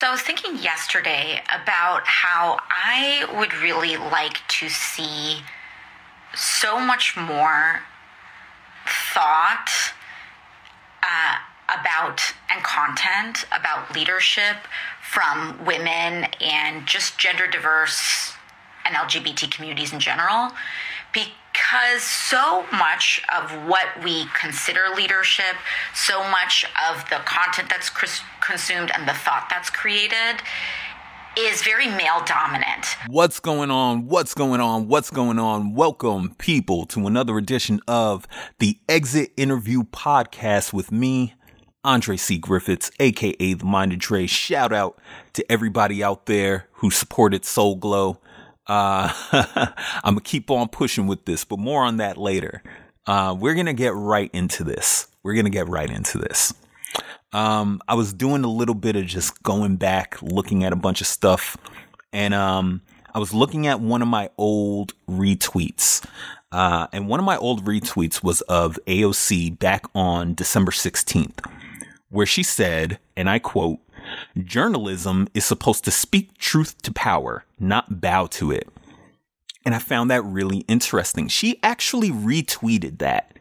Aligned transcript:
So 0.00 0.08
I 0.08 0.12
was 0.12 0.22
thinking 0.22 0.56
yesterday 0.56 1.42
about 1.52 2.06
how 2.06 2.58
I 2.70 3.26
would 3.36 3.52
really 3.52 3.98
like 3.98 4.38
to 4.48 4.70
see 4.70 5.42
so 6.34 6.80
much 6.80 7.18
more 7.18 7.80
thought 9.12 9.68
uh, 11.02 11.36
about 11.68 12.22
and 12.50 12.64
content 12.64 13.44
about 13.52 13.94
leadership 13.94 14.56
from 15.02 15.62
women 15.66 16.28
and 16.40 16.86
just 16.86 17.18
gender 17.18 17.46
diverse 17.46 18.32
and 18.86 18.94
LGBT 18.94 19.50
communities 19.50 19.92
in 19.92 20.00
general. 20.00 20.52
Because 21.60 22.02
so 22.02 22.64
much 22.72 23.22
of 23.32 23.50
what 23.68 23.86
we 24.02 24.24
consider 24.34 24.88
leadership, 24.96 25.56
so 25.94 26.22
much 26.30 26.64
of 26.90 27.08
the 27.10 27.16
content 27.26 27.68
that's 27.68 27.90
consumed 28.40 28.90
and 28.94 29.06
the 29.06 29.12
thought 29.12 29.48
that's 29.50 29.68
created 29.68 30.42
is 31.38 31.62
very 31.62 31.86
male 31.86 32.24
dominant. 32.24 32.86
What's 33.08 33.40
going 33.40 33.70
on? 33.70 34.06
What's 34.06 34.32
going 34.32 34.60
on? 34.60 34.88
What's 34.88 35.10
going 35.10 35.38
on? 35.38 35.74
Welcome, 35.74 36.34
people, 36.38 36.86
to 36.86 37.06
another 37.06 37.36
edition 37.36 37.80
of 37.86 38.26
the 38.58 38.78
Exit 38.88 39.30
Interview 39.36 39.82
Podcast 39.84 40.72
with 40.72 40.90
me, 40.90 41.34
Andre 41.84 42.16
C. 42.16 42.38
Griffiths, 42.38 42.90
aka 42.98 43.54
The 43.54 43.64
Minded 43.64 44.00
Dre. 44.00 44.26
Shout 44.26 44.72
out 44.72 44.98
to 45.34 45.52
everybody 45.52 46.02
out 46.02 46.24
there 46.24 46.68
who 46.72 46.90
supported 46.90 47.44
Soul 47.44 47.76
Glow. 47.76 48.18
Uh, 48.70 49.12
I'm 50.04 50.14
gonna 50.14 50.20
keep 50.20 50.48
on 50.48 50.68
pushing 50.68 51.08
with 51.08 51.24
this, 51.24 51.44
but 51.44 51.58
more 51.58 51.82
on 51.82 51.96
that 51.96 52.16
later. 52.16 52.62
Uh, 53.04 53.34
we're 53.36 53.54
gonna 53.54 53.72
get 53.72 53.94
right 53.94 54.30
into 54.32 54.62
this. 54.62 55.08
We're 55.24 55.34
gonna 55.34 55.50
get 55.50 55.68
right 55.68 55.90
into 55.90 56.18
this. 56.18 56.54
Um, 57.32 57.82
I 57.88 57.94
was 57.94 58.12
doing 58.12 58.44
a 58.44 58.48
little 58.48 58.76
bit 58.76 58.94
of 58.94 59.06
just 59.06 59.42
going 59.42 59.74
back, 59.74 60.22
looking 60.22 60.62
at 60.62 60.72
a 60.72 60.76
bunch 60.76 61.00
of 61.00 61.08
stuff, 61.08 61.56
and 62.12 62.32
um, 62.32 62.82
I 63.12 63.18
was 63.18 63.34
looking 63.34 63.66
at 63.66 63.80
one 63.80 64.02
of 64.02 64.08
my 64.08 64.30
old 64.38 64.94
retweets. 65.08 66.06
Uh, 66.52 66.86
and 66.92 67.08
one 67.08 67.18
of 67.18 67.26
my 67.26 67.36
old 67.38 67.64
retweets 67.64 68.22
was 68.22 68.40
of 68.42 68.78
AOC 68.86 69.58
back 69.58 69.84
on 69.96 70.34
December 70.34 70.70
16th, 70.70 71.44
where 72.08 72.26
she 72.26 72.44
said, 72.44 73.00
and 73.16 73.28
I 73.28 73.40
quote, 73.40 73.80
journalism 74.42 75.28
is 75.34 75.44
supposed 75.44 75.84
to 75.84 75.90
speak 75.90 76.36
truth 76.38 76.80
to 76.82 76.92
power, 76.92 77.44
not 77.58 78.00
bow 78.00 78.26
to 78.26 78.50
it. 78.50 78.68
And 79.64 79.74
I 79.74 79.78
found 79.78 80.10
that 80.10 80.22
really 80.22 80.58
interesting. 80.68 81.28
She 81.28 81.58
actually 81.62 82.10
retweeted 82.10 82.98
that 82.98 83.38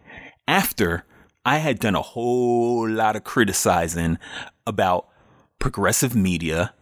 after 0.48 1.06
I 1.46 1.58
had 1.60 1.80
done 1.80 1.96
a 1.96 2.02
whole 2.02 2.90
lot 2.90 3.16
of 3.16 3.24
criticizing 3.24 4.18
about 4.68 5.08
progressive 5.60 6.16
media 6.16 6.74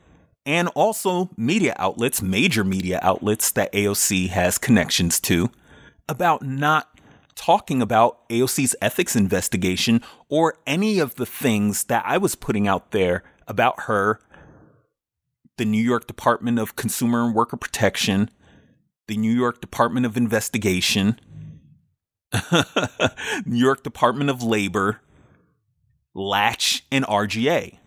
and 0.46 0.70
also 0.70 1.30
media 1.38 1.76
outlets, 1.78 2.22
major 2.22 2.64
media 2.64 3.00
outlets 3.04 3.52
that 3.52 3.72
AOC 3.74 4.30
has 4.30 4.58
connections 4.58 5.20
to, 5.22 5.52
about 6.10 6.42
not 6.42 6.90
talking 7.36 7.82
about 7.82 8.28
AOC's 8.30 8.76
ethics 8.82 9.16
investigation 9.16 10.02
or 10.30 10.56
any 10.66 11.00
of 11.00 11.16
the 11.16 11.26
things 11.26 11.84
that 11.86 12.04
I 12.06 12.18
was 12.18 12.34
putting 12.34 12.68
out 12.68 12.92
there 12.92 13.24
about 13.48 13.82
her, 13.82 14.20
the 15.58 15.66
New 15.66 15.82
York 15.82 16.08
Department 16.08 16.60
of 16.60 16.76
Consumer 16.76 17.26
and 17.26 17.34
Worker 17.36 17.58
Protection, 17.58 18.30
the 19.08 19.18
New 19.18 19.32
York 19.32 19.62
Department 19.62 20.06
of 20.06 20.18
Investigation, 20.18 21.20
New 23.46 23.58
York 23.58 23.84
Department 23.84 24.30
of 24.30 24.44
Labor, 24.44 25.02
Latch, 26.14 26.86
and 26.92 27.06
R/GA, 27.08 27.80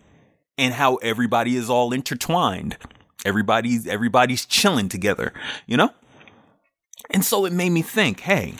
and 0.57 0.73
how 0.73 0.95
everybody 0.95 1.55
is 1.55 1.69
all 1.69 1.93
intertwined. 1.93 2.77
Everybody's 3.23 3.87
everybody's 3.87 4.45
chilling 4.45 4.89
together, 4.89 5.31
you 5.67 5.77
know? 5.77 5.91
And 7.11 7.23
so 7.23 7.45
it 7.45 7.53
made 7.53 7.69
me 7.69 7.81
think, 7.81 8.21
hey, 8.21 8.55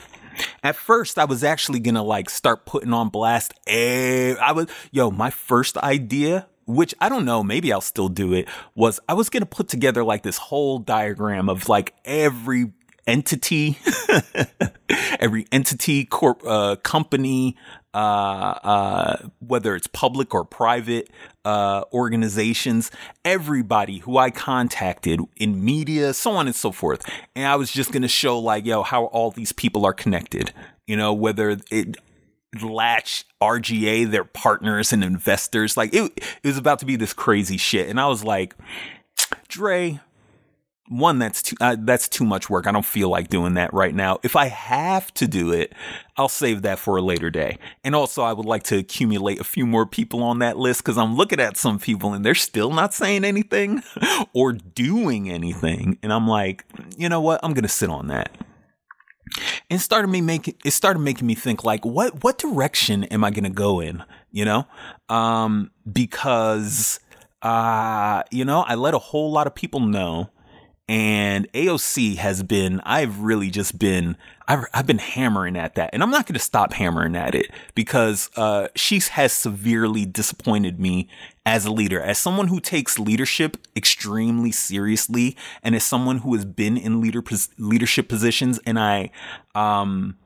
at 0.64 0.76
first 0.76 1.18
I 1.18 1.26
was 1.26 1.44
actually 1.44 1.80
gonna 1.80 2.04
like 2.04 2.30
start 2.30 2.66
putting 2.66 2.94
on 2.94 3.10
blast. 3.10 3.54
Eh, 3.66 4.36
I 4.36 4.52
was 4.52 4.68
yo, 4.92 5.10
my 5.10 5.32
first 5.32 5.78
idea 5.78 6.48
which 6.76 6.96
I 7.00 7.10
don't 7.10 7.26
know, 7.26 7.44
maybe 7.44 7.72
I'll 7.72 7.82
still 7.82 8.10
do 8.10 8.34
it, 8.34 8.48
was 8.76 9.00
I 9.08 9.14
was 9.14 9.30
going 9.30 9.42
to 9.42 9.48
put 9.48 9.68
together 9.68 10.04
like 10.04 10.24
this 10.24 10.38
whole 10.38 10.80
diagram 10.80 11.50
of 11.50 11.70
like 11.70 11.94
every 12.06 12.72
entity, 13.08 13.78
every 15.20 15.46
entity, 15.52 16.06
corp, 16.06 16.42
uh, 16.46 16.76
company, 16.78 17.58
uh, 17.94 17.98
uh, 17.98 19.18
whether 19.40 19.76
it's 19.76 19.88
public 19.88 20.34
or 20.34 20.46
private, 20.46 21.10
uh, 21.44 21.84
organizations, 21.92 22.92
everybody 23.26 24.00
who 24.00 24.18
I 24.18 24.30
contacted 24.30 25.20
in 25.38 25.64
media, 25.64 26.14
so 26.14 26.32
on 26.32 26.48
and 26.48 26.56
so 26.56 26.72
forth. 26.72 27.10
And 27.36 27.48
I 27.48 27.56
was 27.56 27.72
just 27.72 27.92
going 27.92 28.04
to 28.04 28.08
show 28.08 28.40
like, 28.40 28.66
yo, 28.66 28.84
how 28.84 29.06
all 29.06 29.32
these 29.32 29.52
people 29.52 29.86
are 29.86 29.94
connected, 29.94 30.54
you 30.88 30.96
know, 30.96 31.14
whether 31.14 31.58
it, 31.70 31.98
Latch, 32.62 33.26
R/GA, 33.40 34.06
their 34.06 34.24
partners 34.26 34.92
and 34.92 35.04
investors. 35.04 35.78
Like 35.78 35.94
it, 35.94 36.12
it 36.18 36.48
was 36.48 36.58
about 36.58 36.80
to 36.80 36.86
be 36.86 36.96
this 36.96 37.14
crazy 37.14 37.58
shit. 37.58 37.88
And 37.90 38.00
I 38.00 38.08
was 38.08 38.24
like, 38.24 38.56
Dre, 39.48 40.00
one 40.92 41.20
that's 41.20 41.42
too 41.42 41.56
uh, 41.62 41.78
that's 41.80 42.10
too 42.10 42.26
much 42.26 42.50
work. 42.50 42.68
I 42.68 42.72
don't 42.72 42.86
feel 42.86 43.08
like 43.10 43.30
doing 43.30 43.54
that 43.54 43.74
right 43.74 43.96
now. 43.96 44.20
If 44.24 44.36
I 44.36 44.48
have 44.48 45.14
to 45.16 45.28
do 45.28 45.54
it, 45.54 45.72
I'll 46.18 46.28
save 46.28 46.64
that 46.64 46.80
for 46.80 46.98
a 46.98 47.02
later 47.02 47.30
day. 47.30 47.58
And 47.86 47.96
also, 47.96 48.24
I 48.24 48.34
would 48.34 48.46
like 48.46 48.64
to 48.64 48.78
accumulate 48.78 49.40
a 49.40 49.46
few 49.46 49.66
more 49.66 49.86
people 49.86 50.22
on 50.22 50.40
that 50.40 50.58
list 50.58 50.84
because 50.84 50.98
I'm 50.98 51.16
looking 51.16 51.40
at 51.40 51.56
some 51.56 51.80
people 51.80 52.14
and 52.14 52.26
they're 52.26 52.36
still 52.36 52.72
not 52.72 52.94
saying 52.94 53.24
anything 53.24 53.82
or 54.34 54.52
doing 54.52 55.30
anything, 55.30 55.98
and 56.04 56.12
I'm 56.12 56.28
like, 56.28 56.66
you 56.98 57.08
know 57.08 57.22
what? 57.22 57.40
I'm 57.42 57.54
gonna 57.54 57.70
sit 57.70 57.90
on 57.90 58.08
that. 58.08 58.36
And 59.72 59.82
started 59.82 60.10
me 60.10 60.20
making 60.20 60.56
it 60.66 60.72
started 60.72 61.00
making 61.00 61.26
me 61.26 61.34
think 61.34 61.64
like, 61.64 61.86
what 61.86 62.26
what 62.26 62.38
direction 62.38 63.06
am 63.06 63.24
I 63.24 63.32
gonna 63.32 63.50
go 63.50 63.80
in? 63.80 64.04
You 64.30 64.44
know, 64.44 64.68
um, 65.08 65.72
because 65.90 67.00
uh, 67.42 68.24
you 68.32 68.44
know, 68.44 68.64
I 68.68 68.76
let 68.76 68.94
a 68.94 69.00
whole 69.00 69.32
lot 69.32 69.48
of 69.48 69.56
people 69.56 69.80
know 69.80 70.30
and 70.88 71.52
AOC 71.54 72.18
has 72.18 72.44
been, 72.44 72.82
I've 72.84 73.20
really 73.20 73.50
just 73.50 73.80
been, 73.80 74.18
I've, 74.48 74.66
I've 74.74 74.88
been 74.88 74.98
hammering 74.98 75.56
at 75.56 75.76
that. 75.76 75.92
And 75.94 76.04
I'm 76.04 76.10
not 76.10 76.26
going 76.26 76.34
to 76.34 76.40
stop 76.40 76.74
hammering 76.74 77.16
at 77.16 77.34
it 77.34 77.50
because, 77.76 78.30
uh, 78.36 78.68
she 78.76 79.00
has 79.12 79.32
severely 79.32 80.06
disappointed 80.06 80.80
me 80.80 81.08
as 81.46 81.66
a 81.66 81.72
leader, 81.72 82.02
as 82.02 82.18
someone 82.18 82.50
who 82.50 82.60
takes 82.60 83.00
leadership 83.00 83.58
extremely 83.76 84.52
seriously 84.52 85.38
and 85.64 85.76
as 85.76 85.84
someone 85.84 86.20
who 86.20 86.36
has 86.36 86.44
been 86.44 86.76
in 86.76 87.00
leader, 87.00 87.24
leadership 87.58 88.10
positions. 88.10 88.60
And 88.66 88.78
I, 88.78 89.12
um, 89.56 90.18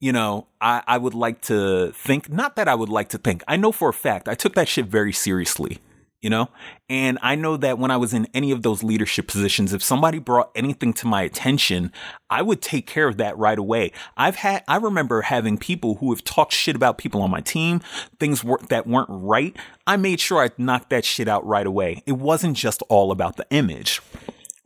you 0.00 0.12
know, 0.12 0.46
I, 0.62 0.82
I 0.86 0.96
would 0.96 1.14
like 1.14 1.42
to 1.42 1.92
think, 1.92 2.30
not 2.30 2.56
that 2.56 2.68
I 2.68 2.74
would 2.74 2.88
like 2.88 3.10
to 3.10 3.18
think, 3.18 3.44
I 3.46 3.56
know 3.56 3.70
for 3.70 3.90
a 3.90 3.94
fact 3.94 4.28
I 4.28 4.34
took 4.34 4.54
that 4.54 4.66
shit 4.66 4.86
very 4.86 5.12
seriously 5.12 5.78
you 6.20 6.28
know? 6.28 6.48
And 6.88 7.18
I 7.22 7.34
know 7.34 7.56
that 7.56 7.78
when 7.78 7.90
I 7.90 7.96
was 7.96 8.12
in 8.12 8.26
any 8.34 8.50
of 8.50 8.62
those 8.62 8.82
leadership 8.82 9.26
positions, 9.26 9.72
if 9.72 9.82
somebody 9.82 10.18
brought 10.18 10.50
anything 10.54 10.92
to 10.94 11.06
my 11.06 11.22
attention, 11.22 11.92
I 12.28 12.42
would 12.42 12.60
take 12.60 12.86
care 12.86 13.08
of 13.08 13.16
that 13.16 13.36
right 13.38 13.58
away. 13.58 13.92
I've 14.16 14.36
had, 14.36 14.62
I 14.68 14.76
remember 14.76 15.22
having 15.22 15.56
people 15.56 15.96
who 15.96 16.12
have 16.12 16.22
talked 16.24 16.52
shit 16.52 16.76
about 16.76 16.98
people 16.98 17.22
on 17.22 17.30
my 17.30 17.40
team, 17.40 17.80
things 18.18 18.44
were, 18.44 18.60
that 18.68 18.86
weren't 18.86 19.08
right. 19.10 19.56
I 19.86 19.96
made 19.96 20.20
sure 20.20 20.42
I 20.42 20.50
knocked 20.58 20.90
that 20.90 21.04
shit 21.04 21.28
out 21.28 21.46
right 21.46 21.66
away. 21.66 22.02
It 22.06 22.12
wasn't 22.12 22.56
just 22.56 22.82
all 22.88 23.12
about 23.12 23.36
the 23.36 23.46
image, 23.50 24.00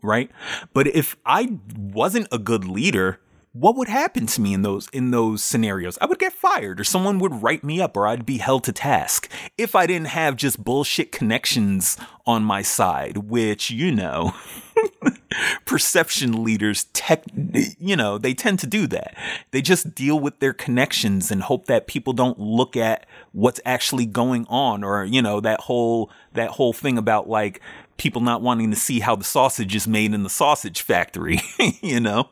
right? 0.02 0.30
But 0.72 0.88
if 0.88 1.16
I 1.24 1.58
wasn't 1.76 2.28
a 2.32 2.38
good 2.38 2.64
leader, 2.64 3.20
what 3.54 3.76
would 3.76 3.86
happen 3.86 4.26
to 4.26 4.40
me 4.40 4.52
in 4.52 4.62
those 4.62 4.88
in 4.88 5.12
those 5.12 5.42
scenarios? 5.42 5.96
I 6.00 6.06
would 6.06 6.18
get 6.18 6.32
fired 6.32 6.80
or 6.80 6.84
someone 6.84 7.20
would 7.20 7.40
write 7.40 7.62
me 7.62 7.80
up 7.80 7.96
or 7.96 8.08
I'd 8.08 8.26
be 8.26 8.38
held 8.38 8.64
to 8.64 8.72
task 8.72 9.30
if 9.56 9.76
I 9.76 9.86
didn't 9.86 10.08
have 10.08 10.34
just 10.34 10.62
bullshit 10.62 11.12
connections 11.12 11.96
on 12.26 12.42
my 12.42 12.62
side, 12.62 13.18
which 13.18 13.70
you 13.70 13.92
know, 13.92 14.34
perception 15.66 16.42
leaders 16.42 16.84
tech 16.92 17.22
you 17.78 17.94
know, 17.94 18.18
they 18.18 18.34
tend 18.34 18.58
to 18.58 18.66
do 18.66 18.88
that. 18.88 19.16
They 19.52 19.62
just 19.62 19.94
deal 19.94 20.18
with 20.18 20.40
their 20.40 20.52
connections 20.52 21.30
and 21.30 21.40
hope 21.40 21.66
that 21.66 21.86
people 21.86 22.12
don't 22.12 22.40
look 22.40 22.76
at 22.76 23.06
what's 23.30 23.60
actually 23.64 24.06
going 24.06 24.46
on 24.48 24.82
or 24.82 25.04
you 25.04 25.22
know, 25.22 25.38
that 25.40 25.60
whole 25.60 26.10
that 26.32 26.50
whole 26.50 26.72
thing 26.72 26.98
about 26.98 27.28
like 27.28 27.60
people 27.98 28.20
not 28.20 28.42
wanting 28.42 28.72
to 28.72 28.76
see 28.76 28.98
how 28.98 29.14
the 29.14 29.22
sausage 29.22 29.76
is 29.76 29.86
made 29.86 30.12
in 30.12 30.24
the 30.24 30.28
sausage 30.28 30.82
factory, 30.82 31.40
you 31.80 32.00
know? 32.00 32.28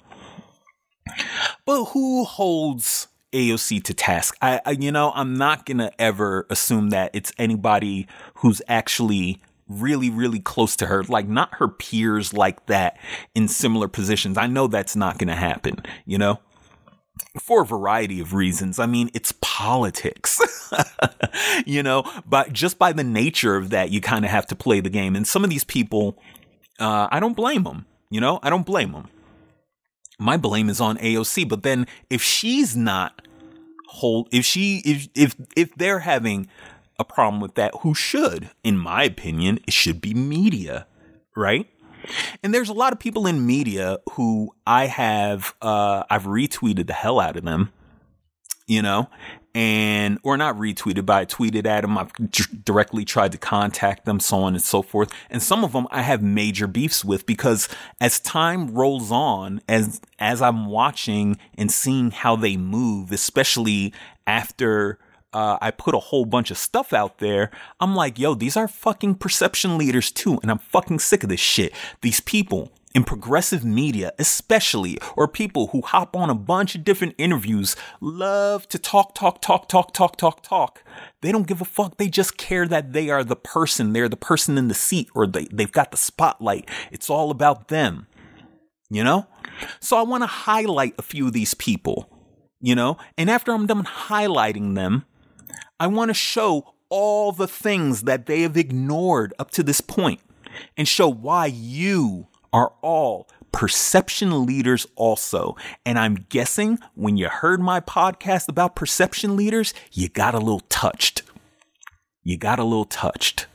But 1.65 1.87
who 1.87 2.25
holds 2.25 3.09
AOC 3.33 3.83
to 3.85 3.95
task? 3.95 4.37
I, 4.43 4.61
I, 4.65 4.71
you 4.73 4.93
know, 4.93 5.13
I'm 5.15 5.37
not 5.37 5.67
gonna 5.67 5.93
ever 5.99 6.47
assume 6.51 6.91
that 6.91 7.11
it's 7.13 7.33
anybody 7.39 8.07
who's 8.37 8.63
actually 8.69 9.41
really, 9.69 10.11
really 10.11 10.41
close 10.41 10.77
to 10.77 10.87
her, 10.87 11.03
like 11.05 11.29
not 11.29 11.55
her 11.55 11.69
peers 11.69 12.35
like 12.35 12.67
that 12.67 12.99
in 13.35 13.49
similar 13.49 13.89
positions. 13.89 14.37
I 14.37 14.47
know 14.47 14.67
that's 14.67 14.97
not 14.97 15.19
gonna 15.19 15.37
happen, 15.37 15.79
you 16.05 16.19
know? 16.19 16.41
for 17.41 17.63
a 17.63 17.67
variety 17.67 18.21
of 18.21 18.35
reasons. 18.35 18.79
I 18.79 18.87
mean, 18.87 19.11
it's 19.15 19.33
politics, 19.41 20.41
you 21.67 21.83
know, 21.83 22.05
but 22.27 22.53
just 22.53 22.79
by 22.79 22.93
the 22.93 23.05
nature 23.05 23.57
of 23.57 23.71
that, 23.71 23.91
you 23.91 24.01
kind 24.01 24.25
of 24.25 24.31
have 24.31 24.47
to 24.49 24.57
play 24.57 24.81
the 24.81 24.91
game. 24.91 25.17
And 25.17 25.27
some 25.27 25.45
of 25.45 25.51
these 25.51 25.65
people, 25.65 26.19
uh, 26.79 27.09
I 27.11 27.21
don't 27.21 27.37
blame 27.37 27.65
them, 27.65 27.87
you 28.11 28.21
know, 28.21 28.39
I 28.43 28.51
don't 28.51 28.67
blame 28.67 28.93
them. 28.93 29.09
My 30.23 30.37
blame 30.37 30.69
is 30.69 30.81
on 30.81 30.97
AOC. 30.99 31.49
But 31.49 31.63
then 31.63 31.87
if 32.09 32.23
she's 32.23 32.77
not 32.77 33.27
hold, 33.89 34.29
if 34.33 34.45
she, 34.45 34.83
if, 34.85 35.09
if, 35.15 35.35
if 35.57 35.75
they're 35.75 36.01
having 36.01 36.49
a 36.99 37.05
problem 37.05 37.41
with 37.41 37.55
that, 37.57 37.75
who 37.81 37.95
should, 37.95 38.51
in 38.63 38.79
my 38.79 39.05
opinion, 39.05 39.59
it 39.67 39.73
should 39.73 40.01
be 40.01 40.15
media, 40.15 40.87
right? 41.37 41.69
And 42.43 42.53
there's 42.53 42.69
a 42.69 42.75
lot 42.75 42.93
of 42.93 42.99
people 42.99 43.27
in 43.27 43.47
media 43.47 43.99
who 44.13 44.55
I 44.67 44.87
have 44.87 45.55
uh 45.63 46.03
I've 46.11 46.25
retweeted 46.25 46.89
the 46.89 46.93
hell 46.93 47.21
out 47.21 47.37
of 47.37 47.45
them, 47.45 47.73
you 48.67 48.83
know, 48.83 49.09
and 49.55 50.19
or 50.23 50.37
not 50.37 50.57
retweeted, 50.57 51.05
but 51.05 51.17
I 51.17 51.27
tweeted 51.27 51.67
at 51.67 51.83
them. 51.83 51.99
I've 51.99 52.13
directly 52.65 53.05
tried 53.05 53.33
to 53.33 53.39
contact 53.39 54.05
them, 54.05 54.21
so 54.21 54.39
on 54.39 54.55
and 54.55 54.63
so 54.63 54.83
forth. 54.83 55.13
And 55.31 55.43
some 55.43 55.65
of 55.65 55.73
them 55.73 55.87
I 55.91 56.03
have 56.03 56.23
major 56.23 56.67
beefs 56.67 57.05
with 57.05 57.27
because 57.27 57.69
as 58.01 58.19
time 58.21 58.75
rolls 58.75 59.13
on, 59.13 59.61
as 59.69 60.01
as 60.19 60.41
I'm 60.41 60.67
watching 60.67 61.39
and 61.57 61.71
seeing 61.71 62.11
how 62.11 62.37
they 62.37 62.57
move, 62.57 63.13
especially 63.13 63.93
after 64.27 64.99
uh, 65.33 65.59
I 65.61 65.71
put 65.71 65.95
a 65.95 65.99
whole 65.99 66.25
bunch 66.25 66.51
of 66.51 66.59
stuff 66.59 66.93
out 66.93 67.19
there. 67.19 67.51
I'm 67.81 67.95
like, 67.95 68.19
yo, 68.19 68.35
these 68.35 68.57
are 68.57 68.69
fucking 68.69 69.17
perception 69.17 69.79
leaders 69.79 70.11
too. 70.11 70.39
And 70.43 70.51
I'm 70.51 70.59
fucking 70.59 70.99
sick 70.99 71.23
of 71.23 71.31
this 71.31 71.41
shit. 71.41 71.73
These 72.03 72.21
people 72.21 72.71
in 72.95 73.05
progressive 73.05 73.65
media, 73.65 74.13
especially, 74.19 74.99
or 75.17 75.27
people 75.27 75.69
who 75.69 75.81
hop 75.83 76.17
on 76.17 76.31
a 76.31 76.35
bunch 76.35 76.75
of 76.75 76.85
different 76.85 77.15
interviews, 77.19 77.77
love 78.01 78.69
to 78.69 78.79
talk, 78.79 79.15
talk, 79.15 79.41
talk, 79.41 79.69
talk, 79.69 79.93
talk, 79.93 80.17
talk, 80.17 80.43
talk. 80.43 80.85
They 81.21 81.33
don't 81.33 81.47
give 81.47 81.61
a 81.61 81.65
fuck. 81.65 81.97
They 81.97 82.09
just 82.09 82.37
care 82.37 82.67
that 82.67 82.93
they 82.93 83.11
are 83.11 83.25
the 83.25 83.37
person. 83.37 83.93
They're 83.93 84.09
the 84.09 84.17
person 84.17 84.59
in 84.59 84.69
the 84.69 84.75
seat 84.75 85.09
or 85.15 85.27
they, 85.27 85.47
they've 85.53 85.73
got 85.73 85.91
the 85.91 85.97
spotlight. 85.97 86.69
It's 86.91 87.09
all 87.09 87.31
about 87.31 87.69
them. 87.69 88.07
You 88.91 89.05
know? 89.05 89.27
So 89.81 89.97
I 89.97 90.03
want 90.03 90.23
to 90.23 90.27
highlight 90.27 90.95
a 90.99 91.03
few 91.03 91.27
of 91.27 91.33
these 91.33 91.55
people, 91.55 92.11
you 92.61 92.75
know? 92.75 92.99
And 93.17 93.31
after 93.31 93.53
I'm 93.53 93.67
done 93.67 93.85
highlighting 93.85 94.75
them, 94.75 95.07
I 95.81 95.87
want 95.87 96.11
to 96.11 96.15
show 96.15 96.75
all 96.91 97.33
the 97.33 97.49
things 97.49 98.03
that 98.03 98.27
they 98.27 98.43
have 98.43 98.57
ignored 98.57 99.33
up 99.39 99.51
to 99.53 99.63
this 99.63 99.81
point 99.81 100.21
and 100.77 100.87
show 100.87 101.09
why 101.09 101.47
you 101.47 102.29
are 102.53 102.73
all 102.83 103.29
perception 103.53 104.47
leaders 104.47 104.87
also. 104.97 105.57
And 105.85 105.99
I'm 105.99 106.27
guessing 106.29 106.79
when 106.95 107.17
you 107.17 107.29
heard 107.29 107.61
my 107.61 107.81
podcast 107.81 108.49
about 108.49 108.77
perception 108.77 109.37
leaders, 109.37 109.75
you 109.93 110.09
got 110.09 110.35
a 110.35 110.39
little 110.39 110.63
touched. 110.69 111.23
You 112.23 112.37
got 112.37 112.59
a 112.59 112.65
little 112.65 112.85
touched. 112.85 113.47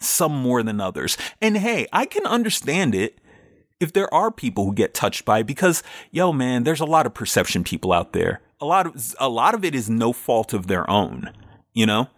Some 0.00 0.32
more 0.32 0.62
than 0.62 0.80
others. 0.80 1.16
And 1.40 1.56
hey, 1.56 1.86
I 1.92 2.04
can 2.04 2.26
understand 2.26 2.94
it 2.94 3.18
if 3.80 3.92
there 3.92 4.12
are 4.12 4.30
people 4.30 4.64
who 4.64 4.74
get 4.74 4.94
touched 4.94 5.24
by 5.24 5.40
it 5.40 5.46
because 5.46 5.82
yo 6.10 6.32
man, 6.32 6.64
there's 6.64 6.80
a 6.80 6.84
lot 6.86 7.06
of 7.06 7.14
perception 7.14 7.64
people 7.64 7.92
out 7.92 8.12
there 8.12 8.40
a 8.60 8.66
lot 8.66 8.86
of 8.86 9.14
a 9.18 9.28
lot 9.28 9.54
of 9.54 9.64
it 9.64 9.74
is 9.74 9.90
no 9.90 10.12
fault 10.12 10.52
of 10.52 10.66
their 10.66 10.88
own, 10.90 11.30
you 11.72 11.86
know? 11.86 12.08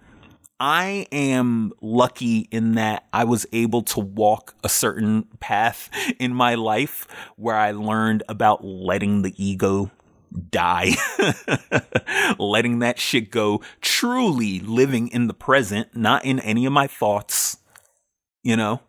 I 0.61 1.07
am 1.13 1.73
lucky 1.81 2.49
in 2.51 2.73
that 2.75 3.07
I 3.13 3.25
was 3.25 3.47
able 3.53 3.83
to 3.83 4.01
walk 4.01 4.55
a 4.65 4.69
certain 4.69 5.25
path 5.41 5.89
in 6.19 6.35
my 6.35 6.55
life 6.57 7.07
where 7.37 7.57
I 7.57 7.71
learned 7.71 8.23
about 8.29 8.65
letting 8.65 9.23
the 9.23 9.35
ego 9.43 9.91
die, 10.51 10.95
letting 12.39 12.81
that 12.81 12.99
shit 12.99 13.31
go, 13.31 13.63
truly 13.81 14.61
living 14.61 15.09
in 15.09 15.29
the 15.29 15.35
present, 15.35 15.97
not 15.97 16.25
in 16.25 16.41
any 16.41 16.67
of 16.67 16.73
my 16.73 16.87
thoughts, 16.87 17.59
you 18.43 18.57
know? 18.57 18.81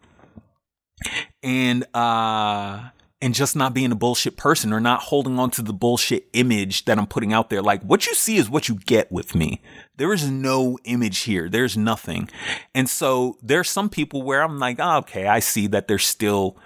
And, 1.44 1.86
uh, 1.94 2.90
and 3.22 3.34
just 3.34 3.56
not 3.56 3.74
being 3.74 3.92
a 3.92 3.96
bullshit 3.96 4.38
person 4.38 4.72
or 4.72 4.80
not 4.80 5.02
holding 5.04 5.38
on 5.40 5.52
to 5.52 5.62
the 5.62 5.74
bullshit 5.74 6.28
image 6.34 6.86
that 6.86 6.98
I'm 6.98 7.08
putting 7.08 7.34
out 7.34 7.50
there. 7.50 7.62
Like 7.62 7.84
what 7.84 8.08
you 8.08 8.14
see 8.14 8.38
is 8.38 8.50
what 8.50 8.70
you 8.70 8.76
get 8.76 9.12
with 9.12 9.36
me. 9.36 9.62
There 9.98 10.14
is 10.14 10.30
no 10.30 10.78
image 10.86 11.20
here. 11.20 11.50
There's 11.50 11.76
nothing. 11.76 12.30
And 12.74 12.90
so 12.90 13.38
there's 13.42 13.70
some 13.70 13.90
people 13.90 14.22
where 14.22 14.42
I'm 14.42 14.58
like, 14.58 14.78
oh, 14.80 14.98
okay, 15.00 15.28
I 15.28 15.40
see 15.40 15.68
that 15.68 15.88
they're 15.88 15.98
still, 15.98 16.58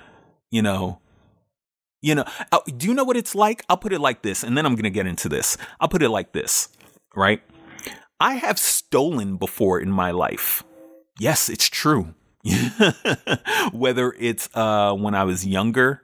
you 0.51 0.61
know, 0.61 0.99
you 2.01 2.15
know, 2.15 2.25
uh, 2.51 2.59
do 2.77 2.87
you 2.87 2.93
know 2.93 3.05
what 3.05 3.17
it's 3.17 3.33
like? 3.33 3.63
I'll 3.69 3.77
put 3.77 3.93
it 3.93 4.01
like 4.01 4.23
this, 4.23 4.43
and 4.43 4.57
then 4.57 4.65
I'm 4.65 4.75
to 4.75 4.89
get 4.89 5.07
into 5.07 5.29
this. 5.29 5.57
I'll 5.79 5.87
put 5.87 6.03
it 6.03 6.09
like 6.09 6.33
this, 6.33 6.67
right? 7.15 7.41
I 8.19 8.35
have 8.35 8.59
stolen 8.59 9.37
before 9.37 9.79
in 9.79 9.89
my 9.89 10.11
life. 10.11 10.63
Yes, 11.17 11.47
it's 11.47 11.69
true. 11.69 12.13
Whether 13.71 14.13
it's 14.19 14.49
uh, 14.53 14.93
when 14.95 15.15
I 15.15 15.23
was 15.23 15.47
younger 15.47 16.02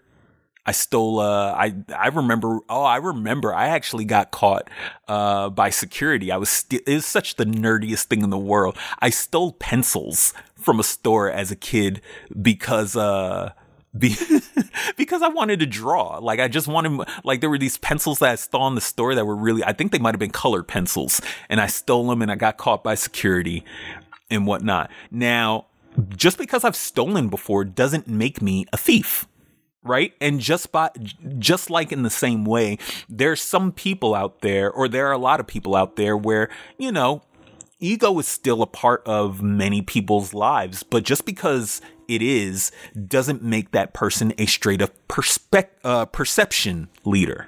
I 0.70 0.72
stole. 0.72 1.20
Uh, 1.20 1.52
I 1.54 1.74
I 1.98 2.10
remember. 2.10 2.60
Oh, 2.70 2.84
I 2.84 2.98
remember. 2.98 3.56
I 3.56 3.70
actually 3.70 4.06
got 4.06 4.30
caught 4.30 4.70
uh, 5.08 5.50
by 5.50 5.72
security. 5.72 6.32
I 6.32 6.38
was. 6.38 6.50
St- 6.50 6.84
it 6.86 6.94
was 6.94 7.08
such 7.08 7.38
the 7.38 7.46
nerdiest 7.46 8.04
thing 8.04 8.22
in 8.22 8.30
the 8.30 8.38
world. 8.38 8.78
I 9.00 9.10
stole 9.10 9.54
pencils 9.54 10.32
from 10.56 10.80
a 10.80 10.84
store 10.84 11.32
as 11.32 11.50
a 11.50 11.56
kid 11.56 12.02
because. 12.40 12.96
Uh, 12.96 13.54
be- 13.98 14.16
because 14.96 15.24
I 15.24 15.30
wanted 15.30 15.60
to 15.62 15.66
draw. 15.66 16.20
Like 16.20 16.40
I 16.40 16.48
just 16.48 16.68
wanted, 16.68 17.10
like 17.24 17.42
there 17.42 17.50
were 17.50 17.58
these 17.58 17.80
pencils 17.80 18.20
that 18.20 18.30
I 18.30 18.36
saw 18.36 18.68
in 18.68 18.76
the 18.76 18.82
store 18.82 19.16
that 19.16 19.26
were 19.26 19.36
really, 19.36 19.64
I 19.64 19.74
think 19.74 19.92
they 19.92 19.98
might 19.98 20.14
have 20.14 20.20
been 20.20 20.30
colored 20.30 20.68
pencils, 20.68 21.20
and 21.50 21.60
I 21.60 21.66
stole 21.66 22.08
them 22.08 22.22
and 22.22 22.32
I 22.32 22.36
got 22.36 22.58
caught 22.58 22.84
by 22.84 22.94
security 22.94 23.66
and 24.30 24.46
whatnot. 24.46 24.92
Now, 25.10 25.66
just 26.10 26.38
because 26.38 26.64
I've 26.64 26.76
stolen 26.76 27.30
before 27.30 27.66
doesn't 27.66 28.08
make 28.08 28.44
me 28.44 28.68
a 28.72 28.78
thief 28.78 29.26
right 29.84 30.14
and 30.20 30.40
just 30.40 30.72
by 30.72 30.90
just 31.38 31.70
like 31.70 31.92
in 31.92 32.04
the 32.04 32.10
same 32.10 32.44
way 32.44 32.78
there's 33.08 33.42
some 33.42 33.72
people 33.72 34.14
out 34.14 34.42
there 34.42 34.70
or 34.72 34.88
there 34.88 35.08
are 35.08 35.14
a 35.14 35.18
lot 35.18 35.40
of 35.40 35.48
people 35.48 35.76
out 35.76 35.96
there 35.96 36.18
where 36.18 36.50
you 36.78 36.92
know 36.92 37.22
ego 37.80 38.18
is 38.20 38.28
still 38.28 38.62
a 38.62 38.68
part 38.68 39.02
of 39.06 39.42
many 39.42 39.82
people's 39.82 40.34
lives 40.34 40.84
but 40.84 41.04
just 41.04 41.26
because 41.26 41.82
it 42.10 42.22
is 42.22 42.72
doesn't 43.08 43.42
make 43.42 43.72
that 43.72 43.94
person 43.94 44.34
a 44.38 44.46
straight 44.46 44.82
up 44.82 44.92
perspec- 45.08 45.70
uh, 45.84 46.06
perception 46.06 46.90
leader 47.06 47.48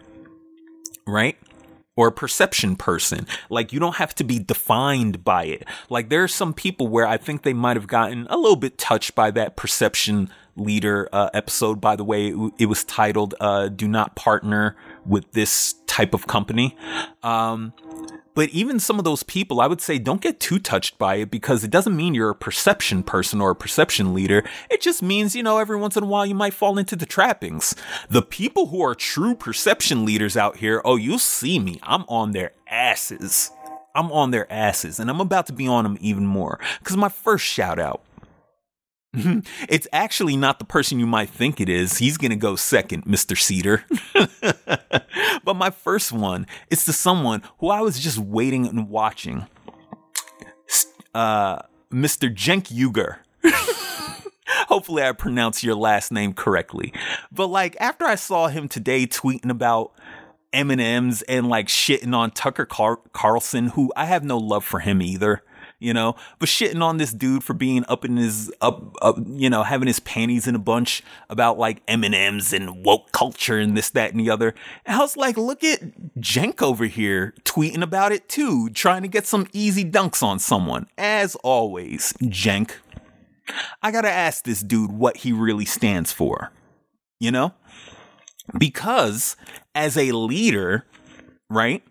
right 1.05 1.37
or 1.95 2.07
a 2.07 2.11
perception 2.11 2.75
person. 2.75 3.27
Like 3.49 3.73
you 3.73 3.79
don't 3.79 3.97
have 3.97 4.15
to 4.15 4.23
be 4.23 4.39
defined 4.39 5.23
by 5.23 5.45
it. 5.45 5.65
Like 5.89 6.09
there 6.09 6.23
are 6.23 6.27
some 6.27 6.53
people 6.53 6.87
where 6.87 7.05
I 7.05 7.17
think 7.17 7.43
they 7.43 7.53
might 7.53 7.77
have 7.77 7.87
gotten 7.87 8.27
a 8.29 8.37
little 8.37 8.55
bit 8.55 8.77
touched 8.77 9.13
by 9.13 9.31
that 9.31 9.55
perception 9.55 10.29
leader 10.55 11.09
uh, 11.11 11.29
episode. 11.33 11.81
By 11.81 11.95
the 11.95 12.03
way, 12.03 12.33
it, 12.57 12.65
was 12.65 12.83
titled 12.83 13.35
uh, 13.39 13.69
"Do 13.69 13.87
Not 13.87 14.15
Partner 14.15 14.75
with 15.05 15.31
This 15.31 15.75
Type 15.87 16.13
of 16.13 16.27
Company." 16.27 16.77
Um, 17.23 17.73
but 18.33 18.49
even 18.49 18.79
some 18.79 18.97
of 18.97 19.03
those 19.03 19.23
people, 19.23 19.59
I 19.59 19.67
would 19.67 19.81
say, 19.81 19.97
don't 19.97 20.21
get 20.21 20.39
too 20.39 20.57
touched 20.57 20.97
by 20.97 21.15
it 21.15 21.31
because 21.31 21.63
it 21.63 21.71
doesn't 21.71 21.95
mean 21.95 22.13
you're 22.13 22.29
a 22.29 22.35
perception 22.35 23.03
person 23.03 23.41
or 23.41 23.51
a 23.51 23.55
perception 23.55 24.13
leader. 24.13 24.43
It 24.69 24.81
just 24.81 25.03
means, 25.03 25.35
you 25.35 25.43
know, 25.43 25.57
every 25.57 25.77
once 25.77 25.97
in 25.97 26.03
a 26.03 26.07
while 26.07 26.25
you 26.25 26.35
might 26.35 26.53
fall 26.53 26.77
into 26.77 26.95
the 26.95 27.05
trappings. 27.05 27.75
The 28.09 28.21
people 28.21 28.67
who 28.67 28.81
are 28.81 28.95
true 28.95 29.35
perception 29.35 30.05
leaders 30.05 30.37
out 30.37 30.57
here, 30.57 30.81
oh, 30.85 30.95
you'll 30.95 31.19
see 31.19 31.59
me. 31.59 31.79
I'm 31.83 32.03
on 32.07 32.31
their 32.31 32.53
asses. 32.67 33.51
I'm 33.93 34.11
on 34.11 34.31
their 34.31 34.51
asses 34.51 34.99
and 34.99 35.09
I'm 35.09 35.19
about 35.19 35.47
to 35.47 35.53
be 35.53 35.67
on 35.67 35.83
them 35.83 35.97
even 35.99 36.25
more. 36.25 36.59
Cause 36.83 36.95
my 36.95 37.09
first 37.09 37.45
shout 37.45 37.79
out 37.79 38.01
it's 39.67 39.87
actually 39.91 40.37
not 40.37 40.59
the 40.59 40.65
person 40.65 40.99
you 40.99 41.07
might 41.07 41.29
think 41.29 41.59
it 41.59 41.67
is. 41.67 41.97
He's 41.97 42.17
going 42.17 42.31
to 42.31 42.37
go 42.37 42.55
second, 42.55 43.05
Mr. 43.05 43.37
Seder. 43.37 43.83
but 45.43 45.55
my 45.55 45.69
first 45.69 46.11
one 46.11 46.47
is 46.69 46.85
to 46.85 46.93
someone 46.93 47.41
who 47.59 47.69
I 47.69 47.81
was 47.81 47.99
just 47.99 48.17
waiting 48.17 48.65
and 48.67 48.89
watching. 48.89 49.47
Uh, 51.13 51.59
Mr. 51.91 52.33
Cenk 52.33 52.71
Uygur. 52.71 53.17
Hopefully, 54.67 55.03
I 55.03 55.11
pronounce 55.11 55.63
your 55.63 55.75
last 55.75 56.11
name 56.11 56.33
correctly. 56.33 56.93
But 57.31 57.47
like 57.47 57.75
after 57.81 58.05
I 58.05 58.15
saw 58.15 58.47
him 58.47 58.69
today 58.69 59.07
tweeting 59.07 59.49
about 59.49 59.91
M&Ms 60.53 61.23
and 61.23 61.49
like 61.49 61.67
shitting 61.67 62.15
on 62.15 62.31
Tucker 62.31 62.65
Car- 62.65 63.01
Carlson, 63.11 63.67
who 63.67 63.91
I 63.97 64.05
have 64.05 64.23
no 64.23 64.37
love 64.37 64.63
for 64.63 64.79
him 64.79 65.01
either 65.01 65.43
you 65.81 65.93
know, 65.95 66.15
but 66.37 66.47
shitting 66.47 66.81
on 66.81 66.97
this 66.97 67.11
dude 67.11 67.43
for 67.43 67.55
being 67.55 67.83
up 67.87 68.05
in 68.05 68.15
his 68.15 68.53
up, 68.61 68.95
up 69.01 69.17
you 69.25 69.49
know, 69.49 69.63
having 69.63 69.87
his 69.87 69.99
panties 69.99 70.47
in 70.47 70.53
a 70.53 70.59
bunch 70.59 71.01
about 71.27 71.57
like 71.57 71.81
M 71.87 72.03
and 72.03 72.13
M's 72.13 72.53
and 72.53 72.85
woke 72.85 73.11
culture 73.11 73.57
and 73.57 73.75
this, 73.75 73.89
that, 73.89 74.11
and 74.11 74.19
the 74.19 74.29
other. 74.29 74.53
And 74.85 74.95
I 74.95 74.99
was 74.99 75.17
like, 75.17 75.37
look 75.37 75.63
at 75.63 75.81
Cenk 76.19 76.61
over 76.61 76.85
here 76.85 77.33
tweeting 77.43 77.81
about 77.81 78.11
it 78.11 78.29
too, 78.29 78.69
trying 78.69 79.01
to 79.01 79.07
get 79.07 79.25
some 79.25 79.47
easy 79.53 79.83
dunks 79.83 80.21
on 80.21 80.37
someone. 80.37 80.85
As 80.99 81.35
always, 81.37 82.13
Cenk. 82.21 82.73
I 83.81 83.91
gotta 83.91 84.11
ask 84.11 84.43
this 84.43 84.61
dude 84.61 84.91
what 84.91 85.17
he 85.17 85.33
really 85.33 85.65
stands 85.65 86.11
for. 86.11 86.51
You 87.19 87.31
know? 87.31 87.53
Because 88.57 89.35
as 89.73 89.97
a 89.97 90.11
leader, 90.11 90.85
right? 91.49 91.83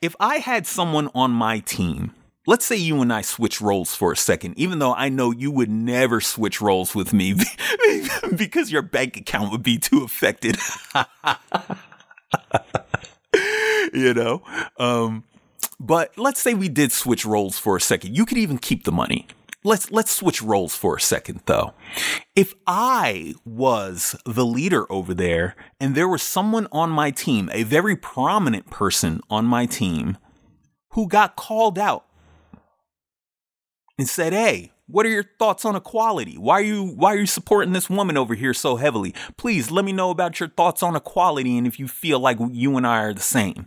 If 0.00 0.16
I 0.18 0.38
had 0.38 0.66
someone 0.66 1.10
on 1.14 1.32
my 1.32 1.58
team, 1.58 2.14
let's 2.46 2.64
say 2.64 2.76
you 2.76 3.02
and 3.02 3.12
I 3.12 3.22
switch 3.22 3.60
roles 3.60 3.94
for 3.94 4.12
a 4.12 4.16
second, 4.16 4.58
even 4.58 4.78
though 4.78 4.94
I 4.94 5.08
know 5.08 5.32
you 5.32 5.50
would 5.50 5.70
never 5.70 6.20
switch 6.20 6.60
roles 6.60 6.94
with 6.94 7.12
me 7.12 7.34
because 8.36 8.72
your 8.72 8.82
bank 8.82 9.16
account 9.16 9.50
would 9.52 9.62
be 9.62 9.78
too 9.78 10.04
affected. 10.04 10.56
you 13.92 14.14
know? 14.14 14.42
Um, 14.78 15.24
but 15.78 16.16
let's 16.16 16.40
say 16.40 16.54
we 16.54 16.68
did 16.68 16.92
switch 16.92 17.26
roles 17.26 17.58
for 17.58 17.76
a 17.76 17.80
second. 17.80 18.16
You 18.16 18.24
could 18.24 18.38
even 18.38 18.58
keep 18.58 18.84
the 18.84 18.92
money. 18.92 19.26
Let's 19.64 19.90
let's 19.90 20.14
switch 20.14 20.40
roles 20.42 20.76
for 20.76 20.96
a 20.96 21.00
second 21.00 21.40
though. 21.46 21.74
If 22.36 22.54
I 22.68 23.34
was 23.44 24.14
the 24.24 24.46
leader 24.46 24.90
over 24.92 25.12
there 25.12 25.56
and 25.80 25.96
there 25.96 26.06
was 26.06 26.22
someone 26.22 26.68
on 26.70 26.90
my 26.90 27.10
team, 27.10 27.50
a 27.52 27.64
very 27.64 27.96
prominent 27.96 28.70
person 28.70 29.20
on 29.28 29.44
my 29.44 29.66
team 29.66 30.18
who 30.90 31.08
got 31.08 31.34
called 31.34 31.80
out 31.80 32.05
and 33.98 34.08
said, 34.08 34.32
"Hey, 34.32 34.72
what 34.86 35.06
are 35.06 35.10
your 35.10 35.24
thoughts 35.38 35.64
on 35.64 35.76
equality? 35.76 36.36
Why 36.36 36.54
are 36.54 36.64
you 36.64 36.84
why 36.84 37.14
are 37.14 37.18
you 37.18 37.26
supporting 37.26 37.72
this 37.72 37.90
woman 37.90 38.16
over 38.16 38.34
here 38.34 38.54
so 38.54 38.76
heavily? 38.76 39.14
Please 39.36 39.70
let 39.70 39.84
me 39.84 39.92
know 39.92 40.10
about 40.10 40.40
your 40.40 40.48
thoughts 40.48 40.82
on 40.82 40.96
equality 40.96 41.58
and 41.58 41.66
if 41.66 41.78
you 41.78 41.88
feel 41.88 42.20
like 42.20 42.38
you 42.50 42.76
and 42.76 42.86
I 42.86 43.00
are 43.00 43.14
the 43.14 43.20
same." 43.20 43.66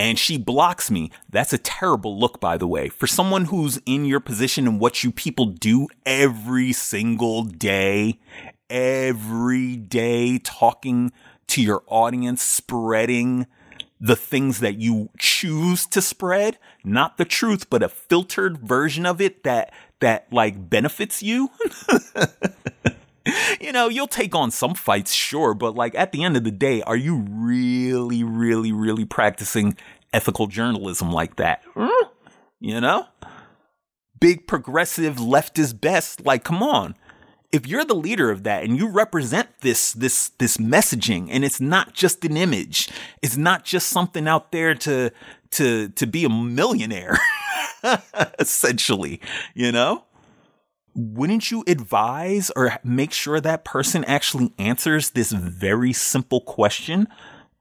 and 0.00 0.18
she 0.18 0.38
blocks 0.38 0.90
me. 0.90 1.10
That's 1.28 1.52
a 1.52 1.58
terrible 1.58 2.18
look, 2.18 2.40
by 2.40 2.56
the 2.56 2.66
way. 2.66 2.88
For 2.88 3.06
someone 3.06 3.46
who's 3.46 3.78
in 3.84 4.06
your 4.06 4.20
position 4.20 4.66
and 4.66 4.80
what 4.80 5.04
you 5.04 5.12
people 5.12 5.44
do 5.44 5.88
every 6.06 6.72
single 6.72 7.44
day, 7.44 8.18
every 8.70 9.76
day, 9.76 10.38
talking 10.38 11.12
to 11.48 11.60
your 11.60 11.82
audience, 11.86 12.42
spreading 12.42 13.46
the 14.00 14.16
things 14.16 14.60
that 14.60 14.78
you 14.78 15.10
choose 15.18 15.86
to 15.86 16.00
spread, 16.00 16.58
not 16.82 17.18
the 17.18 17.24
truth, 17.24 17.68
but 17.68 17.82
a 17.82 17.88
filtered 17.88 18.58
version 18.58 19.04
of 19.04 19.20
it 19.20 19.44
that, 19.44 19.72
that 20.00 20.32
like 20.32 20.70
benefits 20.70 21.22
you. 21.22 21.50
you 23.60 23.72
know, 23.72 23.88
you'll 23.88 24.06
take 24.06 24.34
on 24.34 24.50
some 24.50 24.74
fights, 24.74 25.12
sure, 25.12 25.52
but 25.52 25.74
like 25.74 25.94
at 25.94 26.12
the 26.12 26.24
end 26.24 26.36
of 26.36 26.44
the 26.44 26.50
day, 26.50 26.80
are 26.82 26.96
you 26.96 27.26
really, 27.28 28.24
really, 28.24 28.72
really 28.72 29.04
practicing 29.04 29.76
ethical 30.14 30.46
journalism 30.46 31.12
like 31.12 31.36
that? 31.36 31.62
Hmm? 31.74 32.06
You 32.58 32.80
know? 32.80 33.06
Big 34.18 34.46
progressive 34.46 35.16
leftist 35.16 35.80
best, 35.80 36.24
like, 36.24 36.44
come 36.44 36.62
on. 36.62 36.94
If 37.52 37.66
you're 37.66 37.84
the 37.84 37.94
leader 37.94 38.30
of 38.30 38.44
that 38.44 38.62
and 38.62 38.76
you 38.76 38.88
represent 38.88 39.48
this 39.60 39.92
this 39.92 40.30
this 40.38 40.56
messaging 40.58 41.28
and 41.30 41.44
it's 41.44 41.60
not 41.60 41.94
just 41.94 42.24
an 42.24 42.36
image, 42.36 42.88
it's 43.22 43.36
not 43.36 43.64
just 43.64 43.88
something 43.88 44.28
out 44.28 44.52
there 44.52 44.74
to 44.76 45.10
to 45.52 45.88
to 45.88 46.06
be 46.06 46.24
a 46.24 46.28
millionaire, 46.28 47.18
essentially, 48.38 49.20
you 49.54 49.72
know? 49.72 50.04
wouldn't 50.94 51.50
you 51.50 51.64
advise 51.66 52.50
or 52.56 52.78
make 52.82 53.12
sure 53.12 53.40
that 53.40 53.64
person 53.64 54.04
actually 54.04 54.52
answers 54.58 55.10
this 55.10 55.32
very 55.32 55.92
simple 55.92 56.40
question 56.40 57.08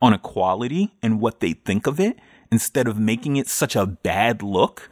on 0.01 0.13
equality 0.13 0.93
and 1.01 1.19
what 1.19 1.39
they 1.39 1.53
think 1.53 1.87
of 1.87 1.99
it 1.99 2.17
instead 2.51 2.87
of 2.87 2.97
making 2.97 3.35
it 3.35 3.47
such 3.47 3.75
a 3.75 3.85
bad 3.85 4.41
look? 4.41 4.89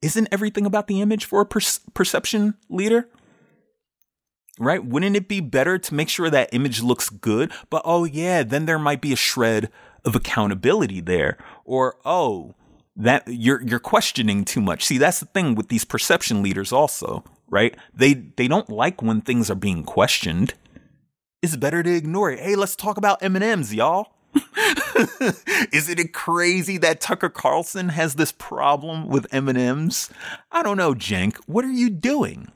Isn't 0.00 0.28
everything 0.32 0.66
about 0.66 0.86
the 0.86 1.00
image 1.00 1.24
for 1.24 1.40
a 1.40 1.46
per- 1.46 1.60
perception 1.94 2.54
leader? 2.68 3.08
Right? 4.58 4.84
Wouldn't 4.84 5.16
it 5.16 5.28
be 5.28 5.40
better 5.40 5.78
to 5.78 5.94
make 5.94 6.08
sure 6.08 6.28
that 6.28 6.50
image 6.52 6.82
looks 6.82 7.08
good? 7.08 7.52
But 7.70 7.82
oh, 7.84 8.04
yeah, 8.04 8.42
then 8.42 8.66
there 8.66 8.78
might 8.78 9.00
be 9.00 9.12
a 9.12 9.16
shred 9.16 9.70
of 10.04 10.14
accountability 10.14 11.00
there. 11.00 11.38
Or, 11.64 11.96
oh, 12.04 12.54
that 12.96 13.24
you're 13.26 13.62
you're 13.62 13.78
questioning 13.78 14.44
too 14.44 14.60
much. 14.60 14.84
See, 14.84 14.98
that's 14.98 15.20
the 15.20 15.26
thing 15.26 15.54
with 15.54 15.68
these 15.68 15.84
perception 15.84 16.42
leaders 16.42 16.72
also, 16.72 17.24
right? 17.48 17.74
They 17.94 18.14
they 18.14 18.48
don't 18.48 18.68
like 18.68 19.02
when 19.02 19.20
things 19.20 19.50
are 19.50 19.56
being 19.56 19.84
questioned. 19.84 20.54
It's 21.40 21.56
better 21.56 21.82
to 21.82 21.94
ignore 21.94 22.30
it. 22.30 22.38
Hey, 22.38 22.54
let's 22.54 22.76
talk 22.76 22.96
about 22.96 23.20
M&Ms, 23.22 23.74
y'all. 23.74 24.12
Isn't 25.72 25.98
it 25.98 26.12
crazy 26.12 26.78
that 26.78 27.00
Tucker 27.00 27.28
Carlson 27.28 27.88
has 27.88 28.14
this 28.14 28.30
problem 28.30 29.08
with 29.08 29.26
M&Ms? 29.32 30.08
I 30.52 30.62
don't 30.62 30.76
know, 30.76 30.94
Cenk. 30.94 31.36
What 31.46 31.64
are 31.64 31.72
you 31.72 31.90
doing? 31.90 32.52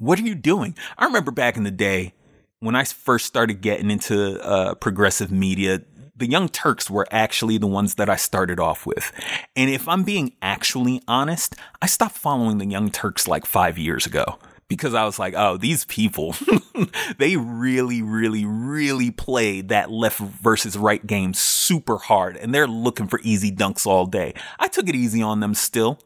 What 0.00 0.18
are 0.18 0.22
you 0.22 0.34
doing? 0.34 0.74
I 0.96 1.04
remember 1.04 1.30
back 1.30 1.58
in 1.58 1.64
the 1.64 1.70
day 1.70 2.14
when 2.60 2.74
I 2.74 2.84
first 2.84 3.26
started 3.26 3.60
getting 3.60 3.90
into 3.90 4.42
uh, 4.42 4.74
progressive 4.76 5.30
media, 5.30 5.82
the 6.16 6.26
Young 6.26 6.48
Turks 6.48 6.88
were 6.88 7.06
actually 7.10 7.58
the 7.58 7.66
ones 7.66 7.96
that 7.96 8.08
I 8.08 8.16
started 8.16 8.58
off 8.58 8.86
with. 8.86 9.12
And 9.54 9.68
if 9.68 9.86
I'm 9.86 10.02
being 10.02 10.32
actually 10.40 11.02
honest, 11.06 11.54
I 11.82 11.86
stopped 11.86 12.16
following 12.16 12.56
the 12.56 12.64
Young 12.64 12.90
Turks 12.90 13.28
like 13.28 13.44
five 13.44 13.76
years 13.76 14.06
ago 14.06 14.38
because 14.68 14.94
I 14.94 15.04
was 15.04 15.18
like, 15.18 15.34
oh, 15.36 15.58
these 15.58 15.84
people, 15.84 16.34
they 17.18 17.36
really, 17.36 18.00
really, 18.00 18.46
really 18.46 19.10
play 19.10 19.60
that 19.60 19.90
left 19.90 20.18
versus 20.18 20.78
right 20.78 21.06
game 21.06 21.34
super 21.34 21.98
hard 21.98 22.38
and 22.38 22.54
they're 22.54 22.66
looking 22.66 23.06
for 23.06 23.20
easy 23.22 23.52
dunks 23.52 23.86
all 23.86 24.06
day. 24.06 24.32
I 24.58 24.68
took 24.68 24.88
it 24.88 24.94
easy 24.94 25.20
on 25.20 25.40
them 25.40 25.52
still. 25.52 25.98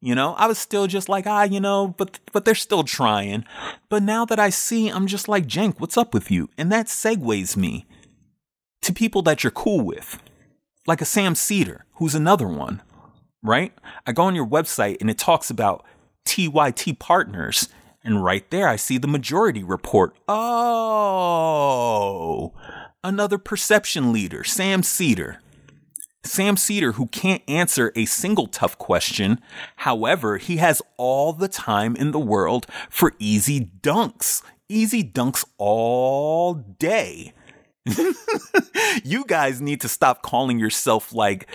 You 0.00 0.14
know, 0.14 0.34
I 0.34 0.46
was 0.46 0.58
still 0.58 0.86
just 0.86 1.08
like, 1.08 1.26
ah, 1.26 1.42
you 1.42 1.58
know, 1.58 1.88
but 1.96 2.20
but 2.32 2.44
they're 2.44 2.54
still 2.54 2.84
trying. 2.84 3.44
But 3.88 4.04
now 4.04 4.24
that 4.26 4.38
I 4.38 4.50
see, 4.50 4.88
I'm 4.88 5.08
just 5.08 5.26
like, 5.28 5.48
Cenk, 5.48 5.80
what's 5.80 5.96
up 5.96 6.14
with 6.14 6.30
you? 6.30 6.48
And 6.56 6.70
that 6.70 6.86
segues 6.86 7.56
me 7.56 7.84
to 8.82 8.92
people 8.92 9.22
that 9.22 9.42
you're 9.42 9.50
cool 9.50 9.80
with, 9.80 10.22
like 10.86 11.00
a 11.00 11.04
Sam 11.04 11.34
Seder, 11.34 11.84
who's 11.94 12.14
another 12.14 12.46
one, 12.46 12.80
right? 13.42 13.72
I 14.06 14.12
go 14.12 14.22
on 14.22 14.36
your 14.36 14.46
website 14.46 14.98
and 15.00 15.10
it 15.10 15.18
talks 15.18 15.50
about 15.50 15.84
TYT 16.24 17.00
partners. 17.00 17.68
And 18.04 18.22
right 18.22 18.48
there, 18.50 18.68
I 18.68 18.76
see 18.76 18.98
the 18.98 19.08
majority 19.08 19.64
report. 19.64 20.14
Oh, 20.28 20.94
another 23.02 23.38
perception 23.38 24.12
leader, 24.12 24.44
Sam 24.44 24.84
Seder. 24.84 25.40
Sam 26.24 26.56
Seder, 26.56 26.92
who 26.92 27.06
can't 27.06 27.42
answer 27.48 27.92
a 27.94 28.04
single 28.04 28.46
tough 28.46 28.78
question. 28.78 29.40
However, 29.76 30.36
he 30.36 30.56
has 30.58 30.82
all 30.96 31.32
the 31.32 31.48
time 31.48 31.96
in 31.96 32.10
the 32.10 32.18
world 32.18 32.66
for 32.90 33.14
easy 33.18 33.70
dunks. 33.82 34.42
Easy 34.68 35.02
dunks 35.02 35.44
all 35.56 36.54
day. 36.54 37.32
you 39.04 39.24
guys 39.26 39.60
need 39.60 39.80
to 39.80 39.88
stop 39.88 40.22
calling 40.22 40.58
yourself 40.58 41.14
like 41.14 41.46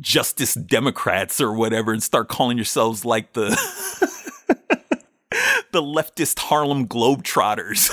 Justice 0.00 0.54
Democrats 0.54 1.40
or 1.40 1.52
whatever 1.52 1.92
and 1.92 2.02
start 2.02 2.28
calling 2.28 2.58
yourselves 2.58 3.04
like 3.04 3.32
the 3.32 3.56
the 5.72 5.82
leftist 5.82 6.38
Harlem 6.38 6.86
Globetrotters. 6.86 7.90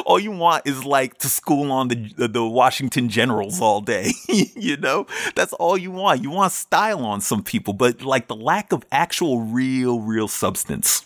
all 0.06 0.18
you 0.18 0.30
want 0.30 0.66
is 0.66 0.84
like 0.84 1.18
to 1.18 1.28
school 1.28 1.70
on 1.70 1.88
the 1.88 2.14
uh, 2.18 2.26
the 2.26 2.46
Washington 2.46 3.08
Generals 3.08 3.60
all 3.60 3.80
day. 3.80 4.12
you 4.28 4.76
know, 4.76 5.06
that's 5.34 5.52
all 5.54 5.76
you 5.76 5.90
want. 5.90 6.22
You 6.22 6.30
want 6.30 6.52
style 6.52 7.04
on 7.04 7.20
some 7.20 7.42
people, 7.42 7.74
but 7.74 8.02
like 8.02 8.28
the 8.28 8.36
lack 8.36 8.72
of 8.72 8.84
actual 8.90 9.40
real 9.42 10.00
real 10.00 10.28
substance. 10.28 11.04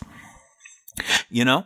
You 1.29 1.45
know, 1.45 1.65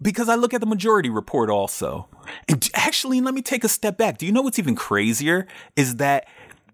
because 0.00 0.28
I 0.28 0.34
look 0.34 0.54
at 0.54 0.60
the 0.60 0.66
majority 0.66 1.10
report 1.10 1.50
also. 1.50 2.08
And 2.48 2.68
actually, 2.74 3.20
let 3.20 3.34
me 3.34 3.42
take 3.42 3.64
a 3.64 3.68
step 3.68 3.96
back. 3.96 4.18
Do 4.18 4.26
you 4.26 4.32
know 4.32 4.42
what's 4.42 4.58
even 4.58 4.76
crazier? 4.76 5.46
Is 5.76 5.96
that, 5.96 6.26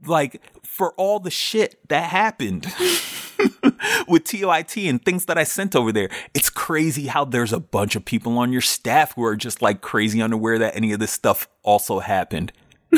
like, 0.05 0.41
for 0.63 0.93
all 0.93 1.21
the 1.21 1.31
shit 1.31 1.79
that 1.89 2.11
happened 2.11 2.65
with 4.09 4.25
TOIT 4.25 4.77
and 4.89 5.05
things 5.05 5.27
that 5.27 5.39
I 5.39 5.45
sent 5.45 5.77
over 5.77 5.93
there, 5.93 6.09
it's 6.35 6.51
crazy 6.51 7.07
how 7.07 7.25
there's 7.25 7.53
a 7.53 7.61
bunch 7.61 7.97
of 7.97 8.05
people 8.05 8.39
on 8.39 8.53
your 8.53 8.61
staff 8.61 9.15
who 9.15 9.25
are 9.25 9.37
just 9.37 9.63
like 9.63 9.81
crazy 9.81 10.23
unaware 10.23 10.59
that 10.59 10.77
any 10.77 10.93
of 10.93 11.01
this 11.01 11.13
stuff 11.13 11.49
also 11.63 11.99
happened. 11.99 12.53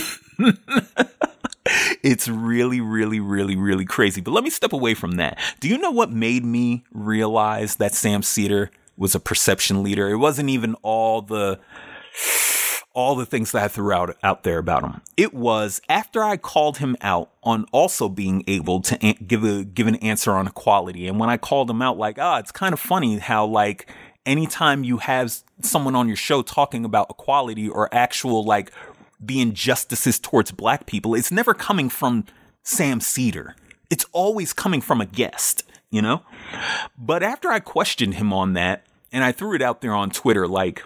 it's 2.02 2.28
really, 2.28 2.80
really, 2.80 3.20
really, 3.20 3.56
really 3.56 3.84
crazy. 3.84 4.20
But 4.20 4.32
let 4.32 4.44
me 4.44 4.50
step 4.50 4.72
away 4.72 4.94
from 4.94 5.12
that. 5.12 5.38
Do 5.60 5.68
you 5.68 5.78
know 5.78 5.90
what 5.90 6.10
made 6.10 6.44
me 6.44 6.84
realize 6.92 7.76
that 7.76 7.94
Sam 7.94 8.22
Seder 8.22 8.70
was 8.96 9.14
a 9.14 9.20
perception 9.20 9.82
leader. 9.82 10.08
It 10.08 10.16
wasn't 10.16 10.50
even 10.50 10.74
all 10.82 11.22
the 11.22 11.58
all 12.94 13.14
the 13.14 13.26
things 13.26 13.52
that 13.52 13.64
I 13.64 13.68
threw 13.68 13.92
out 13.92 14.16
out 14.22 14.42
there 14.42 14.58
about 14.58 14.84
him. 14.84 15.00
It 15.16 15.34
was 15.34 15.80
after 15.88 16.22
I 16.22 16.36
called 16.36 16.78
him 16.78 16.96
out 17.00 17.30
on 17.42 17.66
also 17.72 18.08
being 18.08 18.44
able 18.46 18.80
to 18.82 19.02
an- 19.04 19.24
give 19.26 19.44
a 19.44 19.64
give 19.64 19.86
an 19.86 19.96
answer 19.96 20.32
on 20.32 20.46
equality, 20.46 21.08
and 21.08 21.18
when 21.18 21.30
I 21.30 21.36
called 21.36 21.70
him 21.70 21.82
out, 21.82 21.98
like, 21.98 22.18
ah, 22.18 22.36
oh, 22.36 22.38
it's 22.38 22.52
kind 22.52 22.72
of 22.72 22.80
funny 22.80 23.18
how 23.18 23.46
like 23.46 23.90
anytime 24.24 24.84
you 24.84 24.98
have 24.98 25.34
someone 25.60 25.94
on 25.94 26.06
your 26.06 26.16
show 26.16 26.42
talking 26.42 26.84
about 26.84 27.08
equality 27.10 27.68
or 27.68 27.92
actual 27.92 28.44
like 28.44 28.72
the 29.18 29.40
injustices 29.40 30.18
towards 30.18 30.50
black 30.50 30.86
people, 30.86 31.14
it's 31.14 31.32
never 31.32 31.54
coming 31.54 31.88
from 31.88 32.24
Sam 32.62 33.00
Seder. 33.00 33.56
It's 33.90 34.06
always 34.12 34.52
coming 34.52 34.80
from 34.80 35.00
a 35.00 35.06
guest 35.06 35.64
you 35.92 36.02
know? 36.02 36.22
But 36.98 37.22
after 37.22 37.50
I 37.50 37.60
questioned 37.60 38.14
him 38.14 38.32
on 38.32 38.54
that, 38.54 38.84
and 39.12 39.22
I 39.22 39.30
threw 39.30 39.54
it 39.54 39.62
out 39.62 39.82
there 39.82 39.94
on 39.94 40.10
Twitter, 40.10 40.48
like, 40.48 40.82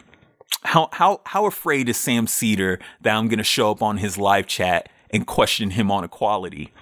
how 0.62 0.88
how 0.93 1.21
how 1.25 1.47
afraid 1.47 1.88
is 1.88 1.97
Sam 1.97 2.26
Seder 2.26 2.79
that 3.00 3.17
I'm 3.17 3.29
gonna 3.29 3.43
show 3.43 3.71
up 3.71 3.83
on 3.83 3.99
his 3.99 4.19
live 4.19 4.47
chat 4.47 4.88
and 5.11 5.26
question 5.26 5.71
him 5.71 5.91
on 5.91 6.05
equality. 6.05 6.73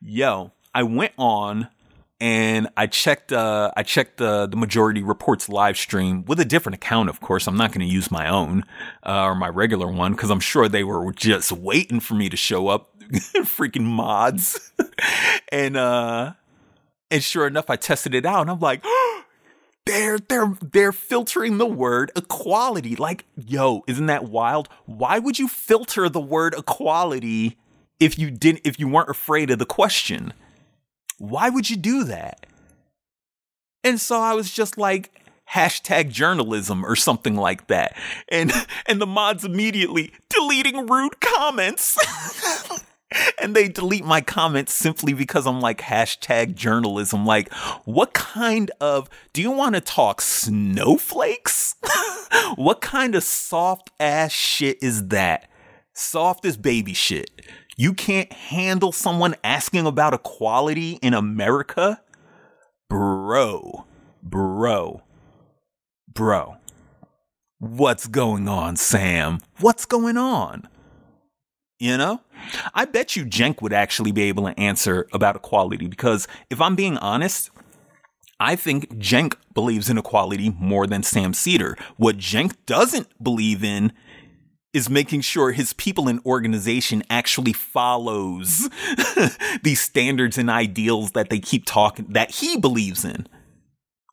Yo, 0.00 0.52
I 0.74 0.82
went 0.82 1.12
on 1.16 1.68
and 2.22 2.68
I 2.76 2.86
checked 2.86 3.32
uh, 3.32 3.72
I 3.76 3.82
checked 3.82 4.18
the 4.18 4.46
the 4.46 4.56
majority 4.56 5.02
reports 5.02 5.48
live 5.48 5.76
stream 5.76 6.24
with 6.24 6.38
a 6.38 6.44
different 6.44 6.74
account. 6.74 7.08
Of 7.08 7.20
course, 7.20 7.48
I'm 7.48 7.56
not 7.56 7.72
going 7.72 7.86
to 7.86 7.92
use 7.92 8.12
my 8.12 8.28
own 8.28 8.64
uh, 9.04 9.24
or 9.24 9.34
my 9.34 9.48
regular 9.48 9.88
one 9.88 10.12
because 10.12 10.30
I'm 10.30 10.38
sure 10.38 10.68
they 10.68 10.84
were 10.84 11.12
just 11.12 11.50
waiting 11.50 11.98
for 11.98 12.14
me 12.14 12.28
to 12.28 12.36
show 12.36 12.68
up, 12.68 12.96
freaking 13.38 13.82
mods. 13.82 14.72
and 15.52 15.76
uh, 15.76 16.34
and 17.10 17.24
sure 17.24 17.48
enough, 17.48 17.68
I 17.68 17.74
tested 17.74 18.14
it 18.14 18.24
out, 18.24 18.42
and 18.42 18.50
I'm 18.50 18.60
like. 18.60 18.84
they're 19.86 20.18
they're 20.18 20.56
they're 20.60 20.92
filtering 20.92 21.58
the 21.58 21.66
word 21.66 22.12
equality 22.14 22.94
like 22.94 23.24
yo 23.36 23.82
isn't 23.88 24.06
that 24.06 24.24
wild 24.24 24.68
why 24.86 25.18
would 25.18 25.38
you 25.38 25.48
filter 25.48 26.08
the 26.08 26.20
word 26.20 26.54
equality 26.56 27.56
if 27.98 28.18
you 28.18 28.30
didn't 28.30 28.60
if 28.64 28.78
you 28.78 28.86
weren't 28.86 29.10
afraid 29.10 29.50
of 29.50 29.58
the 29.58 29.66
question 29.66 30.32
why 31.22 31.48
would 31.48 31.70
you 31.70 31.76
do 31.76 32.02
that? 32.04 32.46
And 33.84 34.00
so 34.00 34.18
I 34.18 34.34
was 34.34 34.52
just 34.52 34.76
like, 34.76 35.12
hashtag 35.52 36.10
journalism 36.10 36.84
or 36.84 36.96
something 36.96 37.36
like 37.36 37.68
that. 37.68 37.96
And 38.28 38.52
and 38.86 39.00
the 39.00 39.06
mods 39.06 39.44
immediately 39.44 40.12
deleting 40.28 40.86
rude 40.86 41.20
comments. 41.20 41.96
and 43.42 43.56
they 43.56 43.68
delete 43.68 44.04
my 44.04 44.20
comments 44.20 44.72
simply 44.72 45.12
because 45.12 45.46
I'm 45.46 45.60
like 45.60 45.80
hashtag 45.80 46.54
journalism. 46.54 47.26
Like, 47.26 47.52
what 47.84 48.14
kind 48.14 48.70
of 48.80 49.10
do 49.32 49.42
you 49.42 49.50
want 49.50 49.74
to 49.74 49.80
talk 49.80 50.20
snowflakes? 50.20 51.74
what 52.54 52.80
kind 52.80 53.14
of 53.14 53.24
soft 53.24 53.90
ass 53.98 54.30
shit 54.30 54.82
is 54.82 55.08
that? 55.08 55.48
Soft 55.92 56.46
as 56.46 56.56
baby 56.56 56.94
shit. 56.94 57.42
You 57.76 57.92
can't 57.94 58.32
handle 58.32 58.92
someone 58.92 59.34
asking 59.42 59.86
about 59.86 60.14
equality 60.14 60.98
in 61.02 61.12
America? 61.12 62.00
Bro, 62.88 63.86
bro, 64.22 65.02
bro. 66.12 66.56
What's 67.58 68.06
going 68.06 68.48
on, 68.48 68.76
Sam? 68.76 69.40
What's 69.60 69.84
going 69.84 70.16
on? 70.16 70.68
You 71.82 71.98
know? 71.98 72.20
I 72.74 72.84
bet 72.84 73.16
you 73.16 73.24
Cenk 73.24 73.60
would 73.60 73.72
actually 73.72 74.12
be 74.12 74.22
able 74.22 74.44
to 74.44 74.56
answer 74.56 75.08
about 75.12 75.34
equality 75.34 75.88
because 75.88 76.28
if 76.48 76.60
I'm 76.60 76.76
being 76.76 76.96
honest, 76.98 77.50
I 78.38 78.54
think 78.54 78.88
Cenk 79.00 79.34
believes 79.52 79.90
in 79.90 79.98
equality 79.98 80.50
more 80.60 80.86
than 80.86 81.02
Sam 81.02 81.34
Seder. 81.34 81.76
What 81.96 82.18
Cenk 82.18 82.54
doesn't 82.66 83.08
believe 83.20 83.64
in 83.64 83.92
is 84.72 84.88
making 84.88 85.22
sure 85.22 85.50
his 85.50 85.72
people 85.72 86.06
and 86.06 86.24
organization 86.24 87.02
actually 87.10 87.52
follows 87.52 88.70
these 89.64 89.80
standards 89.80 90.38
and 90.38 90.48
ideals 90.48 91.10
that 91.12 91.30
they 91.30 91.40
keep 91.40 91.64
talking 91.66 92.06
that 92.10 92.30
he 92.30 92.56
believes 92.56 93.04
in 93.04 93.26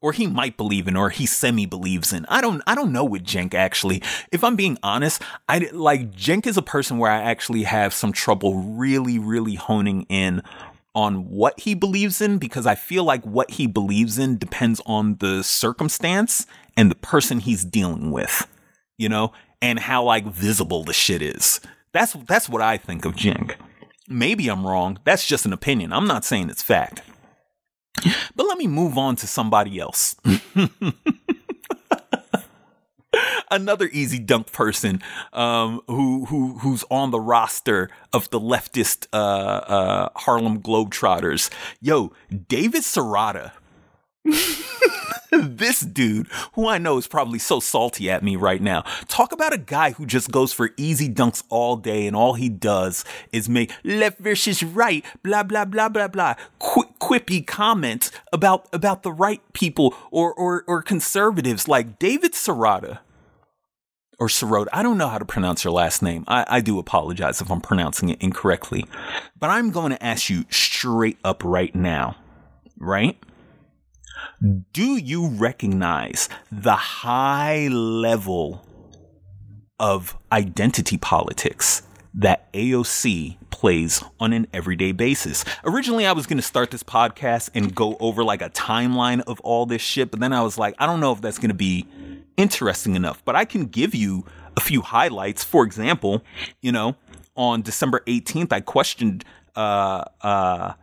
or 0.01 0.13
he 0.13 0.27
might 0.27 0.57
believe 0.57 0.87
in 0.87 0.95
or 0.95 1.09
he 1.09 1.25
semi 1.25 1.65
believes 1.65 2.13
in. 2.13 2.25
I 2.27 2.41
don't 2.41 2.61
I 2.65 2.75
don't 2.75 2.91
know 2.91 3.03
with 3.03 3.25
Cenk 3.25 3.53
actually. 3.53 4.01
If 4.31 4.43
I'm 4.43 4.55
being 4.55 4.77
honest, 4.83 5.21
I 5.47 5.69
like 5.71 6.11
Cenk 6.11 6.47
is 6.47 6.57
a 6.57 6.61
person 6.61 6.97
where 6.97 7.11
I 7.11 7.21
actually 7.21 7.63
have 7.63 7.93
some 7.93 8.11
trouble 8.11 8.55
really 8.55 9.19
really 9.19 9.55
honing 9.55 10.05
in 10.09 10.41
on 10.95 11.29
what 11.29 11.59
he 11.59 11.73
believes 11.75 12.19
in 12.21 12.37
because 12.37 12.65
I 12.65 12.75
feel 12.75 13.03
like 13.03 13.23
what 13.23 13.51
he 13.51 13.67
believes 13.67 14.17
in 14.17 14.37
depends 14.37 14.81
on 14.85 15.17
the 15.17 15.43
circumstance 15.43 16.45
and 16.75 16.89
the 16.89 16.95
person 16.95 17.39
he's 17.39 17.63
dealing 17.63 18.11
with. 18.11 18.47
You 18.97 19.09
know, 19.09 19.31
and 19.61 19.79
how 19.79 20.03
like 20.03 20.25
visible 20.25 20.83
the 20.83 20.93
shit 20.93 21.21
is. 21.21 21.61
That's 21.91 22.13
that's 22.13 22.49
what 22.49 22.61
I 22.61 22.77
think 22.77 23.05
of 23.05 23.15
Cenk. 23.15 23.55
Maybe 24.07 24.47
I'm 24.47 24.65
wrong. 24.65 24.99
That's 25.03 25.27
just 25.27 25.45
an 25.45 25.53
opinion. 25.53 25.93
I'm 25.93 26.07
not 26.07 26.25
saying 26.25 26.49
it's 26.49 26.63
fact. 26.63 27.01
But 28.35 28.47
let 28.47 28.57
me 28.57 28.67
move 28.67 28.97
on 28.97 29.15
to 29.17 29.27
somebody 29.27 29.79
else. 29.79 30.15
Another 33.51 33.89
easy 33.91 34.19
dunk 34.19 34.51
person 34.51 35.01
um, 35.33 35.81
who 35.87 36.25
who 36.25 36.59
who's 36.59 36.83
on 36.91 37.09
the 37.11 37.19
roster 37.19 37.89
of 38.13 38.29
the 38.29 38.39
leftist 38.39 39.07
uh, 39.11 39.17
uh, 39.17 40.09
Harlem 40.15 40.61
Globetrotters. 40.61 41.49
Yo, 41.81 42.13
David 42.47 42.83
Serrata. 42.83 43.51
this 45.31 45.81
dude, 45.81 46.27
who 46.53 46.67
I 46.67 46.77
know 46.77 46.97
is 46.97 47.07
probably 47.07 47.39
so 47.39 47.59
salty 47.59 48.09
at 48.09 48.23
me 48.23 48.35
right 48.35 48.61
now, 48.61 48.81
talk 49.07 49.31
about 49.31 49.53
a 49.53 49.57
guy 49.57 49.91
who 49.91 50.05
just 50.05 50.31
goes 50.31 50.53
for 50.53 50.71
easy 50.77 51.09
dunks 51.09 51.43
all 51.49 51.75
day 51.75 52.07
and 52.07 52.15
all 52.15 52.33
he 52.33 52.49
does 52.49 53.05
is 53.31 53.47
make 53.47 53.71
left 53.83 54.19
versus 54.19 54.63
right, 54.63 55.05
blah 55.23 55.43
blah 55.43 55.65
blah 55.65 55.89
blah 55.89 56.07
blah, 56.07 56.35
Qu- 56.59 56.93
quippy 56.99 57.45
comments 57.45 58.11
about 58.33 58.67
about 58.73 59.03
the 59.03 59.11
right 59.11 59.41
people 59.53 59.93
or 60.11 60.33
or 60.33 60.63
or 60.67 60.81
conservatives 60.81 61.67
like 61.67 61.99
David 61.99 62.33
Serrata 62.33 62.99
or 64.19 64.27
Sirota. 64.27 64.67
I 64.73 64.83
don't 64.83 64.97
know 64.97 65.07
how 65.07 65.17
to 65.17 65.25
pronounce 65.25 65.63
your 65.63 65.73
last 65.73 66.01
name. 66.01 66.25
I, 66.27 66.45
I, 66.47 66.61
do 66.61 66.77
apologize 66.77 67.39
if 67.39 67.49
I'm 67.49 67.61
pronouncing 67.61 68.09
it 68.09 68.21
incorrectly. 68.21 68.85
But 69.39 69.49
I'm 69.49 69.71
going 69.71 69.91
to 69.91 70.03
ask 70.03 70.29
you 70.29 70.43
straight 70.49 71.17
up 71.23 71.41
right 71.43 71.73
now, 71.73 72.17
right? 72.77 73.17
Do 74.71 74.97
you 74.97 75.27
recognize 75.27 76.29
the 76.51 76.75
high 76.75 77.67
level 77.67 78.65
of 79.79 80.17
identity 80.31 80.97
politics 80.97 81.83
that 82.13 82.51
AOC 82.53 83.37
plays 83.49 84.03
on 84.19 84.33
an 84.33 84.47
everyday 84.53 84.91
basis. 84.91 85.45
Originally, 85.63 86.05
I 86.05 86.11
was 86.11 86.25
going 86.25 86.37
to 86.37 86.43
start 86.43 86.71
this 86.71 86.83
podcast 86.83 87.49
and 87.53 87.73
go 87.73 87.97
over 87.99 88.23
like 88.23 88.41
a 88.41 88.49
timeline 88.49 89.21
of 89.21 89.39
all 89.41 89.65
this 89.65 89.81
shit, 89.81 90.11
but 90.11 90.19
then 90.19 90.33
I 90.33 90.41
was 90.41 90.57
like, 90.57 90.75
I 90.79 90.85
don't 90.85 90.99
know 90.99 91.11
if 91.11 91.21
that's 91.21 91.37
going 91.37 91.49
to 91.49 91.55
be 91.55 91.87
interesting 92.35 92.95
enough, 92.95 93.23
but 93.25 93.35
I 93.35 93.45
can 93.45 93.65
give 93.65 93.93
you 93.93 94.25
a 94.57 94.59
few 94.59 94.81
highlights. 94.81 95.43
For 95.43 95.63
example, 95.63 96.23
you 96.61 96.71
know, 96.71 96.95
on 97.35 97.61
December 97.61 98.01
18th, 98.07 98.51
I 98.51 98.61
questioned, 98.61 99.23
uh, 99.55 100.03
uh, 100.21 100.73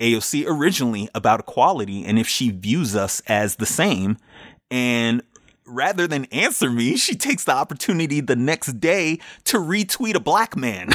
AOC 0.00 0.44
originally 0.46 1.08
about 1.14 1.40
equality 1.40 2.04
and 2.04 2.18
if 2.18 2.28
she 2.28 2.50
views 2.50 2.94
us 2.94 3.22
as 3.26 3.56
the 3.56 3.66
same. 3.66 4.18
And 4.70 5.22
rather 5.66 6.06
than 6.06 6.26
answer 6.26 6.70
me, 6.70 6.96
she 6.96 7.14
takes 7.14 7.44
the 7.44 7.52
opportunity 7.52 8.20
the 8.20 8.36
next 8.36 8.80
day 8.80 9.18
to 9.44 9.58
retweet 9.58 10.14
a 10.14 10.20
black 10.20 10.56
man. 10.56 10.90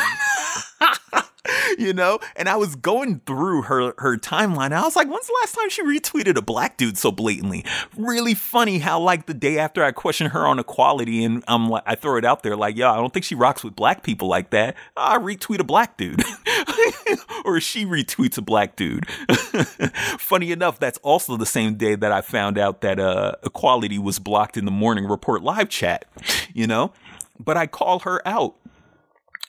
you 1.77 1.93
know? 1.93 2.19
And 2.35 2.47
I 2.47 2.55
was 2.55 2.75
going 2.75 3.21
through 3.25 3.63
her 3.63 3.93
her 3.97 4.17
timeline. 4.17 4.65
And 4.65 4.75
I 4.75 4.83
was 4.83 4.95
like, 4.95 5.09
when's 5.09 5.27
the 5.27 5.37
last 5.41 5.55
time 5.55 5.69
she 5.69 5.83
retweeted 5.83 6.37
a 6.37 6.41
black 6.41 6.77
dude 6.77 6.97
so 6.97 7.11
blatantly? 7.11 7.65
Really 7.97 8.33
funny 8.33 8.79
how 8.79 8.99
like 8.99 9.25
the 9.25 9.33
day 9.33 9.57
after 9.57 9.83
I 9.83 9.91
question 9.91 10.31
her 10.31 10.45
on 10.45 10.59
equality 10.59 11.23
and 11.23 11.43
I'm 11.47 11.69
like 11.69 11.83
I 11.85 11.95
throw 11.95 12.17
it 12.17 12.25
out 12.25 12.43
there 12.43 12.55
like, 12.55 12.75
yo 12.75 12.89
I 12.89 12.97
don't 12.97 13.13
think 13.13 13.25
she 13.25 13.35
rocks 13.35 13.63
with 13.63 13.75
black 13.75 14.03
people 14.03 14.27
like 14.27 14.51
that. 14.51 14.75
I 14.95 15.17
retweet 15.17 15.59
a 15.59 15.63
black 15.63 15.97
dude. 15.97 16.21
or 17.45 17.59
she 17.59 17.85
retweets 17.85 18.37
a 18.37 18.41
black 18.41 18.75
dude. 18.75 19.09
funny 20.19 20.51
enough, 20.51 20.79
that's 20.79 20.99
also 20.99 21.37
the 21.37 21.45
same 21.45 21.75
day 21.75 21.95
that 21.95 22.11
I 22.11 22.21
found 22.21 22.57
out 22.57 22.81
that 22.81 22.99
uh 22.99 23.33
equality 23.43 23.97
was 23.97 24.19
blocked 24.19 24.57
in 24.57 24.65
the 24.65 24.71
morning 24.71 25.05
report 25.05 25.41
live 25.41 25.69
chat, 25.69 26.05
you 26.53 26.67
know? 26.67 26.93
But 27.39 27.57
I 27.57 27.65
call 27.65 27.99
her 27.99 28.25
out 28.27 28.55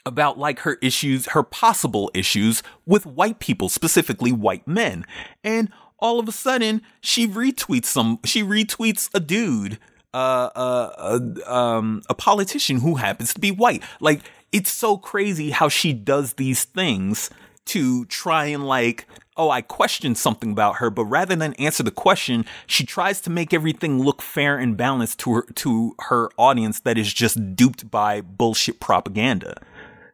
about 0.04 0.38
like 0.38 0.60
her 0.60 0.78
issues, 0.82 1.26
her 1.26 1.42
possible 1.42 2.10
issues 2.14 2.62
with 2.86 3.06
white 3.06 3.38
people, 3.38 3.68
specifically 3.68 4.32
white 4.32 4.66
men. 4.66 5.04
And 5.44 5.70
all 5.98 6.18
of 6.18 6.28
a 6.28 6.32
sudden, 6.32 6.82
she 7.00 7.28
retweets 7.28 7.86
some, 7.86 8.18
she 8.24 8.42
retweets 8.42 9.08
a 9.14 9.20
dude, 9.20 9.78
uh, 10.12 10.50
uh, 10.54 11.18
uh, 11.46 11.52
um, 11.52 12.02
a 12.08 12.14
politician 12.14 12.80
who 12.80 12.96
happens 12.96 13.32
to 13.34 13.40
be 13.40 13.50
white. 13.50 13.82
Like, 14.00 14.22
it's 14.50 14.70
so 14.70 14.96
crazy 14.96 15.50
how 15.50 15.68
she 15.68 15.92
does 15.92 16.34
these 16.34 16.64
things 16.64 17.30
to 17.66 18.04
try 18.06 18.46
and 18.46 18.66
like 18.66 19.06
oh, 19.36 19.50
I 19.50 19.62
questioned 19.62 20.18
something 20.18 20.52
about 20.52 20.76
her, 20.76 20.90
but 20.90 21.06
rather 21.06 21.34
than 21.34 21.54
answer 21.54 21.82
the 21.82 21.90
question, 21.90 22.44
she 22.66 22.84
tries 22.84 23.20
to 23.22 23.30
make 23.30 23.54
everything 23.54 24.02
look 24.02 24.20
fair 24.20 24.58
and 24.58 24.76
balanced 24.76 25.20
to 25.20 25.32
her 25.32 25.42
to 25.54 25.96
her 26.00 26.28
audience 26.36 26.80
that 26.80 26.98
is 26.98 27.12
just 27.12 27.56
duped 27.56 27.90
by 27.90 28.20
bullshit 28.20 28.78
propaganda 28.78 29.56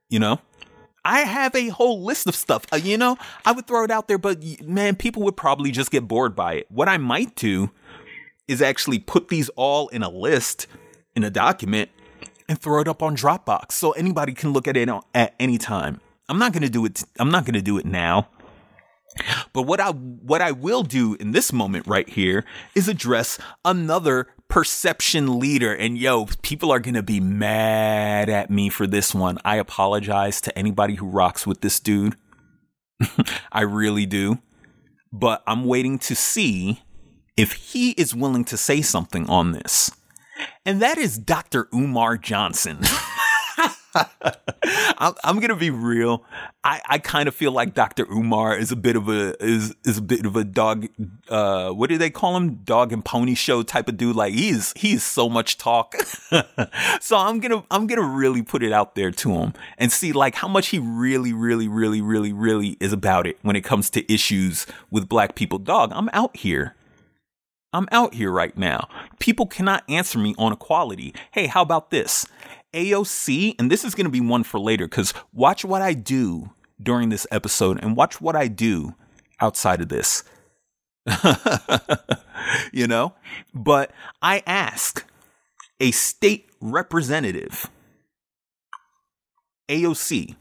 you 0.09 0.18
know? 0.18 0.40
I 1.05 1.21
have 1.21 1.55
a 1.55 1.68
whole 1.68 2.03
list 2.03 2.27
of 2.27 2.35
stuff. 2.35 2.64
Uh, 2.73 2.77
you 2.77 2.99
know, 2.99 3.16
I 3.47 3.53
would 3.53 3.66
throw 3.66 3.85
it 3.85 3.90
out 3.90 4.09
there, 4.09 4.18
but 4.18 4.42
man, 4.62 4.97
people 4.97 5.23
would 5.23 5.37
probably 5.37 5.71
just 5.71 5.90
get 5.90 6.07
bored 6.07 6.37
by 6.37 6.55
it. 6.55 6.66
What 6.71 6.88
I 6.88 6.99
might 6.99 7.35
do 7.35 7.71
is 8.47 8.61
actually 8.61 8.99
put 8.99 9.29
these 9.29 9.49
all 9.51 9.88
in 9.88 10.03
a 10.03 10.11
list 10.11 10.66
in 11.14 11.25
a 11.25 11.31
document 11.31 11.90
and 12.49 12.61
throw 12.61 12.81
it 12.81 12.88
up 12.88 13.03
on 13.03 13.16
Dropbox 13.16 13.73
so 13.73 13.92
anybody 13.92 14.33
can 14.33 14.53
look 14.53 14.66
at 14.66 14.77
it 14.77 14.88
at 15.14 15.35
any 15.38 15.59
time. 15.59 16.01
I'm 16.29 16.38
not 16.38 16.53
going 16.53 16.62
to 16.62 16.68
do 16.68 16.85
it 16.85 17.05
I'm 17.18 17.31
not 17.31 17.44
going 17.44 17.55
to 17.55 17.62
do 17.62 17.79
it 17.79 17.87
now. 17.87 18.29
But 19.53 19.62
what 19.62 19.81
I 19.81 19.90
what 19.90 20.42
I 20.42 20.53
will 20.53 20.83
do 20.83 21.16
in 21.18 21.33
this 21.33 21.53
moment 21.53 21.87
right 21.87 22.09
here 22.09 22.44
is 22.75 22.88
address 22.88 23.38
another 23.64 24.29
perception 24.49 25.39
leader. 25.39 25.75
And 25.75 25.97
yo, 25.97 26.27
people 26.43 26.71
are 26.73 26.81
going 26.81 26.95
to 26.95 27.03
be 27.03 27.21
mad 27.21 28.29
at 28.29 28.51
me 28.51 28.69
for 28.69 28.87
this 28.87 29.15
one. 29.15 29.39
I 29.45 29.57
apologize 29.57 30.41
to 30.43 30.59
anybody 30.59 30.97
who 30.97 31.07
rocks 31.07 31.47
with 31.47 31.61
this 31.61 31.79
dude. 31.79 32.17
I 33.53 33.63
really 33.63 34.07
do. 34.07 34.39
But 35.13 35.43
I'm 35.47 35.65
waiting 35.65 35.99
to 36.01 36.15
see 36.15 36.83
if 37.37 37.53
he 37.53 37.93
is 37.93 38.15
willing 38.15 38.45
to 38.47 38.57
say 38.57 38.83
something 38.83 39.29
on 39.29 39.53
this. 39.53 39.91
And 40.67 40.83
that 40.83 40.99
is 40.99 41.19
Dr. 41.19 41.69
Umar 41.73 42.17
Johnson. 42.17 42.81
I'm, 44.99 45.15
I'm, 45.25 45.41
gonna 45.41 45.57
be 45.57 45.71
real. 45.71 46.25
I, 46.65 46.81
I 46.89 46.99
kind 46.99 47.29
of 47.29 47.35
feel 47.35 47.53
like 47.53 47.75
Dr. 47.75 48.05
Umar 48.11 48.57
is 48.57 48.73
a 48.73 48.77
bit 48.77 48.97
of 48.97 49.09
a 49.09 49.43
is 49.43 49.75
is 49.85 49.99
a 49.99 50.03
bit 50.03 50.27
of 50.27 50.37
a 50.37 50.45
dog. 50.45 50.89
Uh, 51.29 51.71
what 51.71 51.89
do 51.89 51.99
they 51.99 52.11
call 52.11 52.37
him? 52.37 52.57
Dog 52.65 52.93
and 52.93 53.05
pony 53.05 53.35
show 53.35 53.63
type 53.63 53.89
of 53.89 53.97
dude. 53.97 54.17
Like 54.17 54.35
he's 54.35 54.73
he's 54.77 55.03
so 55.03 55.29
much 55.29 55.59
talk. 55.59 55.95
so 57.01 57.17
I'm 57.17 57.41
gonna 57.41 57.65
I'm 57.71 57.87
gonna 57.87 58.03
really 58.03 58.43
put 58.43 58.63
it 58.63 58.73
out 58.73 58.95
there 58.95 59.11
to 59.11 59.33
him 59.33 59.53
and 59.79 59.93
see 59.93 60.13
like 60.13 60.35
how 60.35 60.49
much 60.49 60.69
he 60.69 60.79
really 60.79 61.33
really 61.33 61.69
really 61.69 62.01
really 62.01 62.33
really 62.33 62.77
is 62.81 62.93
about 62.93 63.27
it 63.27 63.39
when 63.43 63.57
it 63.57 63.63
comes 63.63 63.91
to 63.91 64.13
issues 64.13 64.67
with 64.91 65.09
black 65.09 65.35
people. 65.35 65.59
Dog, 65.59 65.93
I'm 65.95 66.11
out 66.13 66.37
here. 66.37 66.75
I'm 67.73 67.89
out 67.93 68.15
here 68.15 68.31
right 68.31 68.57
now. 68.57 68.89
People 69.19 69.47
cannot 69.47 69.85
answer 69.89 70.19
me 70.19 70.35
on 70.39 70.53
equality. 70.53 71.15
Hey, 71.33 71.47
how 71.47 71.61
about 71.61 71.91
this? 71.91 72.27
AOC, 72.75 73.55
and 73.59 73.71
this 73.71 73.85
is 73.85 73.95
going 73.95 74.07
to 74.07 74.11
be 74.11 74.21
one 74.21 74.45
for 74.45 74.61
later 74.61 74.87
because 74.87 75.15
watch 75.33 75.65
what 75.65 75.83
I 75.83 75.95
do 75.95 76.51
during 76.83 77.09
this 77.09 77.27
episode 77.31 77.83
and 77.83 77.97
watch 77.97 78.21
what 78.21 78.37
I 78.37 78.49
do 78.49 78.95
outside 79.41 79.81
of 79.81 79.89
this. 79.89 80.25
you 82.73 82.87
know? 82.87 83.15
But 83.55 83.91
I 84.23 84.43
ask 84.47 85.05
a 85.81 85.91
state 85.91 86.47
representative, 86.61 87.71
AOC, 89.69 90.37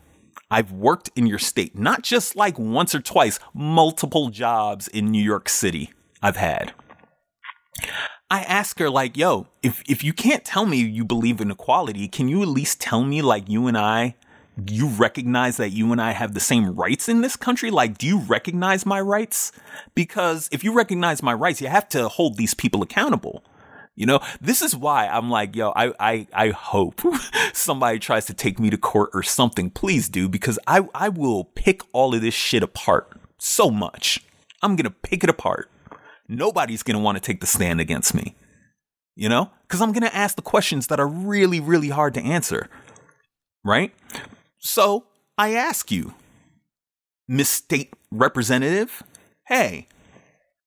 I've 0.50 0.72
worked 0.72 1.10
in 1.16 1.28
your 1.28 1.40
state, 1.40 1.78
not 1.78 2.04
just 2.04 2.36
like 2.36 2.58
once 2.58 2.96
or 2.96 3.02
twice, 3.02 3.40
multiple 3.54 4.30
jobs 4.30 4.88
in 4.88 5.12
New 5.12 5.24
York 5.24 5.50
City 5.50 5.92
I've 6.22 6.38
had. 6.38 6.74
I 8.30 8.42
ask 8.42 8.80
her 8.80 8.90
like, 8.90 9.16
"Yo, 9.16 9.48
if 9.63 9.82
if 9.88 10.04
you 10.04 10.13
can't 10.13 10.44
tell 10.44 10.66
me 10.66 10.78
you 10.78 11.06
believe 11.06 11.40
in 11.40 11.52
equality, 11.52 12.08
can 12.08 12.28
you 12.28 12.42
at 12.42 12.48
least 12.50 12.82
tell 12.82 13.04
me 13.04 13.22
like 13.22 13.48
you 13.48 13.68
and 13.68 13.78
I 13.78 14.16
you 14.66 14.88
recognize 14.88 15.58
that 15.58 15.70
you 15.70 15.92
and 15.92 16.02
I 16.02 16.12
have 16.12 16.34
the 16.34 16.40
same 16.40 16.76
rights 16.76 17.08
in 17.08 17.22
this 17.22 17.36
country? 17.36 17.70
Like, 17.70 17.98
do 17.98 18.08
you 18.08 18.20
recognize 18.20 18.86
my 18.86 19.00
rights? 19.00 19.52
Because 19.94 20.50
if 20.52 20.63
you 20.63 20.74
recognize 20.74 21.22
my 21.22 21.34
rights, 21.34 21.62
you 21.62 21.68
have 21.68 21.88
to 21.90 22.08
hold 22.08 22.38
these 22.38 22.54
people 22.54 22.82
accountable. 22.82 23.44
You 23.96 24.06
know, 24.06 24.20
this 24.42 24.62
is 24.62 24.76
why 24.76 25.08
I'm 25.08 25.30
like, 25.30 25.56
yo, 25.56 25.74
I, 25.76 25.94
I, 26.00 26.28
I 26.32 26.50
hope 26.50 27.02
somebody 27.54 28.00
tries 28.00 28.26
to 28.28 28.34
take 28.34 28.60
me 28.60 28.70
to 28.70 28.78
court 28.78 29.10
or 29.13 29.24
something. 29.24 29.70
Please 29.70 30.08
do, 30.08 30.30
because 30.30 30.60
I, 30.68 30.88
I 30.94 31.10
will 31.10 31.46
pick 31.46 31.82
all 31.94 32.13
of 32.13 32.22
this 32.22 32.36
shit 32.36 32.62
apart 32.62 33.12
so 33.40 33.72
much. 33.72 34.24
I'm 34.62 34.76
going 34.76 34.86
to 34.86 34.92
pick 34.92 35.24
it 35.24 35.30
apart 35.30 35.70
nobody's 36.28 36.84
going 36.84 36.98
to 36.98 37.04
want 37.04 37.18
to 37.18 37.22
take 37.22 37.42
the 37.42 37.48
stand 37.48 37.80
against 37.80 38.13
me. 38.13 38.36
You 39.16 39.30
know? 39.30 39.50
Because 39.68 39.82
I'm 39.82 39.92
going 39.92 40.04
to 40.04 40.16
ask 40.16 40.36
the 40.36 40.42
questions 40.42 40.88
that 40.88 41.00
are 41.00 41.08
really, 41.08 41.60
really 41.60 41.90
hard 41.90 42.13
to 42.16 42.22
answer. 42.22 42.70
Right? 43.63 43.94
So 44.60 45.06
I 45.38 45.54
ask 45.54 45.92
you, 45.92 46.13
Miss 47.28 47.50
State 47.50 47.94
Representative, 48.12 49.04
hey, 49.48 49.88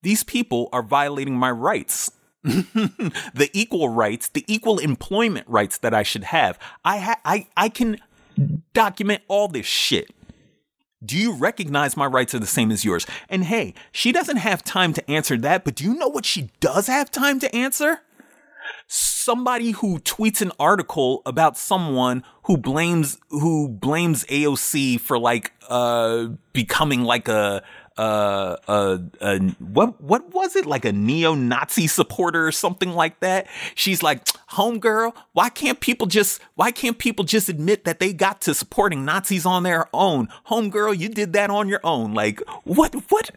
these 0.03 0.25
people 0.25 0.69
are 0.73 0.83
violating 0.83 1.35
my 1.37 1.51
rights. 1.51 2.11
the 2.43 3.51
equal 3.53 3.91
rights, 3.91 4.29
the 4.29 4.45
equal 4.47 4.79
employment 4.79 5.47
rights 5.49 5.79
that 5.79 5.93
I 5.93 6.03
should 6.03 6.25
have. 6.25 6.59
I 6.85 6.99
ha- 6.99 7.21
I 7.23 7.49
I 7.55 7.69
can 7.69 7.99
document 8.73 9.23
all 9.29 9.47
this 9.49 9.67
shit. 9.67 10.11
Do 11.03 11.17
you 11.17 11.33
recognize 11.33 11.97
my 11.97 12.05
rights 12.05 12.35
are 12.35 12.39
the 12.39 12.47
same 12.47 12.71
as 12.71 12.85
yours? 12.85 13.07
And 13.31 13.45
hey, 13.45 13.73
she 13.91 14.13
doesn't 14.13 14.37
have 14.37 14.63
time 14.63 14.93
to 14.93 15.11
answer 15.11 15.39
that, 15.39 15.65
but 15.65 15.75
do 15.75 15.85
you 15.85 15.95
know 15.95 16.09
what 16.09 16.27
she 16.27 16.51
does 16.61 16.89
have 16.89 17.11
time 17.11 17.41
to 17.41 17.55
answer? 17.55 18.01
Somebody 18.87 19.71
who 19.71 19.99
tweets 20.01 20.43
an 20.43 20.53
article 20.61 21.23
about 21.25 21.57
someone 21.57 22.23
who 22.45 22.59
blames 22.59 23.19
who 23.31 23.69
blames 23.69 24.25
AOC 24.25 25.01
for 25.01 25.19
like 25.19 25.53
uh 25.69 26.29
becoming 26.53 27.05
like 27.05 27.29
a 27.29 27.63
uh, 27.97 28.57
uh, 28.67 28.99
uh, 29.21 29.39
what, 29.59 30.01
what 30.01 30.33
was 30.33 30.57
it? 30.57 30.67
Like 30.67 30.85
a 30.85 30.93
neo-Nazi 30.93 31.87
supporter 31.87 32.47
or 32.47 32.53
something 32.53 32.91
like 32.91 33.21
that. 33.21 33.47
She's 33.75 34.03
like, 34.03 34.25
homegirl, 34.51 35.15
why 35.33 35.49
can't 35.49 35.81
people 35.81 36.07
just, 36.07 36.41
why 36.55 36.71
can't 36.71 36.99
people 36.99 37.25
just 37.25 37.49
admit 37.49 37.85
that 37.85 37.99
they 37.99 38.13
got 38.13 38.41
to 38.43 38.55
supporting 38.55 39.05
Nazis 39.05 39.45
on 39.45 39.65
their 39.65 39.89
own? 39.93 40.29
Homegirl, 40.47 40.99
you 40.99 41.09
did 41.09 41.33
that 41.35 41.51
on 41.51 41.69
your 41.69 41.81
own. 41.85 42.15
Like, 42.15 42.43
what, 42.65 42.95
what, 43.11 43.31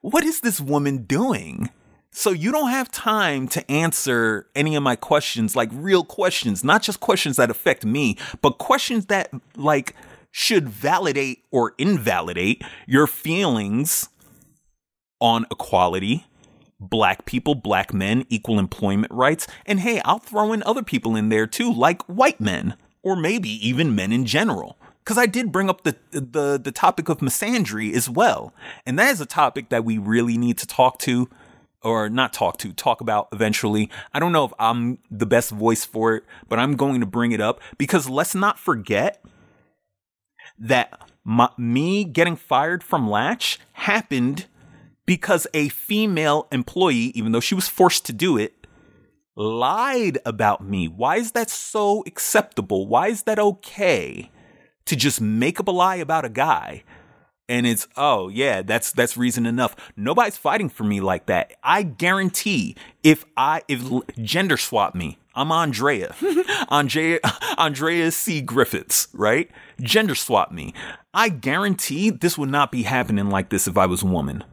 what 0.00 0.24
is 0.24 0.40
this 0.40 0.60
woman 0.60 1.04
doing? 1.04 1.70
So 2.12 2.30
you 2.32 2.50
don't 2.50 2.70
have 2.70 2.90
time 2.90 3.46
to 3.48 3.70
answer 3.70 4.48
any 4.56 4.74
of 4.74 4.82
my 4.82 4.96
questions, 4.96 5.54
like 5.54 5.70
real 5.72 6.02
questions, 6.02 6.64
not 6.64 6.82
just 6.82 6.98
questions 6.98 7.36
that 7.36 7.50
affect 7.50 7.84
me, 7.84 8.18
but 8.42 8.58
questions 8.58 9.06
that 9.06 9.30
like 9.56 9.94
should 10.30 10.68
validate 10.68 11.44
or 11.50 11.74
invalidate 11.78 12.62
your 12.86 13.06
feelings 13.06 14.08
on 15.20 15.46
equality, 15.50 16.26
black 16.78 17.26
people, 17.26 17.54
black 17.54 17.92
men, 17.92 18.24
equal 18.28 18.58
employment 18.58 19.12
rights, 19.12 19.46
and 19.66 19.80
hey, 19.80 20.00
I'll 20.04 20.18
throw 20.18 20.52
in 20.52 20.62
other 20.62 20.82
people 20.82 21.16
in 21.16 21.28
there 21.28 21.46
too, 21.46 21.72
like 21.72 22.02
white 22.04 22.40
men, 22.40 22.76
or 23.02 23.16
maybe 23.16 23.50
even 23.66 23.94
men 23.94 24.12
in 24.12 24.24
general. 24.24 24.76
Because 25.04 25.18
I 25.18 25.26
did 25.26 25.50
bring 25.50 25.68
up 25.68 25.82
the, 25.82 25.96
the 26.12 26.60
the 26.62 26.70
topic 26.70 27.08
of 27.08 27.18
misandry 27.18 27.92
as 27.94 28.08
well, 28.08 28.54
and 28.86 28.98
that 28.98 29.10
is 29.10 29.20
a 29.20 29.26
topic 29.26 29.70
that 29.70 29.84
we 29.84 29.98
really 29.98 30.36
need 30.36 30.56
to 30.58 30.66
talk 30.66 30.98
to, 31.00 31.28
or 31.82 32.08
not 32.08 32.32
talk 32.32 32.58
to, 32.58 32.72
talk 32.72 33.00
about 33.00 33.28
eventually. 33.32 33.90
I 34.14 34.20
don't 34.20 34.32
know 34.32 34.44
if 34.44 34.52
I'm 34.58 34.98
the 35.10 35.26
best 35.26 35.50
voice 35.50 35.84
for 35.84 36.14
it, 36.14 36.24
but 36.48 36.58
I'm 36.58 36.76
going 36.76 37.00
to 37.00 37.06
bring 37.06 37.32
it 37.32 37.40
up 37.40 37.60
because 37.78 38.08
let's 38.08 38.34
not 38.34 38.58
forget 38.58 39.24
that 40.60 41.00
my, 41.24 41.48
me 41.56 42.04
getting 42.04 42.36
fired 42.36 42.84
from 42.84 43.08
Latch 43.08 43.58
happened 43.72 44.46
because 45.06 45.46
a 45.52 45.68
female 45.70 46.46
employee, 46.52 47.12
even 47.16 47.32
though 47.32 47.40
she 47.40 47.54
was 47.54 47.68
forced 47.68 48.06
to 48.06 48.12
do 48.12 48.36
it, 48.36 48.60
lied 49.34 50.18
about 50.24 50.62
me. 50.62 50.86
Why 50.86 51.16
is 51.16 51.32
that 51.32 51.50
so 51.50 52.04
acceptable? 52.06 52.86
Why 52.86 53.08
is 53.08 53.24
that 53.24 53.38
okay 53.38 54.30
to 54.84 54.96
just 54.96 55.20
make 55.20 55.58
up 55.58 55.68
a 55.68 55.72
lie 55.72 55.96
about 55.96 56.24
a 56.24 56.28
guy? 56.28 56.84
And 57.48 57.66
it's 57.66 57.88
oh 57.96 58.28
yeah, 58.28 58.62
that's 58.62 58.92
that's 58.92 59.16
reason 59.16 59.46
enough. 59.46 59.74
Nobody's 59.96 60.36
fighting 60.36 60.68
for 60.68 60.84
me 60.84 61.00
like 61.00 61.26
that. 61.26 61.54
I 61.64 61.82
guarantee 61.82 62.76
if 63.02 63.24
I 63.36 63.62
if 63.66 63.82
gender 64.22 64.56
swap 64.56 64.94
me, 64.94 65.18
I'm 65.34 65.52
Andrea. 65.52 66.14
Andrea 66.68 67.20
Andrea 67.56 68.10
C. 68.10 68.40
Griffiths, 68.40 69.08
right? 69.12 69.50
Gender 69.80 70.14
swap 70.14 70.50
me. 70.50 70.74
I 71.14 71.28
guarantee 71.28 72.10
this 72.10 72.36
would 72.36 72.50
not 72.50 72.72
be 72.72 72.82
happening 72.82 73.30
like 73.30 73.50
this 73.50 73.68
if 73.68 73.78
I 73.78 73.86
was 73.86 74.02
a 74.02 74.06
woman. 74.06 74.44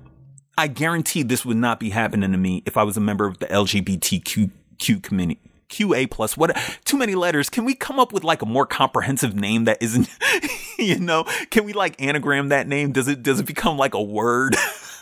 I 0.58 0.68
guarantee 0.68 1.24
this 1.24 1.46
would 1.46 1.58
not 1.58 1.80
be 1.80 1.90
happening 1.90 2.32
to 2.32 2.38
me 2.38 2.64
if 2.66 2.78
I 2.78 2.84
was 2.84 2.98
a 2.98 3.02
member 3.02 3.26
of 3.26 3.40
the 3.40 3.48
LGBTQ 3.48 5.04
community. 5.04 5.42
QA 5.70 6.10
plus 6.10 6.38
what 6.38 6.56
too 6.86 6.98
many 6.98 7.14
letters 7.14 7.50
can 7.50 7.66
we 7.66 7.74
come 7.74 8.00
up 8.00 8.14
with 8.14 8.24
like 8.24 8.42
a 8.42 8.46
more 8.46 8.66
comprehensive 8.66 9.36
name 9.36 9.66
that 9.66 9.78
isn't 9.82 10.08
you 10.80 10.98
know 10.98 11.26
can 11.50 11.66
we 11.66 11.74
like 11.74 12.02
anagram 12.02 12.48
that 12.48 12.70
name 12.70 12.94
does 12.94 13.10
it 13.10 13.22
does 13.22 13.42
it 13.42 13.46
become 13.46 13.78
like 13.78 13.94
a 13.94 14.02
word 14.02 14.56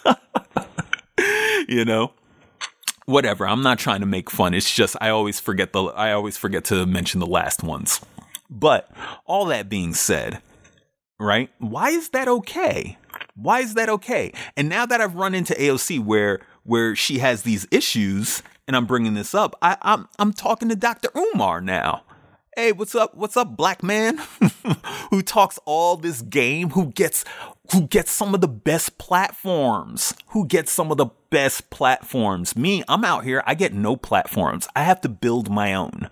you 1.68 1.86
know 1.86 2.12
whatever 3.06 3.48
i'm 3.48 3.62
not 3.62 3.80
trying 3.80 4.00
to 4.00 4.06
make 4.06 4.30
fun 4.30 4.54
it's 4.54 4.74
just 4.74 4.96
i 5.02 5.10
always 5.10 5.40
forget 5.40 5.74
the 5.74 5.84
i 5.84 6.12
always 6.12 6.38
forget 6.38 6.66
to 6.66 6.86
mention 6.86 7.20
the 7.20 7.28
last 7.28 7.64
ones 7.64 8.02
but 8.50 8.90
all 9.26 9.46
that 9.46 9.70
being 9.70 9.94
said 9.94 10.42
right 11.20 11.50
why 11.60 11.90
is 11.90 12.10
that 12.10 12.28
okay 12.28 12.98
why 13.36 13.60
is 13.60 13.74
that 13.74 13.90
okay? 13.90 14.32
And 14.56 14.70
now 14.70 14.86
that 14.86 15.02
I've 15.02 15.16
run 15.16 15.36
into 15.36 15.54
AOC 15.54 16.04
where 16.04 16.40
where 16.64 16.96
she 16.96 17.20
has 17.20 17.44
these 17.44 17.68
issues, 17.70 18.42
and 18.68 18.76
I'm 18.76 18.86
bringing 18.86 19.14
this 19.14 19.36
up, 19.36 19.56
I, 19.62 19.78
I'm 19.82 20.08
I'm 20.20 20.34
talking 20.34 20.70
to 20.70 20.76
Dr. 20.76 21.10
Umar 21.16 21.62
now. 21.62 22.04
Hey, 22.56 22.72
what's 22.72 22.96
up? 22.96 23.16
What's 23.16 23.36
up, 23.36 23.58
black 23.58 23.84
man? 23.84 24.22
who 25.12 25.22
talks 25.22 25.60
all 25.66 25.98
this 25.98 26.22
game? 26.22 26.70
Who 26.70 26.88
gets 26.88 27.26
who 27.72 27.88
gets 27.88 28.12
some 28.12 28.34
of 28.34 28.42
the 28.42 28.48
best 28.48 28.98
platforms? 28.98 30.14
Who 30.28 30.46
gets 30.46 30.72
some 30.72 30.92
of 30.92 30.98
the 30.98 31.08
best 31.30 31.70
platforms? 31.70 32.56
Me, 32.56 32.84
I'm 32.88 33.06
out 33.06 33.24
here. 33.24 33.44
I 33.46 33.56
get 33.56 33.74
no 33.74 33.96
platforms. 33.96 34.68
I 34.76 34.84
have 34.84 35.02
to 35.02 35.10
build 35.10 35.50
my 35.50 35.74
own. 35.74 36.10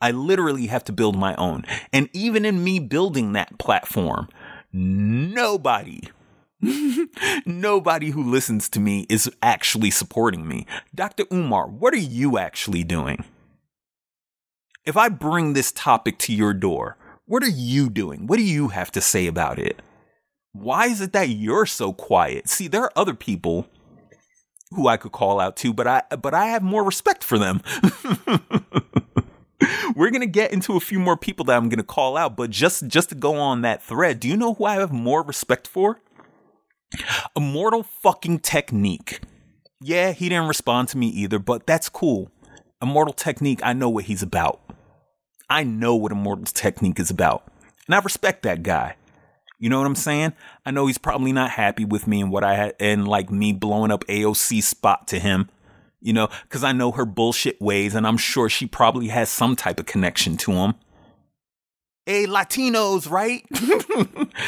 I 0.00 0.10
literally 0.10 0.66
have 0.66 0.84
to 0.84 0.92
build 0.92 1.16
my 1.16 1.34
own. 1.36 1.64
And 1.92 2.08
even 2.12 2.44
in 2.44 2.64
me 2.64 2.80
building 2.80 3.32
that 3.32 3.58
platform, 3.58 4.28
nobody, 4.72 6.02
Nobody 7.46 8.10
who 8.10 8.22
listens 8.22 8.68
to 8.70 8.80
me 8.80 9.06
is 9.08 9.30
actually 9.42 9.90
supporting 9.90 10.46
me. 10.46 10.66
Dr. 10.94 11.24
Umar, 11.32 11.66
what 11.66 11.92
are 11.92 11.98
you 11.98 12.38
actually 12.38 12.84
doing? 12.84 13.24
If 14.84 14.96
I 14.96 15.08
bring 15.08 15.52
this 15.52 15.72
topic 15.72 16.18
to 16.18 16.32
your 16.32 16.54
door, 16.54 16.96
what 17.26 17.42
are 17.42 17.48
you 17.48 17.90
doing? 17.90 18.26
What 18.26 18.36
do 18.36 18.42
you 18.42 18.68
have 18.68 18.92
to 18.92 19.00
say 19.00 19.26
about 19.26 19.58
it? 19.58 19.80
Why 20.52 20.86
is 20.86 21.00
it 21.00 21.12
that 21.12 21.30
you're 21.30 21.66
so 21.66 21.92
quiet? 21.92 22.48
See, 22.48 22.68
there 22.68 22.82
are 22.82 22.92
other 22.94 23.14
people 23.14 23.68
who 24.70 24.86
I 24.88 24.96
could 24.96 25.12
call 25.12 25.40
out 25.40 25.56
to, 25.58 25.72
but 25.72 25.86
I 25.86 26.02
but 26.20 26.34
I 26.34 26.46
have 26.46 26.62
more 26.62 26.84
respect 26.84 27.24
for 27.24 27.38
them. 27.38 27.62
We're 29.96 30.10
gonna 30.10 30.26
get 30.26 30.52
into 30.52 30.76
a 30.76 30.80
few 30.80 30.98
more 30.98 31.16
people 31.16 31.44
that 31.46 31.56
I'm 31.56 31.68
gonna 31.68 31.82
call 31.82 32.16
out, 32.16 32.36
but 32.36 32.50
just 32.50 32.86
just 32.86 33.08
to 33.10 33.14
go 33.14 33.36
on 33.36 33.62
that 33.62 33.82
thread, 33.82 34.20
do 34.20 34.28
you 34.28 34.36
know 34.36 34.54
who 34.54 34.64
I 34.64 34.74
have 34.74 34.92
more 34.92 35.22
respect 35.22 35.66
for? 35.66 36.00
Immortal 37.34 37.82
fucking 37.82 38.40
technique. 38.40 39.20
Yeah, 39.80 40.12
he 40.12 40.28
didn't 40.28 40.48
respond 40.48 40.88
to 40.88 40.98
me 40.98 41.08
either, 41.08 41.38
but 41.38 41.66
that's 41.66 41.88
cool. 41.88 42.30
Immortal 42.82 43.14
technique, 43.14 43.60
I 43.62 43.72
know 43.72 43.88
what 43.88 44.04
he's 44.04 44.22
about. 44.22 44.60
I 45.48 45.64
know 45.64 45.94
what 45.94 46.12
Immortal 46.12 46.44
technique 46.44 47.00
is 47.00 47.10
about. 47.10 47.44
And 47.86 47.94
I 47.94 47.98
respect 48.00 48.42
that 48.42 48.62
guy. 48.62 48.96
You 49.62 49.68
know 49.68 49.78
what 49.78 49.86
I'm 49.86 49.94
saying? 49.94 50.32
I 50.66 50.72
know 50.72 50.88
he's 50.88 50.98
probably 50.98 51.32
not 51.32 51.50
happy 51.50 51.84
with 51.84 52.08
me 52.08 52.20
and 52.20 52.32
what 52.32 52.42
I 52.42 52.56
had 52.56 52.74
and 52.80 53.06
like 53.06 53.30
me 53.30 53.52
blowing 53.52 53.92
up 53.92 54.04
AOC 54.08 54.60
spot 54.60 55.06
to 55.06 55.20
him. 55.20 55.48
You 56.00 56.12
know, 56.12 56.30
because 56.42 56.64
I 56.64 56.72
know 56.72 56.90
her 56.90 57.04
bullshit 57.04 57.60
ways 57.60 57.94
and 57.94 58.04
I'm 58.04 58.16
sure 58.16 58.48
she 58.48 58.66
probably 58.66 59.06
has 59.06 59.30
some 59.30 59.54
type 59.54 59.78
of 59.78 59.86
connection 59.86 60.36
to 60.38 60.50
him. 60.50 60.74
Hey, 62.06 62.26
Latinos, 62.26 63.08
right? 63.08 63.46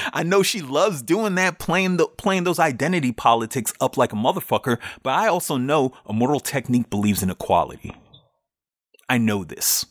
I 0.12 0.24
know 0.24 0.42
she 0.42 0.60
loves 0.60 1.00
doing 1.00 1.36
that, 1.36 1.60
playing 1.60 1.98
the 1.98 2.08
playing 2.08 2.42
those 2.42 2.58
identity 2.58 3.12
politics 3.12 3.72
up 3.80 3.96
like 3.96 4.12
a 4.12 4.16
motherfucker, 4.16 4.80
but 5.04 5.10
I 5.10 5.28
also 5.28 5.58
know 5.58 5.92
Immortal 6.10 6.40
Technique 6.40 6.90
believes 6.90 7.22
in 7.22 7.30
equality. 7.30 7.94
I 9.08 9.18
know 9.18 9.44
this. 9.44 9.86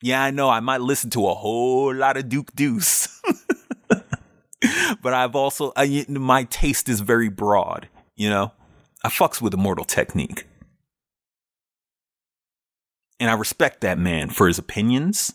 Yeah, 0.00 0.22
I 0.22 0.30
know 0.30 0.48
I 0.48 0.60
might 0.60 0.80
listen 0.80 1.10
to 1.10 1.28
a 1.28 1.34
whole 1.34 1.94
lot 1.94 2.16
of 2.16 2.30
Duke 2.30 2.54
Deuce. 2.54 3.20
but 5.02 5.14
I've 5.14 5.34
also 5.34 5.72
I, 5.76 6.04
my 6.08 6.44
taste 6.44 6.88
is 6.88 7.00
very 7.00 7.28
broad. 7.28 7.88
You 8.16 8.28
know, 8.28 8.52
I 9.04 9.08
fucks 9.08 9.40
with 9.40 9.54
Immortal 9.54 9.84
Technique, 9.84 10.46
and 13.18 13.30
I 13.30 13.34
respect 13.34 13.80
that 13.80 13.98
man 13.98 14.30
for 14.30 14.46
his 14.46 14.58
opinions, 14.58 15.34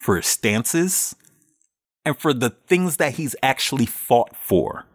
for 0.00 0.16
his 0.16 0.26
stances, 0.26 1.14
and 2.04 2.16
for 2.16 2.32
the 2.32 2.50
things 2.50 2.96
that 2.96 3.14
he's 3.14 3.36
actually 3.42 3.86
fought 3.86 4.34
for. 4.36 4.86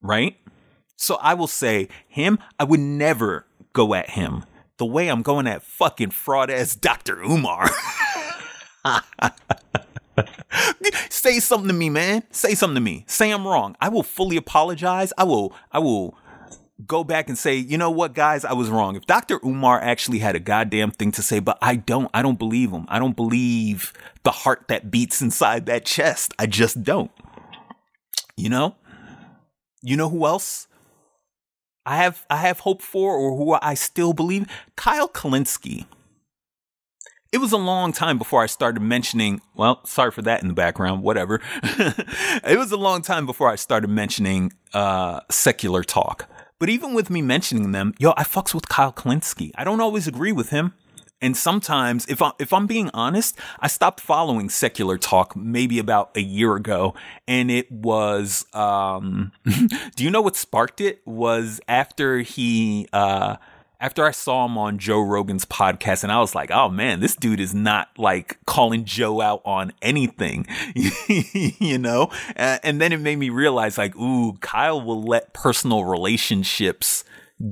Right. 0.00 0.36
So 0.96 1.16
I 1.16 1.34
will 1.34 1.46
say 1.46 1.88
him. 2.08 2.38
I 2.58 2.64
would 2.64 2.80
never 2.80 3.46
go 3.72 3.92
at 3.92 4.10
him 4.10 4.44
the 4.78 4.86
way 4.86 5.08
I'm 5.08 5.22
going 5.22 5.46
at 5.46 5.62
fucking 5.62 6.10
fraud 6.10 6.50
ass 6.50 6.74
Dr. 6.74 7.22
Umar. 7.22 7.70
Say 11.10 11.40
something 11.40 11.68
to 11.68 11.74
me, 11.74 11.90
man. 11.90 12.22
Say 12.30 12.54
something 12.54 12.74
to 12.76 12.80
me. 12.80 13.04
Say 13.06 13.30
I'm 13.30 13.46
wrong. 13.46 13.76
I 13.80 13.88
will 13.88 14.02
fully 14.02 14.36
apologize. 14.36 15.12
I 15.18 15.24
will 15.24 15.52
I 15.72 15.78
will 15.78 16.16
go 16.86 17.04
back 17.04 17.28
and 17.28 17.38
say, 17.38 17.56
you 17.56 17.78
know 17.78 17.90
what, 17.90 18.12
guys, 18.12 18.44
I 18.44 18.52
was 18.52 18.68
wrong. 18.68 18.96
If 18.96 19.06
Dr. 19.06 19.40
Umar 19.44 19.80
actually 19.80 20.18
had 20.18 20.36
a 20.36 20.40
goddamn 20.40 20.90
thing 20.90 21.10
to 21.12 21.22
say, 21.22 21.38
but 21.38 21.56
I 21.62 21.76
don't, 21.76 22.10
I 22.12 22.20
don't 22.20 22.38
believe 22.38 22.70
him. 22.70 22.84
I 22.88 22.98
don't 22.98 23.16
believe 23.16 23.92
the 24.24 24.30
heart 24.30 24.66
that 24.68 24.90
beats 24.90 25.22
inside 25.22 25.66
that 25.66 25.86
chest. 25.86 26.34
I 26.38 26.46
just 26.46 26.82
don't. 26.82 27.10
You 28.36 28.50
know? 28.50 28.76
You 29.82 29.96
know 29.96 30.08
who 30.08 30.26
else 30.26 30.68
I 31.86 31.96
have 31.98 32.26
I 32.28 32.38
have 32.38 32.60
hope 32.60 32.82
for 32.82 33.14
or 33.14 33.36
who 33.36 33.56
I 33.62 33.74
still 33.74 34.12
believe? 34.12 34.48
Kyle 34.74 35.08
Kulinski 35.08 35.86
it 37.36 37.38
was 37.38 37.52
a 37.52 37.58
long 37.58 37.92
time 37.92 38.16
before 38.16 38.42
I 38.42 38.46
started 38.46 38.80
mentioning, 38.80 39.42
well, 39.54 39.84
sorry 39.84 40.10
for 40.10 40.22
that 40.22 40.40
in 40.40 40.48
the 40.48 40.54
background, 40.54 41.02
whatever. 41.02 41.42
it 41.62 42.56
was 42.58 42.72
a 42.72 42.78
long 42.78 43.02
time 43.02 43.26
before 43.26 43.50
I 43.50 43.56
started 43.56 43.88
mentioning 43.88 44.54
uh, 44.72 45.20
secular 45.30 45.84
talk. 45.84 46.30
But 46.58 46.70
even 46.70 46.94
with 46.94 47.10
me 47.10 47.20
mentioning 47.20 47.72
them, 47.72 47.92
yo, 47.98 48.14
I 48.16 48.24
fucks 48.24 48.54
with 48.54 48.70
Kyle 48.70 48.90
Kulinski. 48.90 49.50
I 49.54 49.64
don't 49.64 49.82
always 49.82 50.08
agree 50.08 50.32
with 50.32 50.48
him. 50.48 50.72
And 51.20 51.36
sometimes, 51.36 52.06
if 52.06 52.22
I, 52.22 52.32
if 52.38 52.54
I'm 52.54 52.66
being 52.66 52.90
honest, 52.94 53.38
I 53.60 53.66
stopped 53.66 54.00
following 54.00 54.48
secular 54.48 54.96
talk 54.96 55.36
maybe 55.36 55.78
about 55.78 56.16
a 56.16 56.20
year 56.20 56.56
ago, 56.56 56.94
and 57.28 57.50
it 57.50 57.70
was. 57.70 58.46
Um, 58.54 59.32
do 59.94 60.04
you 60.04 60.10
know 60.10 60.22
what 60.22 60.36
sparked 60.36 60.80
it? 60.80 61.00
Was 61.06 61.60
after 61.68 62.20
he 62.20 62.88
uh, 62.94 63.36
after 63.80 64.04
I 64.04 64.10
saw 64.10 64.46
him 64.46 64.56
on 64.56 64.78
Joe 64.78 65.00
Rogan's 65.00 65.44
podcast, 65.44 66.02
and 66.02 66.10
I 66.10 66.20
was 66.20 66.34
like, 66.34 66.50
oh 66.50 66.68
man, 66.68 67.00
this 67.00 67.14
dude 67.14 67.40
is 67.40 67.54
not 67.54 67.88
like 67.98 68.38
calling 68.46 68.84
Joe 68.84 69.20
out 69.20 69.42
on 69.44 69.72
anything, 69.82 70.46
you 71.58 71.78
know? 71.78 72.10
and 72.36 72.80
then 72.80 72.92
it 72.92 73.00
made 73.00 73.18
me 73.18 73.30
realize, 73.30 73.76
like, 73.78 73.96
ooh, 73.96 74.34
Kyle 74.40 74.80
will 74.80 75.02
let 75.02 75.32
personal 75.32 75.84
relationships 75.84 77.04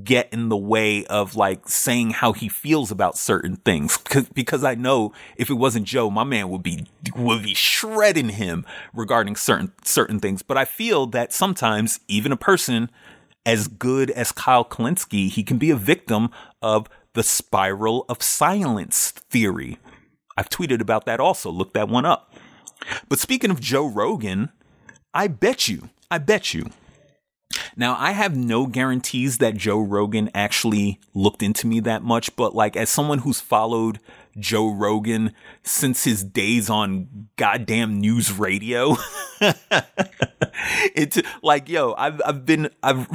get 0.02 0.32
in 0.32 0.48
the 0.48 0.56
way 0.56 1.04
of 1.06 1.36
like 1.36 1.68
saying 1.68 2.10
how 2.10 2.32
he 2.32 2.48
feels 2.48 2.90
about 2.90 3.18
certain 3.18 3.56
things 3.56 3.98
because 4.34 4.64
I 4.64 4.74
know 4.74 5.12
if 5.36 5.50
it 5.50 5.54
wasn't 5.54 5.86
Joe 5.86 6.08
my 6.08 6.24
man 6.24 6.48
would 6.48 6.62
be 6.62 6.86
would 7.14 7.42
be 7.42 7.52
shredding 7.52 8.30
him 8.30 8.64
regarding 8.94 9.36
certain 9.36 9.72
certain 9.84 10.20
things 10.20 10.40
but 10.40 10.56
I 10.56 10.64
feel 10.64 11.04
that 11.08 11.34
sometimes 11.34 12.00
even 12.08 12.32
a 12.32 12.36
person 12.36 12.90
as 13.46 13.68
good 13.68 14.10
as 14.10 14.32
Kyle 14.32 14.64
Kulinski, 14.64 15.28
he 15.30 15.42
can 15.42 15.58
be 15.58 15.70
a 15.70 15.76
victim 15.76 16.30
of 16.62 16.88
the 17.12 17.22
spiral 17.22 18.04
of 18.08 18.22
silence 18.22 19.10
theory. 19.10 19.78
I've 20.36 20.48
tweeted 20.48 20.80
about 20.80 21.06
that 21.06 21.20
also. 21.20 21.50
Look 21.50 21.74
that 21.74 21.88
one 21.88 22.04
up. 22.04 22.34
But 23.08 23.18
speaking 23.18 23.50
of 23.50 23.60
Joe 23.60 23.86
Rogan, 23.86 24.50
I 25.12 25.28
bet 25.28 25.68
you, 25.68 25.90
I 26.10 26.18
bet 26.18 26.54
you. 26.54 26.66
Now, 27.76 27.96
I 27.98 28.12
have 28.12 28.36
no 28.36 28.66
guarantees 28.66 29.38
that 29.38 29.56
Joe 29.56 29.78
Rogan 29.80 30.30
actually 30.34 30.98
looked 31.12 31.42
into 31.42 31.66
me 31.66 31.80
that 31.80 32.02
much, 32.02 32.34
but 32.34 32.54
like 32.54 32.76
as 32.76 32.90
someone 32.90 33.18
who's 33.18 33.40
followed 33.40 34.00
Joe 34.38 34.68
Rogan 34.68 35.32
since 35.62 36.04
his 36.04 36.24
days 36.24 36.68
on 36.68 37.28
goddamn 37.36 38.00
news 38.00 38.32
radio. 38.32 38.96
it's 40.94 41.20
like, 41.42 41.68
yo, 41.68 41.94
I've, 41.96 42.20
I've 42.24 42.44
been, 42.44 42.70
I've, 42.82 43.08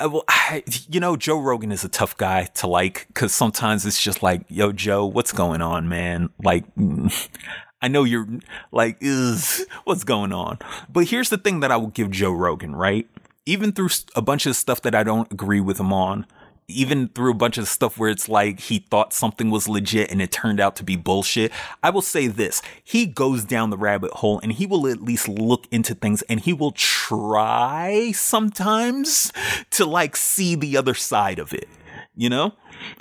I, 0.00 0.62
you 0.88 1.00
know, 1.00 1.16
Joe 1.16 1.40
Rogan 1.40 1.72
is 1.72 1.84
a 1.84 1.88
tough 1.88 2.16
guy 2.16 2.44
to 2.44 2.66
like 2.66 3.06
because 3.08 3.32
sometimes 3.32 3.84
it's 3.84 4.00
just 4.00 4.22
like, 4.22 4.44
yo, 4.48 4.72
Joe, 4.72 5.06
what's 5.06 5.32
going 5.32 5.62
on, 5.62 5.88
man? 5.88 6.30
Like, 6.42 6.64
I 7.82 7.88
know 7.88 8.04
you're 8.04 8.26
like, 8.72 8.98
is 9.00 9.66
what's 9.84 10.04
going 10.04 10.32
on? 10.32 10.58
But 10.88 11.06
here's 11.08 11.30
the 11.30 11.38
thing 11.38 11.60
that 11.60 11.70
I 11.70 11.76
will 11.76 11.88
give 11.88 12.10
Joe 12.10 12.32
Rogan, 12.32 12.74
right? 12.74 13.08
Even 13.44 13.72
through 13.72 13.90
a 14.14 14.22
bunch 14.22 14.46
of 14.46 14.56
stuff 14.56 14.82
that 14.82 14.94
I 14.94 15.02
don't 15.02 15.30
agree 15.32 15.60
with 15.60 15.78
him 15.78 15.92
on, 15.92 16.26
even 16.68 17.08
through 17.08 17.30
a 17.30 17.34
bunch 17.34 17.58
of 17.58 17.68
stuff 17.68 17.96
where 17.96 18.10
it's 18.10 18.28
like 18.28 18.58
he 18.60 18.78
thought 18.78 19.12
something 19.12 19.50
was 19.50 19.68
legit 19.68 20.10
and 20.10 20.20
it 20.20 20.32
turned 20.32 20.58
out 20.58 20.74
to 20.76 20.82
be 20.84 20.96
bullshit. 20.96 21.52
I 21.82 21.90
will 21.90 22.02
say 22.02 22.26
this. 22.26 22.60
He 22.82 23.06
goes 23.06 23.44
down 23.44 23.70
the 23.70 23.76
rabbit 23.76 24.12
hole 24.12 24.40
and 24.42 24.52
he 24.52 24.66
will 24.66 24.86
at 24.88 25.02
least 25.02 25.28
look 25.28 25.66
into 25.70 25.94
things 25.94 26.22
and 26.22 26.40
he 26.40 26.52
will 26.52 26.72
try 26.72 28.12
sometimes 28.12 29.32
to 29.70 29.86
like 29.86 30.16
see 30.16 30.56
the 30.56 30.76
other 30.76 30.94
side 30.94 31.38
of 31.38 31.54
it, 31.54 31.68
you 32.16 32.28
know? 32.28 32.52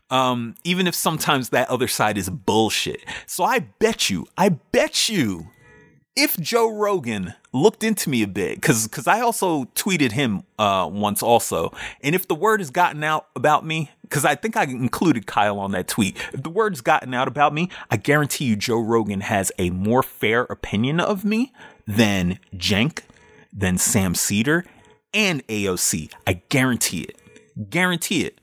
Um, 0.10 0.56
even 0.64 0.86
if 0.88 0.96
sometimes 0.96 1.50
that 1.50 1.70
other 1.70 1.88
side 1.88 2.18
is 2.18 2.30
bullshit. 2.30 3.02
So 3.26 3.44
I 3.44 3.60
bet 3.60 4.10
you, 4.10 4.28
I 4.38 4.50
bet 4.50 5.10
you 5.10 5.50
if 6.16 6.40
Joe 6.40 6.72
Rogan 6.72 7.34
looked 7.52 7.84
into 7.84 8.10
me 8.10 8.24
a 8.24 8.28
bit, 8.28 8.56
because 8.56 8.88
because 8.88 9.08
I 9.08 9.20
also 9.20 9.66
tweeted 9.76 10.14
him 10.14 10.44
uh, 10.58 10.90
once 10.92 11.22
also, 11.22 11.74
and 12.02 12.16
if 12.16 12.28
the 12.28 12.36
word 12.36 12.62
has 12.62 12.70
gotten 12.70 13.04
out 13.04 13.28
about 13.36 13.66
me, 13.66 13.92
because 14.02 14.24
I 14.24 14.36
think 14.36 14.56
I 14.56 14.64
included 14.64 15.28
Kyle 15.28 15.60
on 15.60 15.72
that 15.72 15.88
tweet, 15.88 16.18
if 16.34 16.44
the 16.44 16.50
word's 16.50 16.82
gotten 16.82 17.14
out 17.14 17.28
about 17.28 17.54
me, 17.54 17.70
I 17.92 17.98
guarantee 17.98 18.46
you 18.46 18.56
Joe 18.56 18.80
Rogan 18.80 19.22
has 19.22 19.52
a 19.58 19.70
more 19.72 20.04
fair 20.04 20.44
opinion 20.44 21.00
of 21.00 21.26
me 21.26 21.52
than 21.86 22.40
Cenk, 22.56 23.02
than 23.52 23.78
Sam 23.78 24.16
Seder, 24.16 24.66
and 25.14 25.46
AOC. 25.48 26.12
I 26.26 26.42
guarantee 26.50 27.02
it. 27.02 27.20
Guarantee 27.70 28.26
it. 28.26 28.40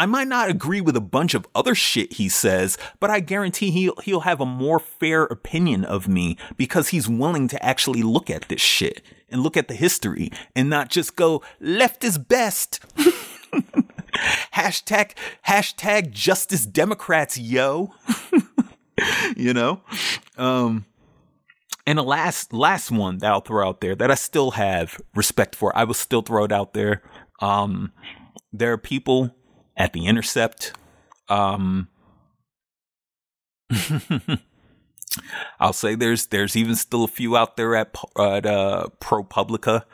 I 0.00 0.06
might 0.06 0.28
not 0.28 0.48
agree 0.48 0.80
with 0.80 0.96
a 0.96 1.00
bunch 1.02 1.34
of 1.34 1.46
other 1.54 1.74
shit 1.74 2.14
he 2.14 2.30
says, 2.30 2.78
but 3.00 3.10
I 3.10 3.20
guarantee 3.20 3.70
he'll, 3.70 3.96
he'll 4.02 4.20
have 4.20 4.40
a 4.40 4.46
more 4.46 4.78
fair 4.78 5.24
opinion 5.24 5.84
of 5.84 6.08
me 6.08 6.38
because 6.56 6.88
he's 6.88 7.06
willing 7.06 7.48
to 7.48 7.62
actually 7.62 8.02
look 8.02 8.30
at 8.30 8.48
this 8.48 8.62
shit 8.62 9.02
and 9.28 9.42
look 9.42 9.58
at 9.58 9.68
the 9.68 9.74
history 9.74 10.32
and 10.56 10.70
not 10.70 10.88
just 10.88 11.16
go, 11.16 11.42
left 11.60 12.02
is 12.02 12.16
best. 12.16 12.80
hashtag, 14.54 15.10
hashtag 15.46 16.12
justice 16.12 16.64
Democrats, 16.64 17.36
yo. 17.36 17.92
you 19.36 19.52
know? 19.52 19.82
Um, 20.38 20.86
And 21.86 21.98
the 21.98 22.02
last 22.02 22.54
last 22.54 22.90
one 22.90 23.18
that 23.18 23.30
I'll 23.30 23.42
throw 23.42 23.68
out 23.68 23.82
there 23.82 23.94
that 23.96 24.10
I 24.10 24.14
still 24.14 24.52
have 24.52 24.98
respect 25.14 25.54
for, 25.54 25.76
I 25.76 25.84
will 25.84 25.92
still 25.92 26.22
throw 26.22 26.44
it 26.44 26.52
out 26.52 26.72
there. 26.72 27.02
Um, 27.40 27.92
there 28.50 28.72
are 28.72 28.78
people 28.78 29.34
at 29.80 29.92
the 29.94 30.06
Intercept. 30.06 30.74
Um, 31.30 31.88
I'll 35.58 35.72
say 35.72 35.94
there's 35.94 36.26
there's 36.26 36.54
even 36.54 36.76
still 36.76 37.02
a 37.04 37.08
few 37.08 37.34
out 37.34 37.56
there 37.56 37.74
at 37.74 37.96
at 38.18 38.44
uh, 38.44 38.88
ProPublica. 39.00 39.84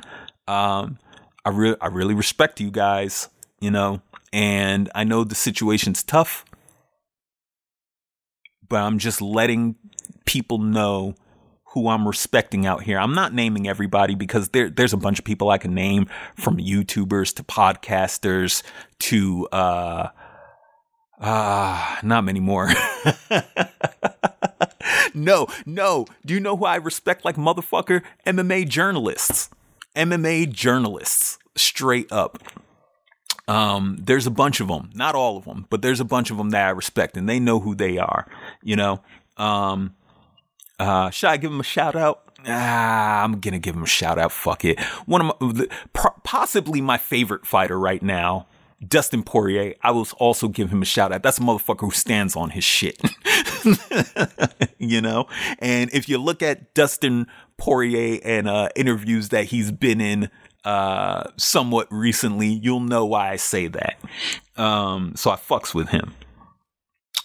Um, 0.48 0.98
I 1.44 1.50
really 1.50 1.76
I 1.80 1.86
really 1.86 2.14
respect 2.14 2.60
you 2.60 2.72
guys, 2.72 3.28
you 3.60 3.70
know, 3.70 4.02
and 4.32 4.90
I 4.94 5.04
know 5.04 5.22
the 5.22 5.36
situation's 5.36 6.02
tough, 6.02 6.44
but 8.68 8.80
I'm 8.82 8.98
just 8.98 9.22
letting 9.22 9.76
people 10.24 10.58
know 10.58 11.14
who 11.76 11.88
I'm 11.90 12.08
respecting 12.08 12.64
out 12.64 12.84
here. 12.84 12.98
I'm 12.98 13.14
not 13.14 13.34
naming 13.34 13.68
everybody 13.68 14.14
because 14.14 14.48
there 14.48 14.70
there's 14.70 14.94
a 14.94 14.96
bunch 14.96 15.18
of 15.18 15.26
people 15.26 15.50
I 15.50 15.58
can 15.58 15.74
name 15.74 16.08
from 16.34 16.56
YouTubers 16.56 17.34
to 17.34 17.42
podcasters 17.42 18.62
to 19.00 19.46
uh 19.52 20.08
uh 21.20 21.96
not 22.02 22.24
many 22.24 22.40
more. 22.40 22.70
no, 25.14 25.48
no. 25.66 26.06
Do 26.24 26.32
you 26.32 26.40
know 26.40 26.56
who 26.56 26.64
I 26.64 26.76
respect 26.76 27.26
like 27.26 27.36
motherfucker? 27.36 28.00
MMA 28.26 28.66
journalists. 28.66 29.50
MMA 29.94 30.50
journalists. 30.50 31.38
Straight 31.56 32.10
up. 32.10 32.38
Um, 33.48 33.98
there's 34.00 34.26
a 34.26 34.30
bunch 34.30 34.60
of 34.60 34.68
them, 34.68 34.88
not 34.94 35.14
all 35.14 35.36
of 35.36 35.44
them, 35.44 35.66
but 35.68 35.82
there's 35.82 36.00
a 36.00 36.04
bunch 36.06 36.30
of 36.30 36.38
them 36.38 36.50
that 36.50 36.66
I 36.66 36.70
respect 36.70 37.18
and 37.18 37.28
they 37.28 37.38
know 37.38 37.60
who 37.60 37.74
they 37.74 37.98
are, 37.98 38.26
you 38.62 38.76
know? 38.76 39.02
Um, 39.36 39.94
uh, 40.78 41.10
should 41.10 41.30
I 41.30 41.36
give 41.36 41.50
him 41.50 41.60
a 41.60 41.64
shout 41.64 41.96
out? 41.96 42.22
Ah, 42.46 43.24
I'm 43.24 43.40
gonna 43.40 43.58
give 43.58 43.74
him 43.74 43.82
a 43.82 43.88
shout 43.88 44.18
out. 44.18 44.32
Fuck 44.32 44.64
it. 44.64 44.80
One 45.06 45.30
of 45.30 45.40
my, 45.40 45.66
possibly 46.22 46.80
my 46.80 46.98
favorite 46.98 47.46
fighter 47.46 47.78
right 47.78 48.02
now, 48.02 48.46
Dustin 48.86 49.22
Poirier. 49.22 49.74
I 49.82 49.90
will 49.90 50.06
also 50.18 50.48
give 50.48 50.70
him 50.70 50.82
a 50.82 50.84
shout 50.84 51.12
out. 51.12 51.22
That's 51.22 51.38
a 51.38 51.40
motherfucker 51.40 51.80
who 51.80 51.90
stands 51.90 52.36
on 52.36 52.50
his 52.50 52.64
shit. 52.64 53.00
you 54.78 55.00
know? 55.00 55.26
And 55.58 55.92
if 55.92 56.08
you 56.08 56.18
look 56.18 56.42
at 56.42 56.74
Dustin 56.74 57.26
Poirier 57.56 58.20
and 58.22 58.48
uh, 58.48 58.68
interviews 58.76 59.30
that 59.30 59.46
he's 59.46 59.72
been 59.72 60.00
in 60.00 60.30
uh, 60.64 61.30
somewhat 61.36 61.88
recently, 61.90 62.48
you'll 62.48 62.80
know 62.80 63.06
why 63.06 63.30
I 63.30 63.36
say 63.36 63.66
that. 63.68 63.98
Um, 64.56 65.14
so 65.16 65.30
I 65.30 65.36
fucks 65.36 65.74
with 65.74 65.88
him. 65.88 66.14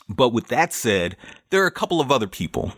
But 0.07 0.29
with 0.29 0.47
that 0.47 0.73
said, 0.73 1.15
there 1.49 1.63
are 1.63 1.67
a 1.67 1.71
couple 1.71 2.01
of 2.01 2.11
other 2.11 2.27
people 2.27 2.73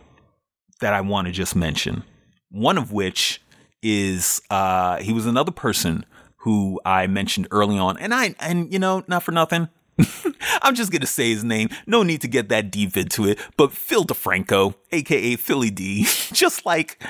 that 0.80 0.92
I 0.92 1.00
want 1.00 1.26
to 1.26 1.32
just 1.32 1.56
mention. 1.56 2.04
One 2.50 2.78
of 2.78 2.92
which 2.92 3.40
is 3.82 4.40
uh, 4.50 4.98
he 4.98 5.12
was 5.12 5.26
another 5.26 5.52
person 5.52 6.04
who 6.38 6.80
I 6.84 7.06
mentioned 7.06 7.48
early 7.50 7.78
on, 7.78 7.98
and 7.98 8.14
I 8.14 8.34
and 8.40 8.72
you 8.72 8.78
know 8.78 9.04
not 9.08 9.22
for 9.22 9.32
nothing. 9.32 9.68
I'm 10.62 10.74
just 10.74 10.90
gonna 10.90 11.06
say 11.06 11.30
his 11.30 11.44
name. 11.44 11.68
No 11.86 12.02
need 12.02 12.20
to 12.22 12.28
get 12.28 12.48
that 12.48 12.70
deep 12.70 12.96
into 12.96 13.26
it. 13.26 13.38
But 13.56 13.72
Phil 13.72 14.04
DeFranco, 14.04 14.74
aka 14.92 15.36
Philly 15.36 15.70
D, 15.70 16.02
just 16.32 16.66
like 16.66 17.02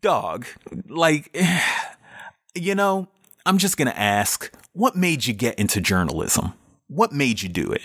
dog, 0.00 0.46
like 0.88 1.36
you 2.54 2.74
know, 2.74 3.08
I'm 3.46 3.58
just 3.58 3.76
to 3.78 3.98
ask 3.98 4.52
what 4.72 4.94
made 4.94 5.26
you 5.26 5.34
get 5.34 5.58
into 5.58 5.80
journalism? 5.80 6.54
What 6.86 7.12
made 7.12 7.42
you 7.42 7.48
do 7.48 7.70
it? 7.72 7.82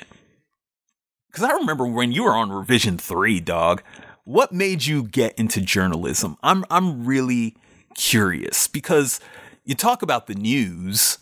Because 1.27 1.49
I 1.49 1.53
remember 1.53 1.87
when 1.87 2.11
you 2.11 2.23
were 2.23 2.35
on 2.35 2.51
Revision 2.51 2.99
3, 2.99 3.39
dog. 3.39 3.81
What 4.25 4.53
made 4.53 4.85
you 4.85 5.03
get 5.03 5.37
into 5.37 5.59
journalism? 5.59 6.37
I'm, 6.41 6.63
I'm 6.69 7.05
really 7.05 7.57
curious 7.93 8.67
because 8.69 9.19
you 9.65 9.75
talk 9.75 10.01
about 10.01 10.27
the 10.27 10.35
news, 10.35 11.17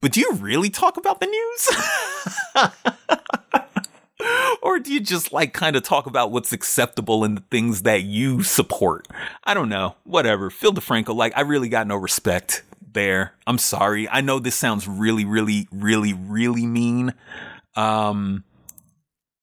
but 0.00 0.12
do 0.12 0.20
you 0.20 0.32
really 0.34 0.68
talk 0.68 0.96
about 0.96 1.20
the 1.20 1.26
news? 1.26 1.68
or 4.62 4.80
do 4.80 4.92
you 4.92 4.98
just 4.98 5.32
like 5.32 5.52
kind 5.52 5.76
of 5.76 5.84
talk 5.84 6.06
about 6.06 6.32
what's 6.32 6.52
acceptable 6.52 7.22
and 7.22 7.36
the 7.36 7.44
things 7.50 7.82
that 7.82 8.02
you 8.02 8.42
support? 8.42 9.06
I 9.44 9.54
don't 9.54 9.68
know. 9.68 9.94
Whatever. 10.02 10.50
Phil 10.50 10.72
DeFranco, 10.72 11.14
like, 11.14 11.32
I 11.36 11.42
really 11.42 11.68
got 11.68 11.86
no 11.86 11.94
respect 11.94 12.64
there. 12.92 13.34
I'm 13.46 13.58
sorry. 13.58 14.08
I 14.08 14.20
know 14.20 14.40
this 14.40 14.56
sounds 14.56 14.88
really, 14.88 15.24
really, 15.24 15.68
really, 15.70 16.12
really 16.12 16.66
mean. 16.66 17.14
Um, 17.76 18.42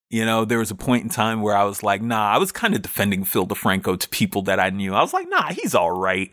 you 0.09 0.25
know, 0.25 0.43
there 0.43 0.57
was 0.57 0.71
a 0.71 0.75
point 0.75 1.03
in 1.03 1.09
time 1.09 1.41
where 1.41 1.55
I 1.55 1.63
was 1.65 1.83
like, 1.83 2.01
nah, 2.01 2.31
I 2.31 2.39
was 2.39 2.51
kind 2.51 2.73
of 2.73 2.81
defending 2.81 3.23
Phil 3.23 3.45
DeFranco 3.45 3.99
to 3.99 4.09
people 4.09 4.41
that 4.43 4.59
I 4.59 4.71
knew. 4.71 4.95
I 4.95 5.01
was 5.01 5.13
like, 5.13 5.29
nah, 5.29 5.51
he's 5.51 5.75
all 5.75 5.91
right. 5.91 6.31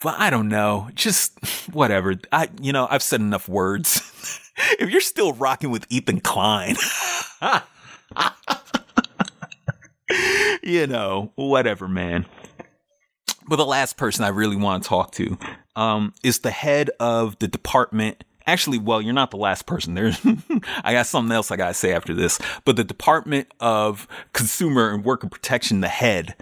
But 0.00 0.18
I 0.18 0.30
don't 0.30 0.48
know. 0.48 0.88
Just 0.94 1.38
whatever. 1.72 2.14
I, 2.32 2.48
you 2.60 2.72
know, 2.72 2.88
I've 2.90 3.02
said 3.02 3.20
enough 3.20 3.48
words. 3.48 4.00
if 4.78 4.90
you're 4.90 5.02
still 5.02 5.34
rocking 5.34 5.70
with 5.70 5.86
Ethan 5.90 6.20
Klein, 6.20 6.76
you 10.62 10.86
know, 10.86 11.32
whatever, 11.34 11.88
man. 11.88 12.24
But 13.46 13.56
the 13.56 13.66
last 13.66 13.96
person 13.96 14.24
I 14.24 14.28
really 14.28 14.56
want 14.56 14.82
to 14.82 14.88
talk 14.88 15.12
to 15.12 15.36
um, 15.76 16.14
is 16.22 16.38
the 16.38 16.50
head 16.50 16.90
of 17.00 17.38
the 17.38 17.48
department. 17.48 18.24
Actually, 18.46 18.78
well, 18.78 19.00
you're 19.00 19.12
not 19.12 19.30
the 19.30 19.36
last 19.36 19.66
person. 19.66 19.94
There's, 19.94 20.20
I 20.84 20.92
got 20.92 21.06
something 21.06 21.32
else 21.34 21.50
I 21.50 21.56
gotta 21.56 21.74
say 21.74 21.92
after 21.92 22.14
this. 22.14 22.38
But 22.64 22.76
the 22.76 22.84
Department 22.84 23.48
of 23.60 24.06
Consumer 24.32 24.90
and 24.90 25.04
Worker 25.04 25.28
Protection, 25.28 25.80
the 25.80 25.88
head. 25.88 26.34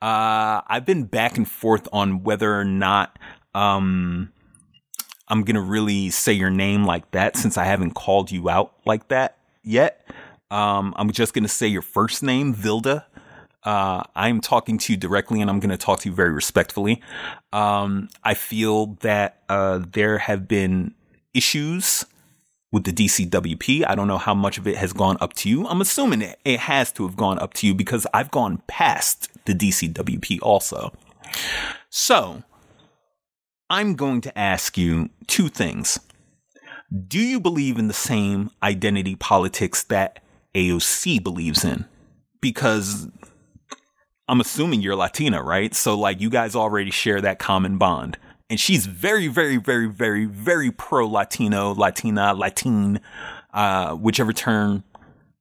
Uh, 0.00 0.60
I've 0.66 0.86
been 0.86 1.04
back 1.04 1.36
and 1.36 1.48
forth 1.48 1.88
on 1.92 2.22
whether 2.22 2.58
or 2.58 2.64
not 2.64 3.18
um, 3.54 4.32
I'm 5.28 5.42
gonna 5.42 5.62
really 5.62 6.10
say 6.10 6.32
your 6.32 6.50
name 6.50 6.84
like 6.84 7.10
that 7.12 7.36
since 7.36 7.56
I 7.56 7.64
haven't 7.64 7.92
called 7.92 8.30
you 8.30 8.48
out 8.48 8.74
like 8.84 9.08
that 9.08 9.38
yet. 9.62 10.06
Um, 10.50 10.94
I'm 10.96 11.10
just 11.10 11.34
gonna 11.34 11.48
say 11.48 11.66
your 11.66 11.82
first 11.82 12.22
name, 12.22 12.54
Vilda 12.54 13.04
uh, 13.66 14.04
I'm 14.14 14.40
talking 14.40 14.78
to 14.78 14.92
you 14.92 14.96
directly 14.96 15.40
and 15.40 15.50
I'm 15.50 15.58
going 15.58 15.70
to 15.70 15.76
talk 15.76 16.00
to 16.00 16.08
you 16.08 16.14
very 16.14 16.30
respectfully. 16.30 17.02
Um, 17.52 18.08
I 18.22 18.34
feel 18.34 18.96
that 19.00 19.42
uh, 19.48 19.80
there 19.92 20.18
have 20.18 20.46
been 20.46 20.94
issues 21.36 22.04
with 22.72 22.84
the 22.84 22.92
DCWP. 22.92 23.84
I 23.86 23.94
don't 23.94 24.08
know 24.08 24.18
how 24.18 24.34
much 24.34 24.58
of 24.58 24.66
it 24.66 24.76
has 24.76 24.92
gone 24.92 25.16
up 25.20 25.34
to 25.34 25.48
you. 25.48 25.66
I'm 25.66 25.80
assuming 25.80 26.22
it, 26.22 26.38
it 26.44 26.60
has 26.60 26.92
to 26.92 27.06
have 27.06 27.16
gone 27.16 27.38
up 27.38 27.54
to 27.54 27.66
you 27.66 27.74
because 27.74 28.06
I've 28.12 28.30
gone 28.30 28.62
past 28.66 29.30
the 29.44 29.54
DCWP 29.54 30.38
also. 30.42 30.92
So, 31.90 32.42
I'm 33.68 33.94
going 33.94 34.20
to 34.22 34.38
ask 34.38 34.78
you 34.78 35.10
two 35.26 35.48
things. 35.48 35.98
Do 37.08 37.18
you 37.18 37.40
believe 37.40 37.78
in 37.78 37.88
the 37.88 37.94
same 37.94 38.50
identity 38.62 39.16
politics 39.16 39.82
that 39.84 40.22
AOC 40.54 41.22
believes 41.22 41.64
in? 41.64 41.84
Because 42.40 43.08
I'm 44.28 44.40
assuming 44.40 44.82
you're 44.82 44.96
Latina, 44.96 45.42
right? 45.42 45.74
So 45.74 45.98
like 45.98 46.20
you 46.20 46.30
guys 46.30 46.54
already 46.54 46.90
share 46.90 47.20
that 47.20 47.38
common 47.38 47.78
bond. 47.78 48.18
And 48.48 48.60
she's 48.60 48.86
very, 48.86 49.26
very, 49.26 49.56
very, 49.56 49.86
very, 49.86 50.24
very 50.24 50.70
pro 50.70 51.06
Latino, 51.08 51.74
Latina, 51.74 52.32
Latine, 52.32 53.00
uh, 53.52 53.94
whichever 53.94 54.32
term 54.32 54.84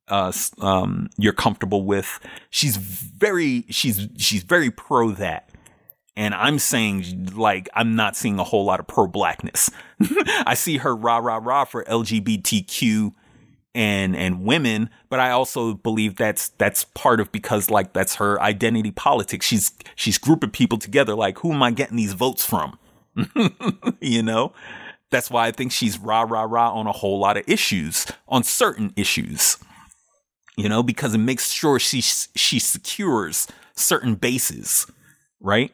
uh, 0.08 0.32
um, 0.60 1.10
you're 1.18 1.34
comfortable 1.34 1.84
with. 1.84 2.20
She's 2.50 2.78
very, 2.78 3.66
she's 3.70 4.08
she's 4.18 4.44
very 4.44 4.72
pro 4.72 5.12
that. 5.12 5.50
And 6.18 6.34
I'm 6.34 6.60
saying, 6.60 7.34
like, 7.36 7.70
I'm 7.74 7.96
not 7.96 8.16
seeing 8.16 8.40
a 8.40 8.44
whole 8.44 8.66
lot 8.66 8.80
of 8.80 8.88
pro 8.88 9.06
blackness. 9.06 9.70
I 10.46 10.54
see 10.54 10.78
her 10.78 10.96
rah 10.96 11.18
rah 11.18 11.40
rah 11.44 11.66
for 11.66 11.84
LGBTQ 11.84 13.14
and 13.76 14.16
and 14.16 14.46
women 14.46 14.90
but 15.10 15.20
i 15.20 15.30
also 15.30 15.74
believe 15.74 16.16
that's 16.16 16.50
that's 16.58 16.86
part 16.86 17.20
of 17.20 17.30
because 17.34 17.70
like 17.70 17.92
that's 17.92 18.16
her 18.16 18.42
identity 18.42 18.90
politics 18.90 19.46
she's 19.46 19.74
she's 19.96 20.18
grouping 20.18 20.50
people 20.50 20.78
together 20.78 21.14
like 21.14 21.38
who 21.40 21.52
am 21.52 21.62
i 21.62 21.70
getting 21.70 21.98
these 21.98 22.14
votes 22.14 22.46
from 22.46 22.80
you 24.02 24.24
know? 24.24 24.54
That's 25.12 25.30
why 25.30 25.48
i 25.48 25.52
think 25.52 25.72
she's 25.72 25.98
rah 25.98 26.24
rah 26.24 26.44
rah 26.44 26.74
on 26.74 26.88
a 26.88 26.92
whole 26.92 27.20
lot 27.20 27.38
of 27.38 27.48
issues 27.48 28.06
on 28.28 28.44
certain 28.44 28.92
issues. 28.96 29.58
You 30.58 30.70
know? 30.70 30.84
Because 30.84 31.14
it 31.14 31.20
makes 31.20 31.52
sure 31.52 31.80
she 31.80 32.02
she 32.02 32.60
secures 32.60 33.48
certain 33.76 34.16
bases 34.16 34.88
right 35.40 35.72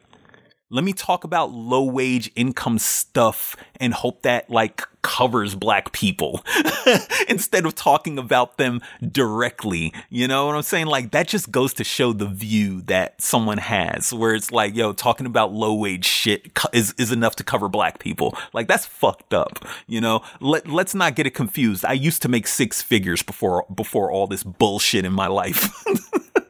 let 0.72 0.84
me 0.84 0.94
talk 0.94 1.22
about 1.22 1.52
low 1.52 1.84
wage 1.84 2.32
income 2.34 2.78
stuff 2.78 3.54
and 3.78 3.92
hope 3.92 4.22
that 4.22 4.48
like 4.48 4.82
covers 5.02 5.54
black 5.54 5.92
people 5.92 6.42
instead 7.28 7.66
of 7.66 7.74
talking 7.74 8.18
about 8.18 8.56
them 8.56 8.80
directly. 9.06 9.92
You 10.08 10.26
know 10.28 10.46
what 10.46 10.56
I'm 10.56 10.62
saying? 10.62 10.86
Like 10.86 11.10
that 11.10 11.28
just 11.28 11.50
goes 11.52 11.74
to 11.74 11.84
show 11.84 12.14
the 12.14 12.26
view 12.26 12.80
that 12.82 13.20
someone 13.20 13.58
has 13.58 14.14
where 14.14 14.34
it's 14.34 14.50
like, 14.50 14.74
yo, 14.74 14.94
talking 14.94 15.26
about 15.26 15.52
low 15.52 15.74
wage 15.74 16.06
shit 16.06 16.50
is, 16.72 16.94
is 16.96 17.12
enough 17.12 17.36
to 17.36 17.44
cover 17.44 17.68
black 17.68 17.98
people. 17.98 18.34
Like 18.54 18.66
that's 18.66 18.86
fucked 18.86 19.34
up. 19.34 19.66
You 19.86 20.00
know, 20.00 20.22
let, 20.40 20.66
let's 20.66 20.94
not 20.94 21.16
get 21.16 21.26
it 21.26 21.34
confused. 21.34 21.84
I 21.84 21.92
used 21.92 22.22
to 22.22 22.28
make 22.30 22.46
six 22.46 22.80
figures 22.80 23.22
before, 23.22 23.66
before 23.74 24.10
all 24.10 24.26
this 24.26 24.42
bullshit 24.42 25.04
in 25.04 25.12
my 25.12 25.26
life. 25.26 25.70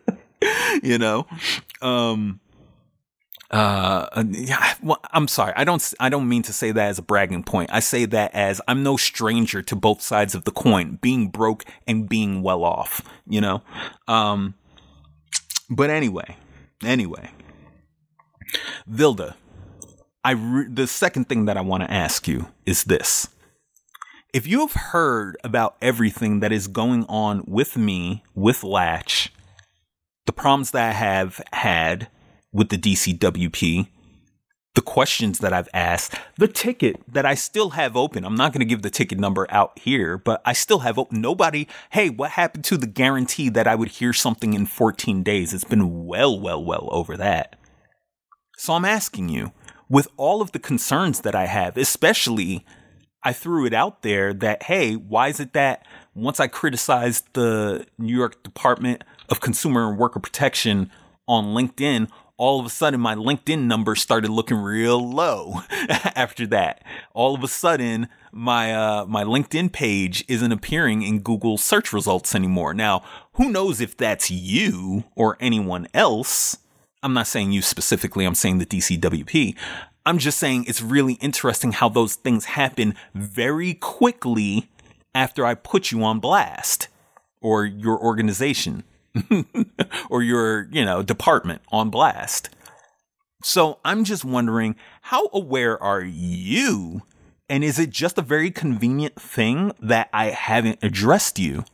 you 0.82 0.98
know? 0.98 1.26
Um, 1.80 2.38
uh, 3.52 4.24
yeah, 4.30 4.74
well, 4.82 4.98
I'm 5.12 5.28
sorry. 5.28 5.52
I 5.54 5.64
don't. 5.64 5.94
I 6.00 6.08
don't 6.08 6.26
mean 6.26 6.42
to 6.42 6.54
say 6.54 6.72
that 6.72 6.88
as 6.88 6.98
a 6.98 7.02
bragging 7.02 7.44
point. 7.44 7.70
I 7.70 7.80
say 7.80 8.06
that 8.06 8.34
as 8.34 8.62
I'm 8.66 8.82
no 8.82 8.96
stranger 8.96 9.60
to 9.60 9.76
both 9.76 10.00
sides 10.00 10.34
of 10.34 10.44
the 10.44 10.50
coin, 10.50 10.98
being 11.02 11.28
broke 11.28 11.64
and 11.86 12.08
being 12.08 12.42
well 12.42 12.64
off. 12.64 13.02
You 13.26 13.42
know. 13.42 13.62
Um. 14.08 14.54
But 15.68 15.90
anyway, 15.90 16.36
anyway, 16.82 17.30
Vilda, 18.90 19.34
I 20.24 20.30
re- 20.32 20.68
the 20.68 20.86
second 20.86 21.28
thing 21.28 21.44
that 21.44 21.58
I 21.58 21.62
want 21.62 21.82
to 21.82 21.92
ask 21.92 22.26
you 22.26 22.48
is 22.64 22.84
this: 22.84 23.28
If 24.32 24.46
you 24.46 24.60
have 24.60 24.72
heard 24.72 25.36
about 25.44 25.76
everything 25.82 26.40
that 26.40 26.52
is 26.52 26.68
going 26.68 27.04
on 27.04 27.44
with 27.46 27.76
me 27.76 28.22
with 28.34 28.64
Latch, 28.64 29.30
the 30.24 30.32
problems 30.32 30.70
that 30.70 30.88
I 30.88 30.92
have 30.92 31.42
had 31.52 32.08
with 32.52 32.68
the 32.68 32.78
DCWP, 32.78 33.88
the 34.74 34.80
questions 34.80 35.38
that 35.40 35.52
I've 35.52 35.68
asked, 35.74 36.14
the 36.38 36.48
ticket 36.48 36.96
that 37.06 37.26
I 37.26 37.34
still 37.34 37.70
have 37.70 37.96
open. 37.96 38.24
I'm 38.24 38.34
not 38.34 38.52
going 38.52 38.60
to 38.60 38.66
give 38.66 38.82
the 38.82 38.90
ticket 38.90 39.18
number 39.18 39.46
out 39.50 39.78
here, 39.78 40.16
but 40.16 40.40
I 40.44 40.52
still 40.52 40.80
have 40.80 40.98
open. 40.98 41.20
Nobody, 41.20 41.68
hey, 41.90 42.08
what 42.08 42.32
happened 42.32 42.64
to 42.64 42.76
the 42.76 42.86
guarantee 42.86 43.48
that 43.50 43.66
I 43.66 43.74
would 43.74 43.88
hear 43.88 44.12
something 44.12 44.54
in 44.54 44.66
14 44.66 45.22
days? 45.22 45.52
It's 45.52 45.64
been 45.64 46.06
well, 46.06 46.38
well, 46.38 46.62
well 46.62 46.88
over 46.90 47.16
that. 47.16 47.56
So 48.56 48.74
I'm 48.74 48.84
asking 48.84 49.28
you, 49.28 49.52
with 49.88 50.08
all 50.16 50.40
of 50.40 50.52
the 50.52 50.58
concerns 50.58 51.20
that 51.20 51.34
I 51.34 51.46
have, 51.46 51.76
especially 51.76 52.64
I 53.22 53.32
threw 53.32 53.66
it 53.66 53.74
out 53.74 54.02
there 54.02 54.32
that, 54.34 54.64
hey, 54.64 54.94
why 54.94 55.28
is 55.28 55.38
it 55.38 55.52
that 55.52 55.86
once 56.14 56.40
I 56.40 56.46
criticized 56.46 57.26
the 57.34 57.86
New 57.98 58.16
York 58.16 58.42
Department 58.42 59.04
of 59.28 59.40
Consumer 59.40 59.88
and 59.88 59.98
Worker 59.98 60.18
Protection 60.18 60.90
on 61.28 61.54
LinkedIn, 61.54 62.08
all 62.42 62.58
of 62.58 62.66
a 62.66 62.70
sudden 62.70 63.00
my 63.00 63.14
LinkedIn 63.14 63.66
number 63.66 63.94
started 63.94 64.28
looking 64.28 64.56
real 64.56 64.98
low 65.08 65.60
after 65.70 66.44
that. 66.48 66.82
All 67.14 67.36
of 67.36 67.44
a 67.44 67.48
sudden 67.48 68.08
my 68.32 68.74
uh, 68.74 69.06
my 69.06 69.22
LinkedIn 69.22 69.72
page 69.72 70.24
isn't 70.26 70.50
appearing 70.50 71.02
in 71.02 71.20
Google 71.20 71.56
search 71.56 71.92
results 71.92 72.34
anymore. 72.34 72.74
Now, 72.74 73.04
who 73.34 73.48
knows 73.48 73.80
if 73.80 73.96
that's 73.96 74.28
you 74.28 75.04
or 75.14 75.36
anyone 75.38 75.86
else? 75.94 76.58
I'm 77.00 77.14
not 77.14 77.28
saying 77.28 77.52
you 77.52 77.62
specifically, 77.62 78.24
I'm 78.24 78.34
saying 78.34 78.58
the 78.58 78.66
DCWP. 78.66 79.56
I'm 80.04 80.18
just 80.18 80.40
saying 80.40 80.64
it's 80.66 80.82
really 80.82 81.14
interesting 81.20 81.70
how 81.70 81.88
those 81.88 82.16
things 82.16 82.46
happen 82.46 82.96
very 83.14 83.74
quickly 83.74 84.68
after 85.14 85.46
I 85.46 85.54
put 85.54 85.92
you 85.92 86.02
on 86.02 86.18
blast 86.18 86.88
or 87.40 87.64
your 87.64 88.00
organization. 88.00 88.82
or 90.10 90.22
your, 90.22 90.68
you 90.70 90.84
know, 90.84 91.02
department 91.02 91.62
on 91.70 91.90
blast. 91.90 92.50
So 93.42 93.78
I'm 93.84 94.04
just 94.04 94.24
wondering, 94.24 94.76
how 95.02 95.28
aware 95.32 95.80
are 95.82 96.02
you? 96.02 97.02
And 97.48 97.64
is 97.64 97.78
it 97.78 97.90
just 97.90 98.18
a 98.18 98.22
very 98.22 98.50
convenient 98.50 99.20
thing 99.20 99.72
that 99.80 100.08
I 100.12 100.26
haven't 100.26 100.78
addressed 100.82 101.38
you? 101.38 101.64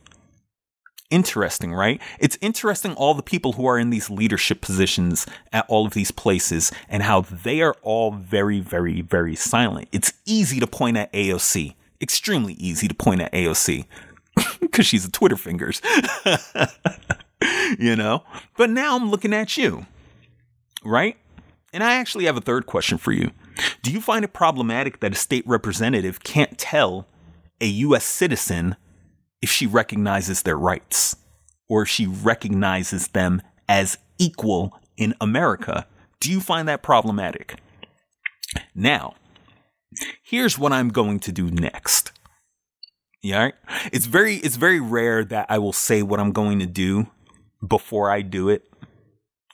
Interesting, 1.09 1.73
right? 1.73 2.01
It's 2.19 2.37
interesting 2.41 2.93
all 2.93 3.13
the 3.13 3.23
people 3.23 3.53
who 3.53 3.65
are 3.65 3.79
in 3.79 3.89
these 3.89 4.09
leadership 4.09 4.61
positions 4.61 5.25
at 5.51 5.65
all 5.67 5.85
of 5.85 5.93
these 5.93 6.11
places 6.11 6.71
and 6.87 7.01
how 7.03 7.21
they 7.21 7.61
are 7.61 7.75
all 7.81 8.11
very, 8.11 8.59
very, 8.59 9.01
very 9.01 9.35
silent. 9.35 9.87
It's 9.91 10.13
easy 10.25 10.59
to 10.59 10.67
point 10.67 10.97
at 10.97 11.11
AOC, 11.13 11.75
extremely 12.01 12.53
easy 12.53 12.87
to 12.87 12.93
point 12.93 13.21
at 13.21 13.31
AOC 13.31 13.85
because 14.59 14.85
she's 14.87 15.05
a 15.05 15.11
Twitter 15.11 15.37
fingers. 15.37 15.81
you 17.79 17.95
know? 17.95 18.23
But 18.57 18.69
now 18.69 18.95
I'm 18.95 19.09
looking 19.09 19.33
at 19.33 19.57
you, 19.57 19.85
right? 20.83 21.17
And 21.73 21.83
I 21.83 21.95
actually 21.95 22.25
have 22.25 22.37
a 22.37 22.41
third 22.41 22.65
question 22.65 22.97
for 22.97 23.11
you. 23.11 23.31
Do 23.83 23.91
you 23.91 24.01
find 24.01 24.25
it 24.25 24.33
problematic 24.33 24.99
that 24.99 25.11
a 25.13 25.15
state 25.15 25.45
representative 25.47 26.23
can't 26.23 26.57
tell 26.57 27.07
a 27.61 27.65
U.S. 27.65 28.05
citizen 28.05 28.75
if 29.41 29.49
she 29.49 29.67
recognizes 29.67 30.41
their 30.41 30.57
rights 30.57 31.15
or 31.67 31.83
if 31.83 31.89
she 31.89 32.07
recognizes 32.07 33.09
them 33.09 33.41
as 33.67 33.97
equal 34.17 34.79
in 34.97 35.13
America? 35.21 35.85
Do 36.19 36.31
you 36.31 36.39
find 36.39 36.67
that 36.67 36.81
problematic? 36.81 37.59
Now, 38.73 39.15
here's 40.23 40.57
what 40.57 40.73
I'm 40.73 40.89
going 40.89 41.19
to 41.21 41.31
do 41.31 41.51
next. 41.51 42.11
Yeah, 43.21 43.51
it's 43.91 44.05
very 44.05 44.35
it's 44.37 44.55
very 44.55 44.79
rare 44.79 45.25
that 45.25 45.45
I 45.49 45.57
will 45.57 45.73
say 45.73 46.01
what 46.01 46.21
I'm 46.21 46.31
going 46.31 46.59
to 46.59 46.65
do 46.65 47.07
before 47.65 48.09
I 48.09 48.21
do 48.21 48.49
it 48.49 48.65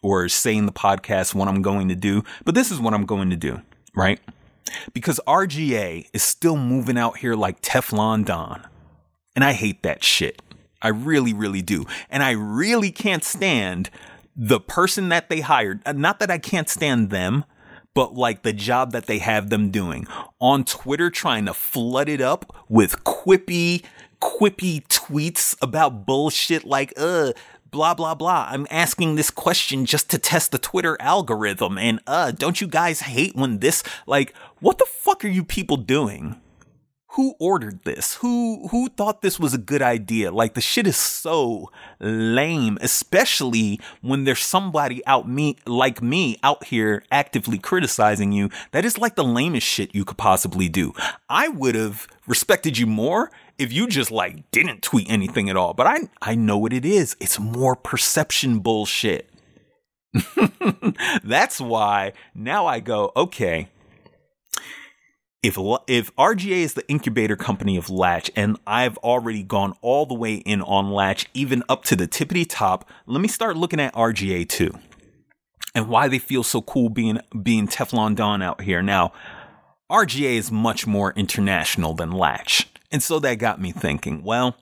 or 0.01 0.29
say 0.29 0.55
in 0.55 0.65
the 0.65 0.71
podcast 0.71 1.33
what 1.33 1.47
I'm 1.47 1.61
going 1.61 1.89
to 1.89 1.95
do, 1.95 2.23
but 2.43 2.55
this 2.55 2.71
is 2.71 2.79
what 2.79 2.93
I'm 2.93 3.05
going 3.05 3.29
to 3.31 3.35
do, 3.35 3.61
right? 3.95 4.19
Because 4.93 5.19
R/GA 5.25 6.07
is 6.13 6.23
still 6.23 6.57
moving 6.57 6.97
out 6.97 7.17
here 7.17 7.35
like 7.35 7.61
Teflon 7.61 8.25
Don. 8.25 8.67
And 9.35 9.43
I 9.43 9.53
hate 9.53 9.83
that 9.83 10.03
shit. 10.03 10.41
I 10.81 10.89
really, 10.89 11.33
really 11.33 11.61
do. 11.61 11.85
And 12.09 12.23
I 12.23 12.31
really 12.31 12.91
can't 12.91 13.23
stand 13.23 13.89
the 14.35 14.59
person 14.59 15.09
that 15.09 15.29
they 15.29 15.41
hired. 15.41 15.81
Uh, 15.85 15.93
not 15.93 16.19
that 16.19 16.29
I 16.29 16.37
can't 16.37 16.69
stand 16.69 17.09
them, 17.09 17.45
but 17.93 18.13
like 18.13 18.43
the 18.43 18.53
job 18.53 18.91
that 18.91 19.05
they 19.05 19.19
have 19.19 19.49
them 19.49 19.71
doing 19.71 20.05
on 20.39 20.65
Twitter, 20.65 21.09
trying 21.09 21.45
to 21.45 21.53
flood 21.53 22.09
it 22.09 22.21
up 22.21 22.53
with 22.67 23.03
quippy, 23.03 23.83
quippy 24.21 24.85
tweets 24.87 25.55
about 25.61 26.05
bullshit 26.05 26.65
like, 26.65 26.93
uh, 26.97 27.31
blah 27.75 27.93
blah 27.93 28.15
blah. 28.15 28.47
I'm 28.49 28.65
asking 28.71 29.15
this 29.15 29.29
question 29.29 29.85
just 29.85 30.09
to 30.11 30.17
test 30.17 30.53
the 30.53 30.57
Twitter 30.57 30.95
algorithm 31.01 31.77
and 31.77 31.99
uh 32.07 32.31
don't 32.31 32.61
you 32.61 32.67
guys 32.67 33.01
hate 33.01 33.35
when 33.35 33.59
this 33.59 33.83
like 34.07 34.33
what 34.61 34.77
the 34.77 34.85
fuck 34.87 35.25
are 35.25 35.27
you 35.27 35.43
people 35.43 35.75
doing? 35.75 36.39
Who 37.15 37.35
ordered 37.37 37.83
this? 37.83 38.15
Who 38.15 38.69
who 38.69 38.87
thought 38.87 39.21
this 39.21 39.41
was 39.41 39.53
a 39.53 39.57
good 39.57 39.81
idea? 39.81 40.31
Like 40.31 40.53
the 40.53 40.61
shit 40.61 40.87
is 40.87 40.95
so 40.95 41.69
lame, 41.99 42.77
especially 42.79 43.81
when 44.01 44.23
there's 44.23 44.43
somebody 44.43 45.05
out 45.05 45.27
me 45.27 45.57
like 45.65 46.01
me 46.01 46.37
out 46.43 46.63
here 46.67 47.03
actively 47.11 47.57
criticizing 47.57 48.31
you. 48.31 48.49
That 48.71 48.85
is 48.85 48.97
like 48.97 49.15
the 49.15 49.23
lamest 49.25 49.67
shit 49.67 49.93
you 49.93 50.05
could 50.05 50.17
possibly 50.17 50.69
do. 50.69 50.93
I 51.29 51.49
would 51.49 51.75
have 51.75 52.07
respected 52.25 52.77
you 52.77 52.87
more 52.87 53.31
if 53.57 53.71
you 53.71 53.87
just 53.87 54.11
like 54.11 54.49
didn't 54.51 54.81
tweet 54.81 55.09
anything 55.09 55.49
at 55.49 55.57
all. 55.57 55.73
But 55.73 55.87
I 55.87 55.97
I 56.21 56.35
know 56.35 56.57
what 56.57 56.73
it 56.73 56.85
is. 56.85 57.15
It's 57.19 57.39
more 57.39 57.75
perception 57.75 58.59
bullshit. 58.59 59.29
That's 61.23 61.59
why 61.59 62.13
now 62.33 62.65
I 62.65 62.79
go, 62.79 63.11
okay. 63.15 63.69
If 65.43 65.57
if 65.87 66.11
R/GA 66.17 66.61
is 66.63 66.73
the 66.73 66.87
incubator 66.87 67.35
company 67.35 67.77
of 67.77 67.89
Latch 67.89 68.31
and 68.35 68.57
I've 68.65 68.97
already 68.97 69.43
gone 69.43 69.75
all 69.81 70.07
the 70.07 70.15
way 70.15 70.35
in 70.35 70.61
on 70.63 70.89
Latch 70.89 71.27
even 71.35 71.63
up 71.69 71.83
to 71.85 71.95
the 71.95 72.07
tippity 72.07 72.45
top, 72.47 72.89
let 73.05 73.21
me 73.21 73.27
start 73.27 73.55
looking 73.55 73.79
at 73.79 73.95
R/GA 73.95 74.45
too. 74.45 74.71
And 75.75 75.87
why 75.87 76.07
they 76.07 76.19
feel 76.19 76.41
so 76.43 76.61
cool 76.61 76.89
being 76.89 77.19
being 77.43 77.67
Teflon 77.67 78.15
Don 78.15 78.41
out 78.41 78.61
here. 78.61 78.81
Now, 78.81 79.13
R/GA 79.89 80.35
is 80.35 80.51
much 80.51 80.87
more 80.87 81.13
international 81.15 81.93
than 81.93 82.11
Latch. 82.11 82.67
And 82.91 83.01
so 83.01 83.19
that 83.19 83.35
got 83.35 83.59
me 83.59 83.71
thinking, 83.71 84.23
well, 84.23 84.55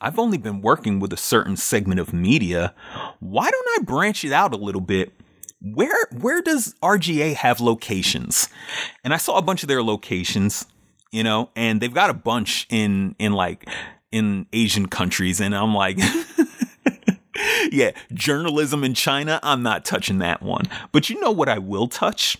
I've 0.00 0.18
only 0.18 0.38
been 0.38 0.60
working 0.60 1.00
with 1.00 1.12
a 1.12 1.16
certain 1.16 1.56
segment 1.56 2.00
of 2.00 2.12
media. 2.12 2.74
Why 3.20 3.50
don't 3.50 3.68
I 3.80 3.84
branch 3.84 4.24
it 4.24 4.32
out 4.32 4.52
a 4.52 4.56
little 4.56 4.80
bit? 4.80 5.12
Where 5.60 6.06
where 6.20 6.42
does 6.42 6.74
R/GA 6.82 7.32
have 7.34 7.60
locations? 7.60 8.48
And 9.02 9.14
I 9.14 9.16
saw 9.16 9.38
a 9.38 9.42
bunch 9.42 9.62
of 9.62 9.68
their 9.68 9.82
locations, 9.82 10.66
you 11.10 11.24
know, 11.24 11.50
and 11.56 11.80
they've 11.80 11.92
got 11.92 12.10
a 12.10 12.14
bunch 12.14 12.66
in 12.70 13.16
in 13.18 13.32
like 13.32 13.68
in 14.12 14.46
Asian 14.52 14.86
countries 14.86 15.40
and 15.40 15.54
I'm 15.56 15.74
like 15.74 15.98
yeah, 17.72 17.92
journalism 18.12 18.84
in 18.84 18.94
China, 18.94 19.40
I'm 19.42 19.62
not 19.62 19.84
touching 19.84 20.18
that 20.18 20.42
one. 20.42 20.64
But 20.92 21.10
you 21.10 21.20
know 21.20 21.30
what 21.30 21.48
I 21.48 21.58
will 21.58 21.88
touch? 21.88 22.36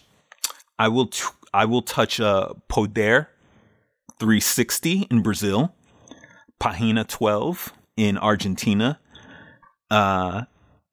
I 0.78 0.88
will 0.88 1.06
t- 1.06 1.24
I 1.54 1.64
will 1.64 1.82
touch 1.82 2.20
uh 2.20 2.52
Poder 2.68 3.30
360 4.18 5.06
in 5.10 5.22
Brazil, 5.22 5.74
Página 6.60 7.06
12 7.06 7.72
in 7.96 8.18
Argentina, 8.18 8.98
uh, 9.90 10.42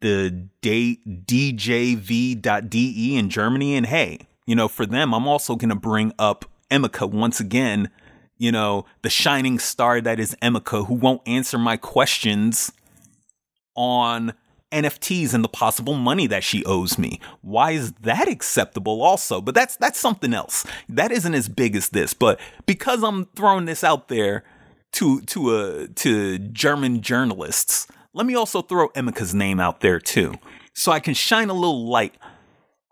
the 0.02 0.48
date 0.62 1.26
DJV.de 1.26 3.18
in 3.18 3.30
Germany. 3.30 3.76
And 3.76 3.86
hey, 3.86 4.28
you 4.46 4.56
know, 4.56 4.68
for 4.68 4.86
them, 4.86 5.14
I'm 5.14 5.28
also 5.28 5.56
going 5.56 5.70
to 5.70 5.76
bring 5.76 6.14
up 6.20 6.46
Emika 6.70 7.10
once 7.10 7.40
again, 7.40 7.90
you 8.38 8.52
know, 8.52 8.86
the 9.02 9.10
shining 9.10 9.60
star 9.60 10.02
that 10.02 10.20
is 10.20 10.36
Emika, 10.42 10.88
who 10.88 10.96
won't 10.96 11.22
answer 11.26 11.58
my 11.58 11.78
questions 11.78 12.72
on 13.76 14.34
NFTs 14.74 15.34
and 15.34 15.44
the 15.44 15.50
possible 15.50 15.94
money 15.94 16.28
that 16.28 16.44
she 16.44 16.66
owes 16.66 16.98
me. 16.98 17.20
Why 17.42 17.72
is 17.72 17.94
that 18.02 18.28
acceptable 18.28 19.02
also? 19.02 19.40
But 19.40 19.56
that's 19.56 19.78
that's 19.78 20.00
something 20.00 20.34
else. 20.34 20.66
That 20.90 21.12
isn't 21.12 21.34
as 21.34 21.48
big 21.48 21.76
as 21.76 21.90
this, 21.90 22.14
but 22.14 22.40
because 22.66 23.04
I'm 23.04 23.26
throwing 23.36 23.66
this 23.66 23.84
out 23.84 24.08
there 24.08 24.44
to 24.94 25.22
to 25.22 25.50
uh 25.56 25.88
to 25.96 26.40
German 26.40 27.02
journalists, 27.02 27.88
let 28.14 28.26
me 28.26 28.36
also 28.36 28.62
throw 28.62 28.90
Emika's 28.90 29.34
name 29.34 29.60
out 29.60 29.80
there 29.82 30.00
too. 30.00 30.36
So 30.74 30.92
I 30.92 31.00
can 31.00 31.14
shine 31.14 31.50
a 31.50 31.54
little 31.54 31.88
light 31.88 32.16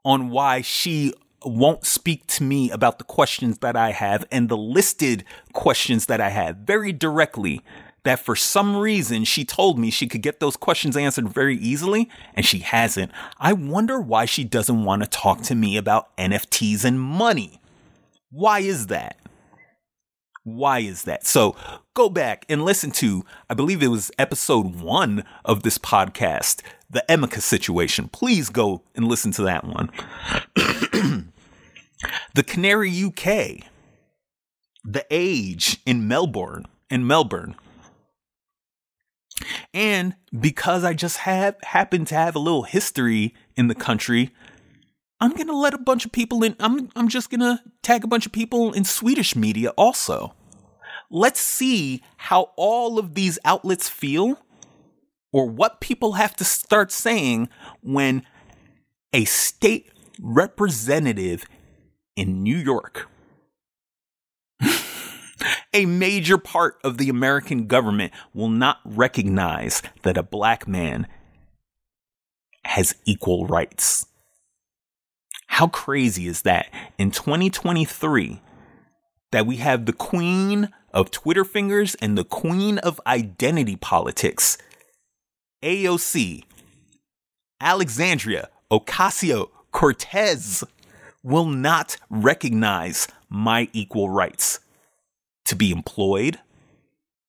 on 0.06 0.30
why 0.30 0.62
she 0.62 1.14
won't 1.44 1.86
speak 1.86 2.28
to 2.28 2.44
me 2.44 2.70
about 2.70 3.00
the 3.00 3.04
questions 3.04 3.60
that 3.60 3.76
I 3.76 3.92
have 3.92 4.26
and 4.32 4.50
the 4.50 4.58
listed 4.58 5.24
questions 5.54 6.06
that 6.06 6.22
I 6.22 6.30
have 6.30 6.58
very 6.58 6.94
directly. 6.94 7.62
That 8.04 8.20
for 8.20 8.36
some 8.36 8.76
reason 8.76 9.26
she 9.26 9.46
told 9.46 9.78
me 9.78 9.92
she 9.92 10.08
could 10.08 10.24
get 10.24 10.40
those 10.40 10.58
questions 10.58 10.98
answered 10.98 11.30
very 11.30 11.56
easily, 11.56 12.10
and 12.34 12.46
she 12.46 12.60
hasn't. 12.60 13.12
I 13.38 13.54
wonder 13.54 14.00
why 14.00 14.26
she 14.26 14.44
doesn't 14.44 14.84
want 14.84 15.04
to 15.04 15.10
talk 15.10 15.42
to 15.44 15.56
me 15.56 15.78
about 15.78 16.16
NFTs 16.18 16.84
and 16.84 17.00
money. 17.00 17.62
Why 18.32 18.60
is 18.60 18.88
that? 18.88 19.18
Why 20.44 20.80
is 20.80 21.04
that? 21.04 21.28
So 21.28 21.56
go 21.94 22.10
back 22.10 22.46
and 22.50 22.66
listen 22.66 22.90
to, 22.92 23.24
I 23.50 23.54
believe 23.54 23.84
it 23.84 23.90
was 23.90 24.12
episode 24.18 24.82
one 24.82 25.24
of 25.46 25.62
this 25.62 25.78
podcast, 25.78 26.62
the 26.90 27.04
Emika 27.08 27.42
situation. 27.42 28.08
Please 28.08 28.50
go 28.50 28.82
and 28.96 29.08
listen 29.08 29.32
to 29.34 29.44
that 29.44 29.66
one. 29.66 29.92
the 32.34 32.44
Canary 32.44 33.04
UK, 33.04 33.68
the 34.84 35.06
age 35.12 35.80
in 35.86 36.08
Melbourne, 36.08 36.66
in 36.90 37.06
Melbourne. 37.06 37.56
And 39.74 40.16
because 40.38 40.84
I 40.84 40.94
just 40.94 41.18
have 41.18 41.56
happen 41.64 42.06
to 42.06 42.16
have 42.16 42.36
a 42.36 42.40
little 42.40 42.64
history 42.64 43.34
in 43.56 43.68
the 43.68 43.76
country, 43.76 44.32
I'm 45.20 45.34
gonna 45.34 45.54
let 45.54 45.74
a 45.74 45.78
bunch 45.78 46.06
of 46.06 46.12
people 46.12 46.44
in. 46.44 46.56
I'm 46.60 46.90
I'm 46.96 47.08
just 47.08 47.30
gonna 47.30 47.62
tag 47.84 48.04
a 48.04 48.08
bunch 48.08 48.26
of 48.26 48.32
people 48.32 48.74
in 48.74 48.84
Swedish 48.84 49.36
media 49.36 49.70
also. 49.72 50.34
Let's 51.12 51.42
see 51.42 52.02
how 52.18 52.52
all 52.56 52.98
of 52.98 53.14
these 53.14 53.38
outlets 53.46 53.90
feel, 53.90 54.40
or 55.32 55.48
what 55.48 55.82
people 55.82 56.14
have 56.14 56.36
to 56.38 56.46
start 56.46 56.92
saying 56.92 57.50
when 57.82 58.24
a 59.14 59.26
state 59.26 59.92
representative 60.20 61.44
in 62.16 62.44
New 62.44 62.58
York, 62.58 63.10
a 65.74 65.86
major 65.86 66.38
part 66.38 66.80
of 66.84 66.98
the 66.98 67.10
American 67.10 67.68
government, 67.68 68.12
will 68.34 68.50
not 68.50 68.80
recognize 68.86 69.82
that 70.04 70.18
a 70.18 70.24
black 70.24 70.68
man 70.68 71.08
has 72.64 72.96
equal 73.06 73.48
rights. 73.48 74.06
How 75.48 75.68
crazy 75.68 76.28
is 76.28 76.44
that 76.44 76.68
in 76.98 77.12
2023 77.12 78.42
that 79.32 79.46
we 79.46 79.58
have 79.58 79.86
the 79.86 79.94
queen 79.94 80.70
of 80.94 81.12
Twitter 81.12 81.46
fingers 81.46 81.96
and 81.96 82.18
the 82.18 82.24
queen 82.24 82.78
of 82.80 83.02
identity 83.08 83.76
politics, 83.76 84.58
AOC, 85.64 86.44
Alexandria 87.60 88.50
Ocasio 88.72 89.50
Cortez, 89.72 90.64
will 91.24 91.46
not 91.46 91.98
recognize 92.10 93.08
my 93.30 93.70
equal 93.74 94.10
rights 94.10 94.60
to 95.52 95.56
be 95.58 95.72
employed, 95.72 96.40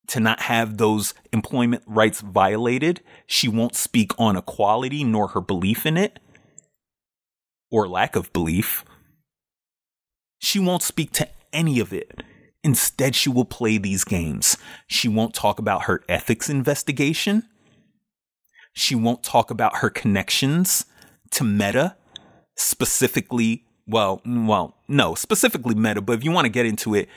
to 0.06 0.20
not 0.20 0.42
have 0.42 0.76
those 0.76 1.12
employment 1.32 1.82
rights 1.86 2.20
violated. 2.20 3.00
She 3.26 3.48
won't 3.48 3.74
speak 3.74 4.12
on 4.16 4.36
equality 4.36 5.02
nor 5.02 5.28
her 5.28 5.40
belief 5.40 5.84
in 5.84 5.96
it 5.96 6.20
or 7.68 7.88
lack 7.88 8.14
of 8.14 8.32
belief. 8.32 8.84
She 10.38 10.60
won't 10.60 10.82
speak 10.82 11.10
to 11.14 11.28
any 11.52 11.80
of 11.80 11.92
it. 11.92 12.22
Instead, 12.62 13.16
she 13.16 13.28
will 13.28 13.44
play 13.44 13.76
these 13.76 14.04
games. 14.04 14.56
She 14.86 15.08
won't 15.08 15.34
talk 15.34 15.58
about 15.58 15.84
her 15.84 16.04
ethics 16.08 16.48
investigation. 16.48 17.42
She 18.72 18.94
won't 18.94 19.24
talk 19.24 19.50
about 19.50 19.78
her 19.78 19.90
connections 19.90 20.86
to 21.32 21.42
Meta, 21.42 21.96
specifically, 22.56 23.64
well, 23.88 24.22
well, 24.24 24.76
no, 24.86 25.16
specifically 25.16 25.74
Meta, 25.74 26.00
but 26.00 26.12
if 26.12 26.24
you 26.24 26.30
want 26.30 26.44
to 26.44 26.50
get 26.52 26.66
into 26.66 26.94
it, 26.94 27.08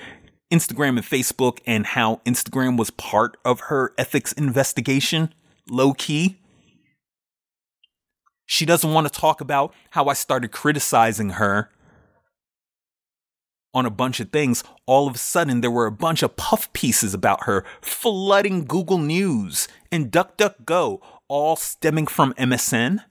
Instagram 0.52 0.98
and 0.98 1.06
Facebook 1.06 1.60
and 1.66 1.86
how 1.86 2.22
Instagram 2.26 2.78
was 2.78 2.92
part 2.92 3.38
of 3.44 3.62
her 3.62 3.94
ethics 3.98 4.32
investigation, 4.34 5.34
low 5.68 5.94
key. 5.94 6.38
She 8.46 8.66
doesn't 8.66 8.94
want 8.94 9.12
to 9.12 9.20
talk 9.20 9.42
about 9.42 9.74
how 9.92 10.06
I 10.06 10.14
started 10.14 10.52
criticizing 10.52 11.32
her 11.32 11.72
on 13.74 13.86
a 13.86 13.92
bunch 13.92 14.20
of 14.20 14.32
things. 14.32 14.64
All 14.86 15.08
of 15.08 15.16
a 15.16 15.20
sudden, 15.20 15.62
there 15.62 15.72
were 15.72 15.88
a 15.88 15.92
bunch 15.92 16.24
of 16.24 16.36
puff 16.36 16.72
pieces 16.74 17.14
about 17.14 17.44
her 17.44 17.66
flooding 17.82 18.66
Google 18.66 19.00
News 19.00 19.68
and 19.92 20.12
DuckDuckGo, 20.12 21.02
all 21.28 21.56
stemming 21.56 22.08
from 22.08 22.34
MSN. 22.34 23.04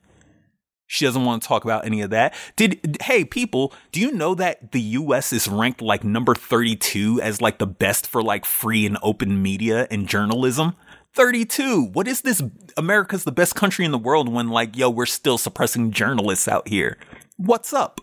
She 0.87 1.05
doesn't 1.05 1.25
want 1.25 1.43
to 1.43 1.49
talk 1.49 1.65
about 1.65 1.87
any 1.87 2.03
of 2.03 2.11
that. 2.11 2.35
Did 2.57 2.99
hey 3.03 3.25
people, 3.25 3.73
do 3.91 4.01
you 4.01 4.13
know 4.13 4.35
that 4.35 4.73
the 4.73 4.81
US 4.81 5.33
is 5.33 5.49
ranked 5.49 5.81
like 5.81 6.05
number 6.05 6.35
32 6.35 7.21
as 7.23 7.41
like 7.41 7.59
the 7.59 7.67
best 7.67 8.07
for 8.07 8.23
like 8.23 8.45
free 8.45 8.87
and 8.87 8.99
open 9.03 9.43
media 9.43 9.87
and 9.91 10.09
journalism? 10.09 10.77
32. 11.15 11.91
What 11.93 12.09
is 12.09 12.23
this? 12.23 12.43
America's 12.77 13.25
the 13.25 13.33
best 13.33 13.55
country 13.55 13.85
in 13.85 13.93
the 13.93 13.99
world 13.99 14.29
when, 14.29 14.49
like, 14.49 14.77
yo, 14.77 14.91
we're 14.91 15.07
still 15.07 15.39
suppressing 15.39 15.93
journalists 15.93 16.49
out 16.49 16.67
here. 16.69 16.99
What's 17.37 17.73
up? 17.73 18.01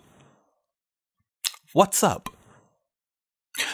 What's 1.73 2.03
up? 2.03 2.29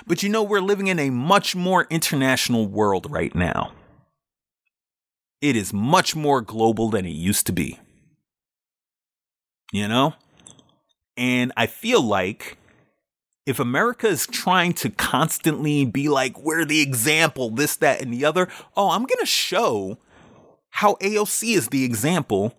But 0.08 0.24
you 0.24 0.30
know, 0.30 0.44
we're 0.44 0.60
living 0.60 0.88
in 0.88 1.00
a 1.00 1.12
much 1.12 1.56
more 1.56 1.86
international 1.90 2.68
world 2.68 3.10
right 3.12 3.34
now. 3.36 3.74
It 5.40 5.56
is 5.56 5.72
much 5.72 6.16
more 6.16 6.42
global 6.42 6.90
than 6.90 7.06
it 7.06 7.12
used 7.12 7.46
to 7.46 7.52
be. 7.52 7.80
You 9.72 9.88
know? 9.88 10.14
And 11.16 11.52
I 11.58 11.66
feel 11.66 12.02
like 12.02 12.58
if 13.46 13.60
America 13.60 14.08
is 14.08 14.28
trying 14.28 14.74
to 14.74 14.90
constantly 14.90 15.86
be 15.86 16.10
like, 16.10 16.38
we're 16.40 16.66
the 16.66 16.82
example, 16.82 17.50
this, 17.50 17.78
that, 17.78 18.02
and 18.02 18.14
the 18.14 18.26
other, 18.26 18.50
oh, 18.76 18.92
I'm 18.92 19.06
going 19.06 19.20
to 19.20 19.26
show 19.26 19.98
how 20.70 20.96
AOC 20.96 21.56
is 21.56 21.70
the 21.70 21.84
example 21.84 22.54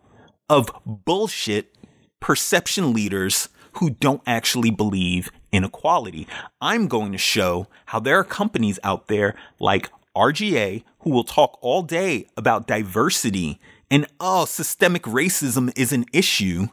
of 0.49 0.71
bullshit 0.87 1.77
perception 2.21 2.93
leaders 2.93 3.49
who 3.75 3.91
don't 3.91 4.23
actually 4.27 4.71
believe 4.71 5.31
in 5.53 5.63
equality. 5.63 6.27
I'm 6.61 6.89
going 6.89 7.13
to 7.13 7.19
show 7.19 7.69
how 7.87 8.01
there 8.01 8.19
are 8.19 8.25
companies 8.25 8.79
out 8.83 9.09
there 9.09 9.35
like 9.61 9.91
R/GA 10.17 10.85
who 11.01 11.11
will 11.11 11.25
talk 11.25 11.59
all 11.61 11.83
day 11.83 12.27
about 12.37 12.67
diversity 12.67 13.61
and 13.91 14.07
oh, 14.21 14.45
systemic 14.45 15.03
racism 15.05 15.73
is 15.79 15.93
an 15.93 16.05
issue. 16.13 16.69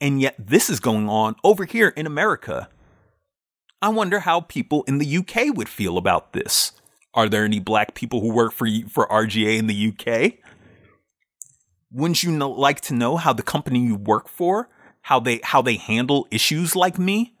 And 0.00 0.20
yet 0.20 0.34
this 0.38 0.70
is 0.70 0.80
going 0.80 1.08
on 1.08 1.36
over 1.44 1.64
here 1.64 1.88
in 1.88 2.06
America. 2.06 2.68
I 3.82 3.88
wonder 3.90 4.20
how 4.20 4.40
people 4.40 4.82
in 4.84 4.98
the 4.98 5.16
UK 5.18 5.56
would 5.56 5.68
feel 5.68 5.98
about 5.98 6.32
this. 6.32 6.72
Are 7.14 7.28
there 7.28 7.44
any 7.44 7.58
black 7.58 7.94
people 7.94 8.20
who 8.20 8.32
work 8.32 8.52
for 8.52 8.68
for 8.88 9.10
R/GA 9.10 9.58
in 9.58 9.66
the 9.66 9.88
UK? 9.88 10.34
Wouldn't 11.90 12.22
you 12.22 12.30
know, 12.30 12.50
like 12.50 12.80
to 12.82 12.94
know 12.94 13.16
how 13.16 13.32
the 13.32 13.42
company 13.42 13.80
you 13.80 13.96
work 13.96 14.28
for, 14.28 14.68
how 15.02 15.18
they 15.18 15.40
how 15.42 15.60
they 15.60 15.76
handle 15.76 16.28
issues 16.30 16.76
like 16.76 16.98
me? 16.98 17.34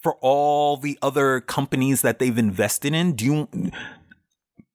For 0.00 0.14
all 0.20 0.76
the 0.76 0.96
other 1.02 1.40
companies 1.40 2.02
that 2.02 2.20
they've 2.20 2.38
invested 2.38 2.94
in, 2.94 3.14
do 3.14 3.24
you 3.24 3.48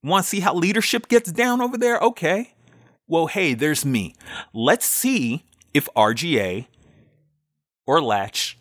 want 0.04 0.26
to 0.26 0.30
see 0.30 0.42
how 0.42 0.54
leadership 0.54 1.08
gets 1.08 1.32
down 1.32 1.62
over 1.62 1.78
there? 1.78 1.98
Okay. 2.00 2.54
Well, 3.08 3.28
hey, 3.28 3.54
there's 3.54 3.86
me. 3.86 4.16
Let's 4.54 4.86
see 4.86 5.46
if 5.74 5.90
R/GA 5.96 6.68
or 7.86 8.02
Latch 8.02 8.58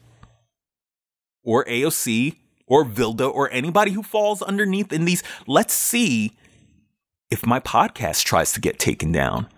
or 1.44 1.64
AOC 1.64 2.36
or 2.66 2.84
Vilda 2.84 3.32
or 3.32 3.50
anybody 3.50 3.92
who 3.92 4.02
falls 4.02 4.42
underneath 4.42 4.92
in 4.92 5.04
these. 5.04 5.22
Let's 5.46 5.74
see 5.74 6.36
if 7.30 7.46
my 7.46 7.60
podcast 7.60 8.24
tries 8.24 8.52
to 8.52 8.60
get 8.60 8.78
taken 8.78 9.12
down. 9.12 9.48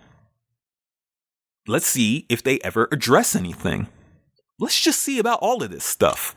Let's 1.67 1.87
see 1.87 2.25
if 2.29 2.43
they 2.43 2.59
ever 2.59 2.87
address 2.91 3.35
anything. 3.35 3.87
Let's 4.59 4.79
just 4.79 4.99
see 4.99 5.19
about 5.19 5.39
all 5.41 5.63
of 5.63 5.71
this 5.71 5.83
stuff. 5.83 6.35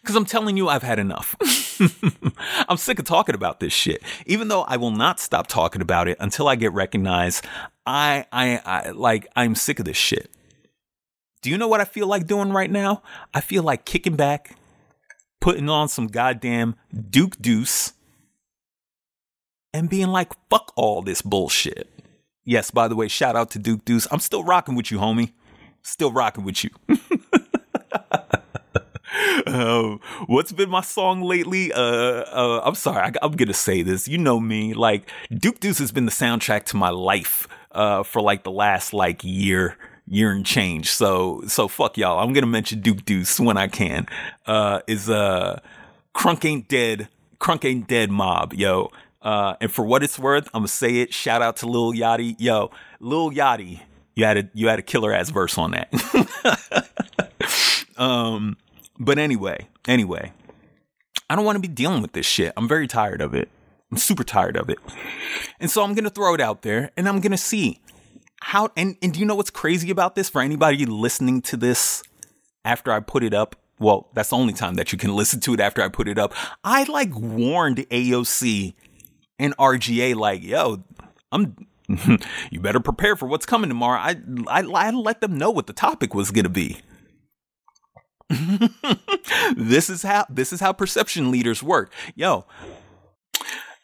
Because 0.00 0.16
I'm 0.16 0.24
telling 0.24 0.56
you, 0.56 0.68
I've 0.68 0.82
had 0.82 0.98
enough. 0.98 1.36
I'm 2.68 2.76
sick 2.76 2.98
of 2.98 3.04
talking 3.04 3.34
about 3.34 3.60
this 3.60 3.72
shit. 3.72 4.02
Even 4.26 4.48
though 4.48 4.62
I 4.62 4.76
will 4.76 4.90
not 4.90 5.20
stop 5.20 5.46
talking 5.46 5.82
about 5.82 6.08
it 6.08 6.16
until 6.20 6.48
I 6.48 6.56
get 6.56 6.72
recognized, 6.72 7.44
I, 7.86 8.26
I, 8.32 8.60
I 8.64 8.90
like, 8.90 9.28
I'm 9.36 9.54
sick 9.54 9.78
of 9.78 9.84
this 9.84 9.96
shit. 9.96 10.30
Do 11.42 11.50
you 11.50 11.58
know 11.58 11.68
what 11.68 11.80
I 11.80 11.84
feel 11.84 12.06
like 12.06 12.26
doing 12.26 12.52
right 12.52 12.70
now? 12.70 13.02
I 13.34 13.40
feel 13.40 13.62
like 13.62 13.84
kicking 13.84 14.16
back, 14.16 14.56
putting 15.40 15.68
on 15.68 15.88
some 15.88 16.06
goddamn 16.06 16.76
Duke 17.10 17.40
Deuce, 17.40 17.92
and 19.74 19.88
being 19.88 20.08
like, 20.08 20.32
fuck 20.50 20.72
all 20.76 21.02
this 21.02 21.22
bullshit. 21.22 21.88
Yes, 22.44 22.70
by 22.70 22.88
the 22.88 22.96
way, 22.96 23.08
shout 23.08 23.36
out 23.36 23.50
to 23.52 23.58
Duke 23.58 23.84
Deuce. 23.84 24.06
I'm 24.10 24.20
still 24.20 24.44
rocking 24.44 24.74
with 24.74 24.90
you, 24.90 24.98
homie. 24.98 25.32
Still 25.82 26.12
rocking 26.12 26.44
with 26.44 26.62
you. 26.64 26.70
uh, 29.46 29.96
what's 30.26 30.52
been 30.52 30.70
my 30.70 30.80
song 30.80 31.22
lately? 31.22 31.72
Uh, 31.72 31.80
uh, 31.80 32.62
I'm 32.64 32.74
sorry, 32.74 33.12
I, 33.20 33.24
am 33.24 33.32
gonna 33.32 33.54
say 33.54 33.82
this. 33.82 34.08
You 34.08 34.18
know 34.18 34.40
me, 34.40 34.74
like 34.74 35.08
Duke 35.30 35.60
Deuce 35.60 35.78
has 35.78 35.92
been 35.92 36.06
the 36.06 36.12
soundtrack 36.12 36.64
to 36.66 36.76
my 36.76 36.90
life 36.90 37.48
uh, 37.72 38.02
for 38.02 38.22
like 38.22 38.44
the 38.44 38.50
last 38.50 38.92
like 38.92 39.22
year 39.24 39.76
year 40.08 40.32
and 40.32 40.44
change. 40.44 40.90
So 40.90 41.42
so 41.46 41.68
fuck 41.68 41.96
y'all. 41.96 42.18
I'm 42.18 42.32
gonna 42.32 42.46
mention 42.46 42.80
Duke 42.80 43.04
Deuce 43.04 43.38
when 43.40 43.56
I 43.56 43.68
can. 43.68 44.06
Uh, 44.46 44.80
is 44.86 45.08
uh, 45.08 45.60
Crunk 46.14 46.44
ain't 46.44 46.68
dead. 46.68 47.08
Crunk 47.40 47.64
ain't 47.64 47.88
dead. 47.88 48.10
Mob, 48.10 48.52
yo. 48.54 48.90
Uh, 49.20 49.54
and 49.60 49.70
for 49.70 49.84
what 49.84 50.02
it's 50.02 50.18
worth, 50.18 50.48
I'm 50.52 50.60
gonna 50.60 50.68
say 50.68 50.96
it. 50.96 51.14
Shout 51.14 51.42
out 51.42 51.56
to 51.58 51.66
Lil 51.66 51.92
Yachty, 51.92 52.36
yo, 52.38 52.70
Lil 52.98 53.30
Yachty. 53.30 53.80
You 54.14 54.24
had 54.24 54.36
a 54.36 54.48
you 54.52 54.68
had 54.68 54.78
a 54.78 54.82
killer 54.82 55.12
ass 55.12 55.30
verse 55.30 55.56
on 55.56 55.70
that. 55.72 55.88
um, 57.96 58.56
but 59.02 59.18
anyway, 59.18 59.68
anyway, 59.86 60.32
I 61.28 61.34
don't 61.34 61.44
want 61.44 61.56
to 61.56 61.60
be 61.60 61.68
dealing 61.68 62.02
with 62.02 62.12
this 62.12 62.24
shit. 62.24 62.52
I'm 62.56 62.68
very 62.68 62.86
tired 62.86 63.20
of 63.20 63.34
it. 63.34 63.48
I'm 63.90 63.98
super 63.98 64.24
tired 64.24 64.56
of 64.56 64.70
it. 64.70 64.78
And 65.60 65.70
so 65.70 65.82
I'm 65.82 65.94
going 65.94 66.04
to 66.04 66.10
throw 66.10 66.34
it 66.34 66.40
out 66.40 66.62
there 66.62 66.90
and 66.96 67.08
I'm 67.08 67.20
going 67.20 67.32
to 67.32 67.38
see 67.38 67.80
how 68.40 68.70
and 68.76 68.96
and 69.02 69.12
do 69.12 69.20
you 69.20 69.26
know 69.26 69.34
what's 69.34 69.50
crazy 69.50 69.90
about 69.90 70.14
this 70.14 70.28
for 70.28 70.40
anybody 70.40 70.84
listening 70.86 71.42
to 71.42 71.56
this 71.56 72.02
after 72.64 72.92
I 72.92 73.00
put 73.00 73.22
it 73.22 73.34
up? 73.34 73.56
Well, 73.78 74.08
that's 74.14 74.30
the 74.30 74.36
only 74.36 74.52
time 74.52 74.74
that 74.74 74.92
you 74.92 74.98
can 74.98 75.14
listen 75.16 75.40
to 75.40 75.54
it 75.54 75.60
after 75.60 75.82
I 75.82 75.88
put 75.88 76.08
it 76.08 76.18
up. 76.18 76.32
I 76.64 76.84
like 76.84 77.14
warned 77.14 77.78
AOC 77.78 78.74
and 79.38 79.54
R/GA 79.58 80.14
like, 80.14 80.42
"Yo, 80.42 80.84
I'm 81.30 81.66
you 82.50 82.60
better 82.60 82.80
prepare 82.80 83.16
for 83.16 83.26
what's 83.26 83.46
coming 83.46 83.68
tomorrow." 83.68 84.00
I 84.00 84.16
I, 84.48 84.62
I 84.62 84.90
let 84.90 85.20
them 85.20 85.36
know 85.36 85.50
what 85.50 85.66
the 85.66 85.72
topic 85.72 86.14
was 86.14 86.30
to 86.30 86.48
be. 86.48 86.80
this 89.56 89.90
is 89.90 90.02
how 90.02 90.26
this 90.28 90.52
is 90.52 90.60
how 90.60 90.72
perception 90.72 91.30
leaders 91.30 91.62
work. 91.62 91.92
Yo, 92.14 92.44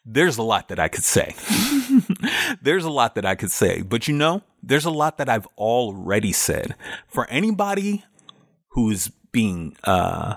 there's 0.05 0.37
a 0.37 0.43
lot 0.43 0.69
that 0.69 0.79
I 0.79 0.87
could 0.87 1.03
say. 1.03 1.35
there's 2.61 2.85
a 2.85 2.89
lot 2.89 3.15
that 3.15 3.25
I 3.25 3.35
could 3.35 3.51
say, 3.51 3.81
but 3.81 4.07
you 4.07 4.15
know, 4.15 4.41
there's 4.63 4.85
a 4.85 4.91
lot 4.91 5.17
that 5.17 5.29
I've 5.29 5.47
already 5.57 6.31
said. 6.31 6.75
For 7.07 7.27
anybody 7.29 8.03
who's 8.71 9.11
being 9.31 9.75
uh 9.83 10.35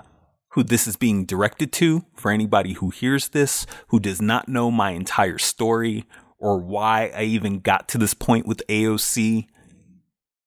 who 0.49 0.61
this 0.63 0.85
is 0.85 0.95
being 0.95 1.25
directed 1.25 1.71
to, 1.73 2.05
for 2.13 2.29
anybody 2.29 2.73
who 2.73 2.91
hears 2.91 3.29
this 3.29 3.65
who 3.87 3.99
does 3.99 4.21
not 4.21 4.47
know 4.47 4.69
my 4.69 4.91
entire 4.91 5.39
story 5.39 6.05
or 6.37 6.59
why 6.59 7.11
I 7.15 7.23
even 7.23 7.59
got 7.59 7.87
to 7.89 7.97
this 7.97 8.13
point 8.13 8.45
with 8.45 8.61
AOC 8.67 9.47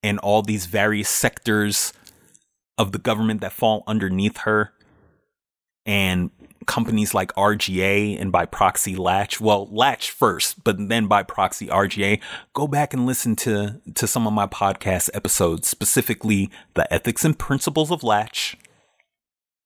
and 0.03 0.19
all 0.21 0.43
these 0.43 0.67
various 0.67 1.09
sectors 1.09 1.93
of 2.79 2.93
the 2.93 2.99
government 2.99 3.41
that 3.41 3.53
fall 3.53 3.85
underneath 3.87 4.39
her 4.39 4.73
and 5.85 6.31
companies 6.67 7.15
like 7.15 7.31
R/GA 7.37 8.17
and 8.17 8.33
by 8.33 8.45
proxy 8.45 8.97
Latch. 8.97 9.41
Well, 9.41 9.69
Latch 9.71 10.11
first, 10.11 10.65
but 10.65 10.89
then 10.89 11.07
by 11.07 11.23
proxy 11.23 11.71
R/GA. 11.71 12.21
Go 12.55 12.67
back 12.67 12.93
and 12.93 13.07
listen 13.07 13.37
to 13.37 13.81
to 13.95 14.07
some 14.07 14.27
of 14.27 14.33
my 14.33 14.47
podcast 14.47 15.11
episodes, 15.15 15.69
specifically 15.69 16.51
the 16.75 16.93
ethics 16.93 17.25
and 17.25 17.39
principles 17.39 17.91
of 17.93 18.03
Latch. 18.03 18.57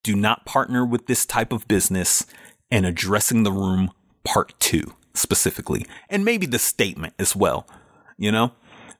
Do 0.02 0.14
not 0.14 0.44
partner 0.44 0.84
with 0.84 1.06
this 1.06 1.24
type 1.24 1.52
of 1.52 1.66
business 1.68 2.26
and 2.70 2.84
addressing 2.84 3.42
the 3.42 3.52
room 3.52 3.90
part 4.24 4.52
2 4.60 4.94
specifically. 5.14 5.86
And 6.08 6.24
maybe 6.24 6.46
the 6.46 6.58
statement 6.58 7.14
as 7.18 7.34
well, 7.34 7.66
you 8.16 8.30
know? 8.30 8.52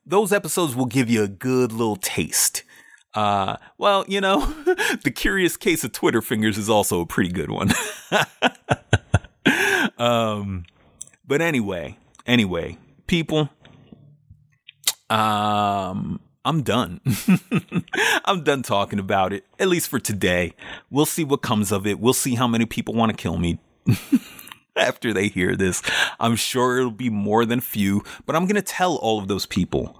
Those 0.05 0.33
episodes 0.33 0.75
will 0.75 0.87
give 0.87 1.09
you 1.09 1.23
a 1.23 1.27
good 1.27 1.71
little 1.71 1.95
taste 1.95 2.63
uh, 3.13 3.57
well, 3.77 4.05
you 4.07 4.21
know, 4.21 4.39
the 5.03 5.11
curious 5.13 5.57
case 5.57 5.83
of 5.83 5.91
Twitter 5.91 6.21
fingers 6.21 6.57
is 6.57 6.69
also 6.69 7.01
a 7.01 7.05
pretty 7.05 7.31
good 7.31 7.51
one. 7.51 7.71
um, 9.97 10.65
but 11.27 11.41
anyway, 11.41 11.97
anyway, 12.25 12.77
people, 13.07 13.49
um, 15.09 16.19
I'm 16.45 16.63
done. 16.63 17.01
I'm 18.25 18.43
done 18.43 18.63
talking 18.63 18.99
about 18.99 19.33
it, 19.33 19.45
at 19.59 19.67
least 19.67 19.89
for 19.89 19.99
today. 19.99 20.53
We'll 20.89 21.05
see 21.05 21.23
what 21.23 21.41
comes 21.41 21.71
of 21.71 21.85
it. 21.85 21.99
We'll 21.99 22.13
see 22.13 22.35
how 22.35 22.47
many 22.47 22.65
people 22.65 22.93
want 22.93 23.11
to 23.11 23.17
kill 23.17 23.37
me. 23.37 23.59
After 24.77 25.13
they 25.13 25.27
hear 25.27 25.57
this, 25.57 25.81
I'm 26.17 26.37
sure 26.37 26.79
it'll 26.79 26.91
be 26.91 27.09
more 27.09 27.45
than 27.45 27.59
few, 27.59 28.03
but 28.25 28.37
I'm 28.37 28.45
going 28.45 28.55
to 28.55 28.61
tell 28.61 28.95
all 28.95 29.19
of 29.19 29.27
those 29.27 29.45
people 29.45 29.99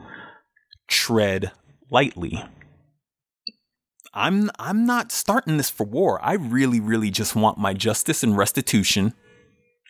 tread 0.88 1.52
lightly. 1.90 2.42
I'm 4.14 4.50
I'm 4.60 4.86
not 4.86 5.12
starting 5.12 5.58
this 5.58 5.70
for 5.70 5.86
war. 5.86 6.20
I 6.24 6.34
really 6.34 6.80
really 6.80 7.12
just 7.12 7.36
want 7.36 7.58
my 7.58 7.74
justice 7.74 8.24
and 8.24 8.38
restitution. 8.38 9.14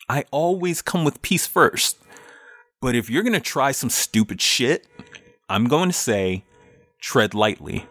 I 0.08 0.24
always 0.30 0.82
come 0.82 1.04
with 1.04 1.22
peace 1.22 1.46
first. 1.46 1.98
But 2.80 2.96
if 2.96 3.08
you're 3.08 3.22
going 3.22 3.32
to 3.32 3.40
try 3.40 3.70
some 3.70 3.88
stupid 3.88 4.42
shit, 4.42 4.88
I'm 5.48 5.68
going 5.68 5.88
to 5.88 5.96
say 5.96 6.44
tread 7.00 7.32
lightly. 7.32 7.86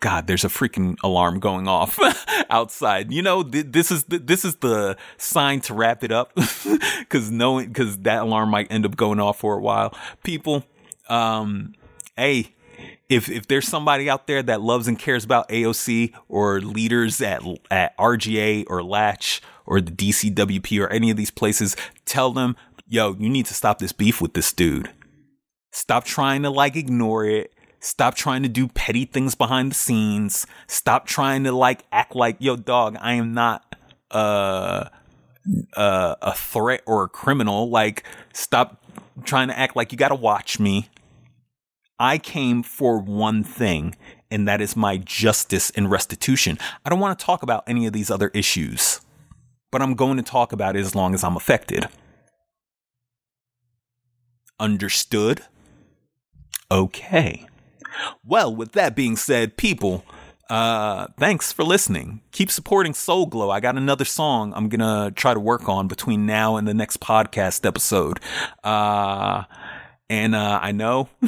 God, 0.00 0.26
there's 0.26 0.44
a 0.44 0.48
freaking 0.48 0.96
alarm 1.02 1.40
going 1.40 1.66
off 1.68 1.98
outside. 2.50 3.12
You 3.12 3.22
know, 3.22 3.42
th- 3.42 3.66
this 3.68 3.90
is 3.90 4.04
the, 4.04 4.18
this 4.18 4.44
is 4.44 4.56
the 4.56 4.96
sign 5.16 5.60
to 5.62 5.74
wrap 5.74 6.02
it 6.02 6.12
up 6.12 6.34
cuz 7.08 7.30
knowing 7.30 7.72
cuz 7.72 7.98
that 7.98 8.22
alarm 8.22 8.50
might 8.50 8.70
end 8.70 8.86
up 8.86 8.96
going 8.96 9.20
off 9.20 9.40
for 9.40 9.54
a 9.54 9.60
while. 9.60 9.94
People 10.22 10.64
um 11.08 11.74
hey, 12.16 12.54
if 13.12 13.28
if 13.28 13.46
there's 13.46 13.68
somebody 13.68 14.08
out 14.08 14.26
there 14.26 14.42
that 14.42 14.62
loves 14.62 14.88
and 14.88 14.98
cares 14.98 15.24
about 15.24 15.48
AOC 15.50 16.12
or 16.28 16.60
leaders 16.60 17.20
at 17.20 17.42
at 17.70 17.94
R/GA 17.98 18.64
or 18.64 18.82
Latch 18.82 19.42
or 19.66 19.80
the 19.80 19.92
DCWP 19.92 20.82
or 20.82 20.88
any 20.88 21.10
of 21.10 21.16
these 21.16 21.30
places, 21.30 21.76
tell 22.06 22.32
them, 22.32 22.56
yo, 22.88 23.14
you 23.18 23.28
need 23.28 23.46
to 23.46 23.54
stop 23.54 23.78
this 23.78 23.92
beef 23.92 24.20
with 24.20 24.34
this 24.34 24.52
dude. 24.52 24.90
Stop 25.70 26.04
trying 26.04 26.42
to 26.42 26.50
like 26.50 26.74
ignore 26.74 27.26
it. 27.26 27.54
Stop 27.80 28.14
trying 28.14 28.42
to 28.44 28.48
do 28.48 28.68
petty 28.68 29.04
things 29.04 29.34
behind 29.34 29.72
the 29.72 29.74
scenes. 29.74 30.46
Stop 30.66 31.06
trying 31.06 31.44
to 31.44 31.52
like 31.52 31.84
act 31.92 32.14
like, 32.14 32.36
yo, 32.38 32.56
dog, 32.56 32.96
I 33.00 33.14
am 33.14 33.34
not 33.34 33.76
uh, 34.10 34.88
uh, 35.74 36.14
a 36.22 36.34
threat 36.34 36.82
or 36.86 37.04
a 37.04 37.08
criminal. 37.08 37.68
Like, 37.68 38.04
stop 38.32 38.82
trying 39.24 39.48
to 39.48 39.58
act 39.58 39.76
like 39.76 39.92
you 39.92 39.98
gotta 39.98 40.14
watch 40.14 40.58
me. 40.58 40.88
I 42.02 42.18
came 42.18 42.64
for 42.64 42.98
one 42.98 43.44
thing, 43.44 43.94
and 44.28 44.48
that 44.48 44.60
is 44.60 44.74
my 44.74 44.96
justice 44.96 45.70
and 45.70 45.88
restitution. 45.88 46.58
I 46.84 46.90
don't 46.90 46.98
want 46.98 47.16
to 47.16 47.24
talk 47.24 47.44
about 47.44 47.62
any 47.68 47.86
of 47.86 47.92
these 47.92 48.10
other 48.10 48.28
issues, 48.34 49.00
but 49.70 49.80
I'm 49.80 49.94
going 49.94 50.16
to 50.16 50.24
talk 50.24 50.50
about 50.50 50.74
it 50.74 50.80
as 50.80 50.96
long 50.96 51.14
as 51.14 51.22
I'm 51.22 51.36
affected. 51.36 51.88
Understood? 54.58 55.42
Okay. 56.72 57.46
Well, 58.24 58.52
with 58.52 58.72
that 58.72 58.96
being 58.96 59.14
said, 59.14 59.56
people, 59.56 60.04
uh, 60.50 61.06
thanks 61.20 61.52
for 61.52 61.62
listening. 61.62 62.20
Keep 62.32 62.50
supporting 62.50 62.94
Soul 62.94 63.26
Glow. 63.26 63.48
I 63.48 63.60
got 63.60 63.76
another 63.76 64.04
song 64.04 64.52
I'm 64.56 64.68
gonna 64.68 65.12
try 65.14 65.34
to 65.34 65.40
work 65.40 65.68
on 65.68 65.86
between 65.86 66.26
now 66.26 66.56
and 66.56 66.66
the 66.66 66.74
next 66.74 66.98
podcast 66.98 67.64
episode. 67.64 68.18
Uh, 68.64 69.44
and 70.12 70.34
uh, 70.34 70.58
I 70.60 70.72
know, 70.72 71.08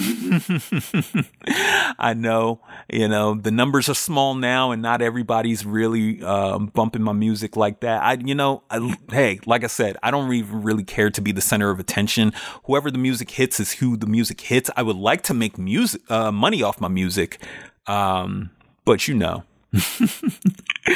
I 1.98 2.12
know, 2.14 2.60
you 2.92 3.08
know, 3.08 3.34
the 3.34 3.50
numbers 3.50 3.88
are 3.88 3.94
small 3.94 4.34
now, 4.34 4.72
and 4.72 4.82
not 4.82 5.00
everybody's 5.00 5.64
really 5.64 6.22
um, 6.22 6.66
bumping 6.66 7.00
my 7.00 7.14
music 7.14 7.56
like 7.56 7.80
that. 7.80 8.02
I, 8.02 8.18
you 8.22 8.34
know, 8.34 8.62
I, 8.68 8.94
hey, 9.10 9.40
like 9.46 9.64
I 9.64 9.68
said, 9.68 9.96
I 10.02 10.10
don't 10.10 10.30
even 10.34 10.60
really 10.60 10.84
care 10.84 11.08
to 11.08 11.22
be 11.22 11.32
the 11.32 11.40
center 11.40 11.70
of 11.70 11.80
attention. 11.80 12.34
Whoever 12.64 12.90
the 12.90 12.98
music 12.98 13.30
hits 13.30 13.58
is 13.58 13.72
who 13.72 13.96
the 13.96 14.06
music 14.06 14.38
hits. 14.42 14.68
I 14.76 14.82
would 14.82 14.96
like 14.96 15.22
to 15.22 15.34
make 15.34 15.56
music 15.56 16.02
uh, 16.10 16.30
money 16.30 16.62
off 16.62 16.78
my 16.78 16.88
music, 16.88 17.40
um, 17.86 18.50
but 18.84 19.08
you 19.08 19.14
know. 19.14 19.44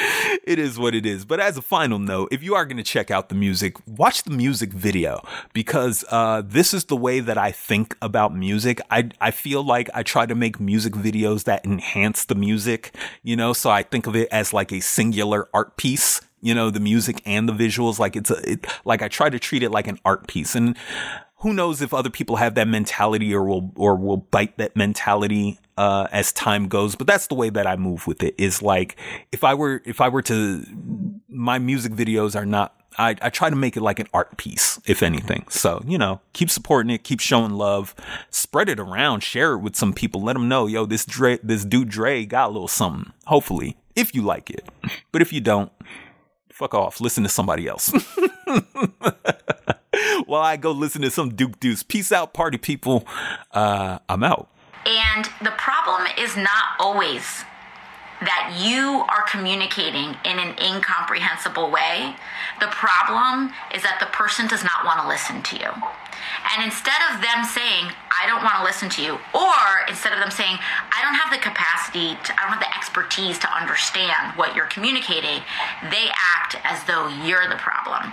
it 0.45 0.59
is 0.59 0.79
what 0.79 0.95
it 0.95 1.05
is. 1.05 1.25
But 1.25 1.41
as 1.41 1.57
a 1.57 1.63
final 1.63 1.99
note, 1.99 2.29
if 2.31 2.43
you 2.43 2.55
are 2.55 2.65
going 2.65 2.77
to 2.77 2.83
check 2.83 3.11
out 3.11 3.29
the 3.29 3.35
music, 3.35 3.77
watch 3.87 4.23
the 4.23 4.31
music 4.31 4.73
video 4.73 5.21
because 5.53 6.05
uh, 6.11 6.43
this 6.45 6.73
is 6.73 6.85
the 6.85 6.97
way 6.97 7.21
that 7.21 7.37
I 7.37 7.51
think 7.51 7.97
about 8.01 8.35
music. 8.35 8.81
I 8.91 9.11
I 9.21 9.31
feel 9.33 9.65
like 9.65 9.91
I 9.95 10.03
try 10.03 10.27
to 10.27 10.35
make 10.35 10.61
music 10.61 10.93
videos 10.93 11.45
that 11.45 11.65
enhance 11.65 12.25
the 12.25 12.37
music, 12.37 12.95
you 13.23 13.35
know. 13.35 13.53
So 13.53 13.71
I 13.71 13.83
think 13.83 14.07
of 14.07 14.15
it 14.15 14.29
as 14.31 14.53
like 14.53 14.73
a 14.73 14.81
singular 14.81 15.49
art 15.53 15.77
piece. 15.77 16.21
You 16.41 16.55
know, 16.55 16.71
the 16.71 16.79
music 16.79 17.21
and 17.27 17.49
the 17.49 17.53
visuals, 17.53 17.99
like 17.99 18.15
it's 18.15 18.31
a, 18.31 18.53
it, 18.53 18.67
like 18.85 19.03
I 19.03 19.09
try 19.09 19.29
to 19.29 19.41
treat 19.41 19.65
it 19.65 19.71
like 19.73 19.89
an 19.89 19.99
art 20.05 20.29
piece. 20.29 20.55
And 20.55 20.77
who 21.39 21.53
knows 21.53 21.83
if 21.83 21.93
other 21.93 22.11
people 22.11 22.37
have 22.37 22.55
that 22.55 22.69
mentality 22.69 23.35
or 23.35 23.43
will 23.43 23.73
or 23.75 23.97
will 23.97 24.19
bite 24.19 24.57
that 24.59 24.77
mentality 24.77 25.59
uh, 25.79 26.09
as 26.11 26.33
time 26.33 26.69
goes 26.69 26.97
but 26.97 27.07
that's 27.07 27.29
the 27.29 27.35
way 27.35 27.51
that 27.51 27.67
i 27.67 27.77
move 27.77 28.07
with 28.07 28.23
it 28.23 28.35
is 28.37 28.63
like 28.63 28.97
if 29.33 29.45
i 29.45 29.55
were 29.55 29.81
if 29.85 30.01
i 30.01 30.09
were 30.09 30.23
to 30.23 30.65
my 31.29 31.59
music 31.59 31.93
videos 31.93 32.35
are 32.35 32.47
not 32.47 32.75
I, 33.01 33.15
I 33.23 33.31
try 33.31 33.49
to 33.49 33.55
make 33.55 33.77
it 33.77 33.81
like 33.81 34.01
an 34.01 34.09
art 34.13 34.37
piece, 34.39 34.81
if 34.85 35.05
anything. 35.05 35.47
So, 35.51 35.85
you 35.87 35.99
know, 35.99 36.21
keep 36.33 36.51
supporting 36.51 36.91
it, 36.91 37.05
keep 37.05 37.21
showing 37.21 37.53
love, 37.53 37.95
spread 38.29 38.69
it 38.69 38.81
around, 38.81 39.23
share 39.23 39.53
it 39.53 39.59
with 39.59 39.77
some 39.77 39.93
people, 39.93 40.21
let 40.21 40.33
them 40.33 40.49
know, 40.49 40.67
yo, 40.67 40.85
this 40.85 41.07
Dre, 41.07 41.39
this 41.41 41.65
dude 41.65 41.91
Dre 41.91 42.25
got 42.27 42.49
a 42.49 42.53
little 42.53 42.67
something, 42.67 43.13
hopefully, 43.27 43.77
if 43.95 44.17
you 44.17 44.23
like 44.23 44.51
it. 44.51 44.69
But 45.13 45.23
if 45.23 45.33
you 45.33 45.41
don't, 45.41 45.71
fuck 46.51 46.75
off, 46.75 47.01
listen 47.01 47.23
to 47.23 47.29
somebody 47.29 47.69
else. 47.69 47.93
while 50.27 50.43
I 50.43 50.57
go 50.57 50.71
listen 50.71 51.03
to 51.03 51.11
some 51.11 51.35
Duke 51.35 51.59
Deuce. 51.61 51.83
Peace 51.83 52.13
out, 52.13 52.35
party 52.35 52.59
people. 52.59 53.07
Uh, 53.53 53.99
I'm 54.09 54.23
out. 54.23 54.49
And 54.87 55.29
the 55.43 55.55
problem 55.57 56.07
is 56.19 56.37
not 56.37 56.79
always 56.79 57.45
that 58.21 58.59
you 58.59 59.05
are 59.09 59.23
communicating 59.31 60.17
in 60.25 60.39
an 60.39 60.59
incomprehensible 60.59 61.71
way. 61.71 62.17
The 62.59 62.67
problem 62.67 63.55
is 63.73 63.83
that 63.83 63.99
the 64.01 64.11
person 64.11 64.49
does 64.49 64.65
not 64.65 64.85
want 64.85 65.01
to 65.03 65.07
listen 65.07 65.43
to 65.43 65.57
you. 65.57 65.71
And 66.55 66.65
instead 66.65 66.99
of 67.15 67.23
them 67.23 67.45
saying, 67.45 67.95
I 68.11 68.27
don't 68.27 68.43
want 68.43 68.57
to 68.59 68.65
listen 68.65 68.91
to 68.99 69.03
you, 69.03 69.19
or 69.35 69.63
instead 69.87 70.13
of 70.13 70.19
them 70.19 70.31
saying, 70.31 70.59
I 70.59 71.03
don't 71.03 71.15
have 71.15 71.31
the 71.31 71.39
capacity, 71.39 72.19
to, 72.27 72.31
I 72.35 72.43
don't 72.43 72.59
have 72.59 72.65
the 72.65 72.75
expertise 72.75 73.39
to 73.41 73.49
understand 73.55 74.35
what 74.35 74.57
you're 74.57 74.67
communicating, 74.67 75.43
they 75.91 76.11
act 76.11 76.59
as 76.65 76.83
though 76.85 77.07
you're 77.23 77.49
the 77.49 77.57
problem. 77.57 78.13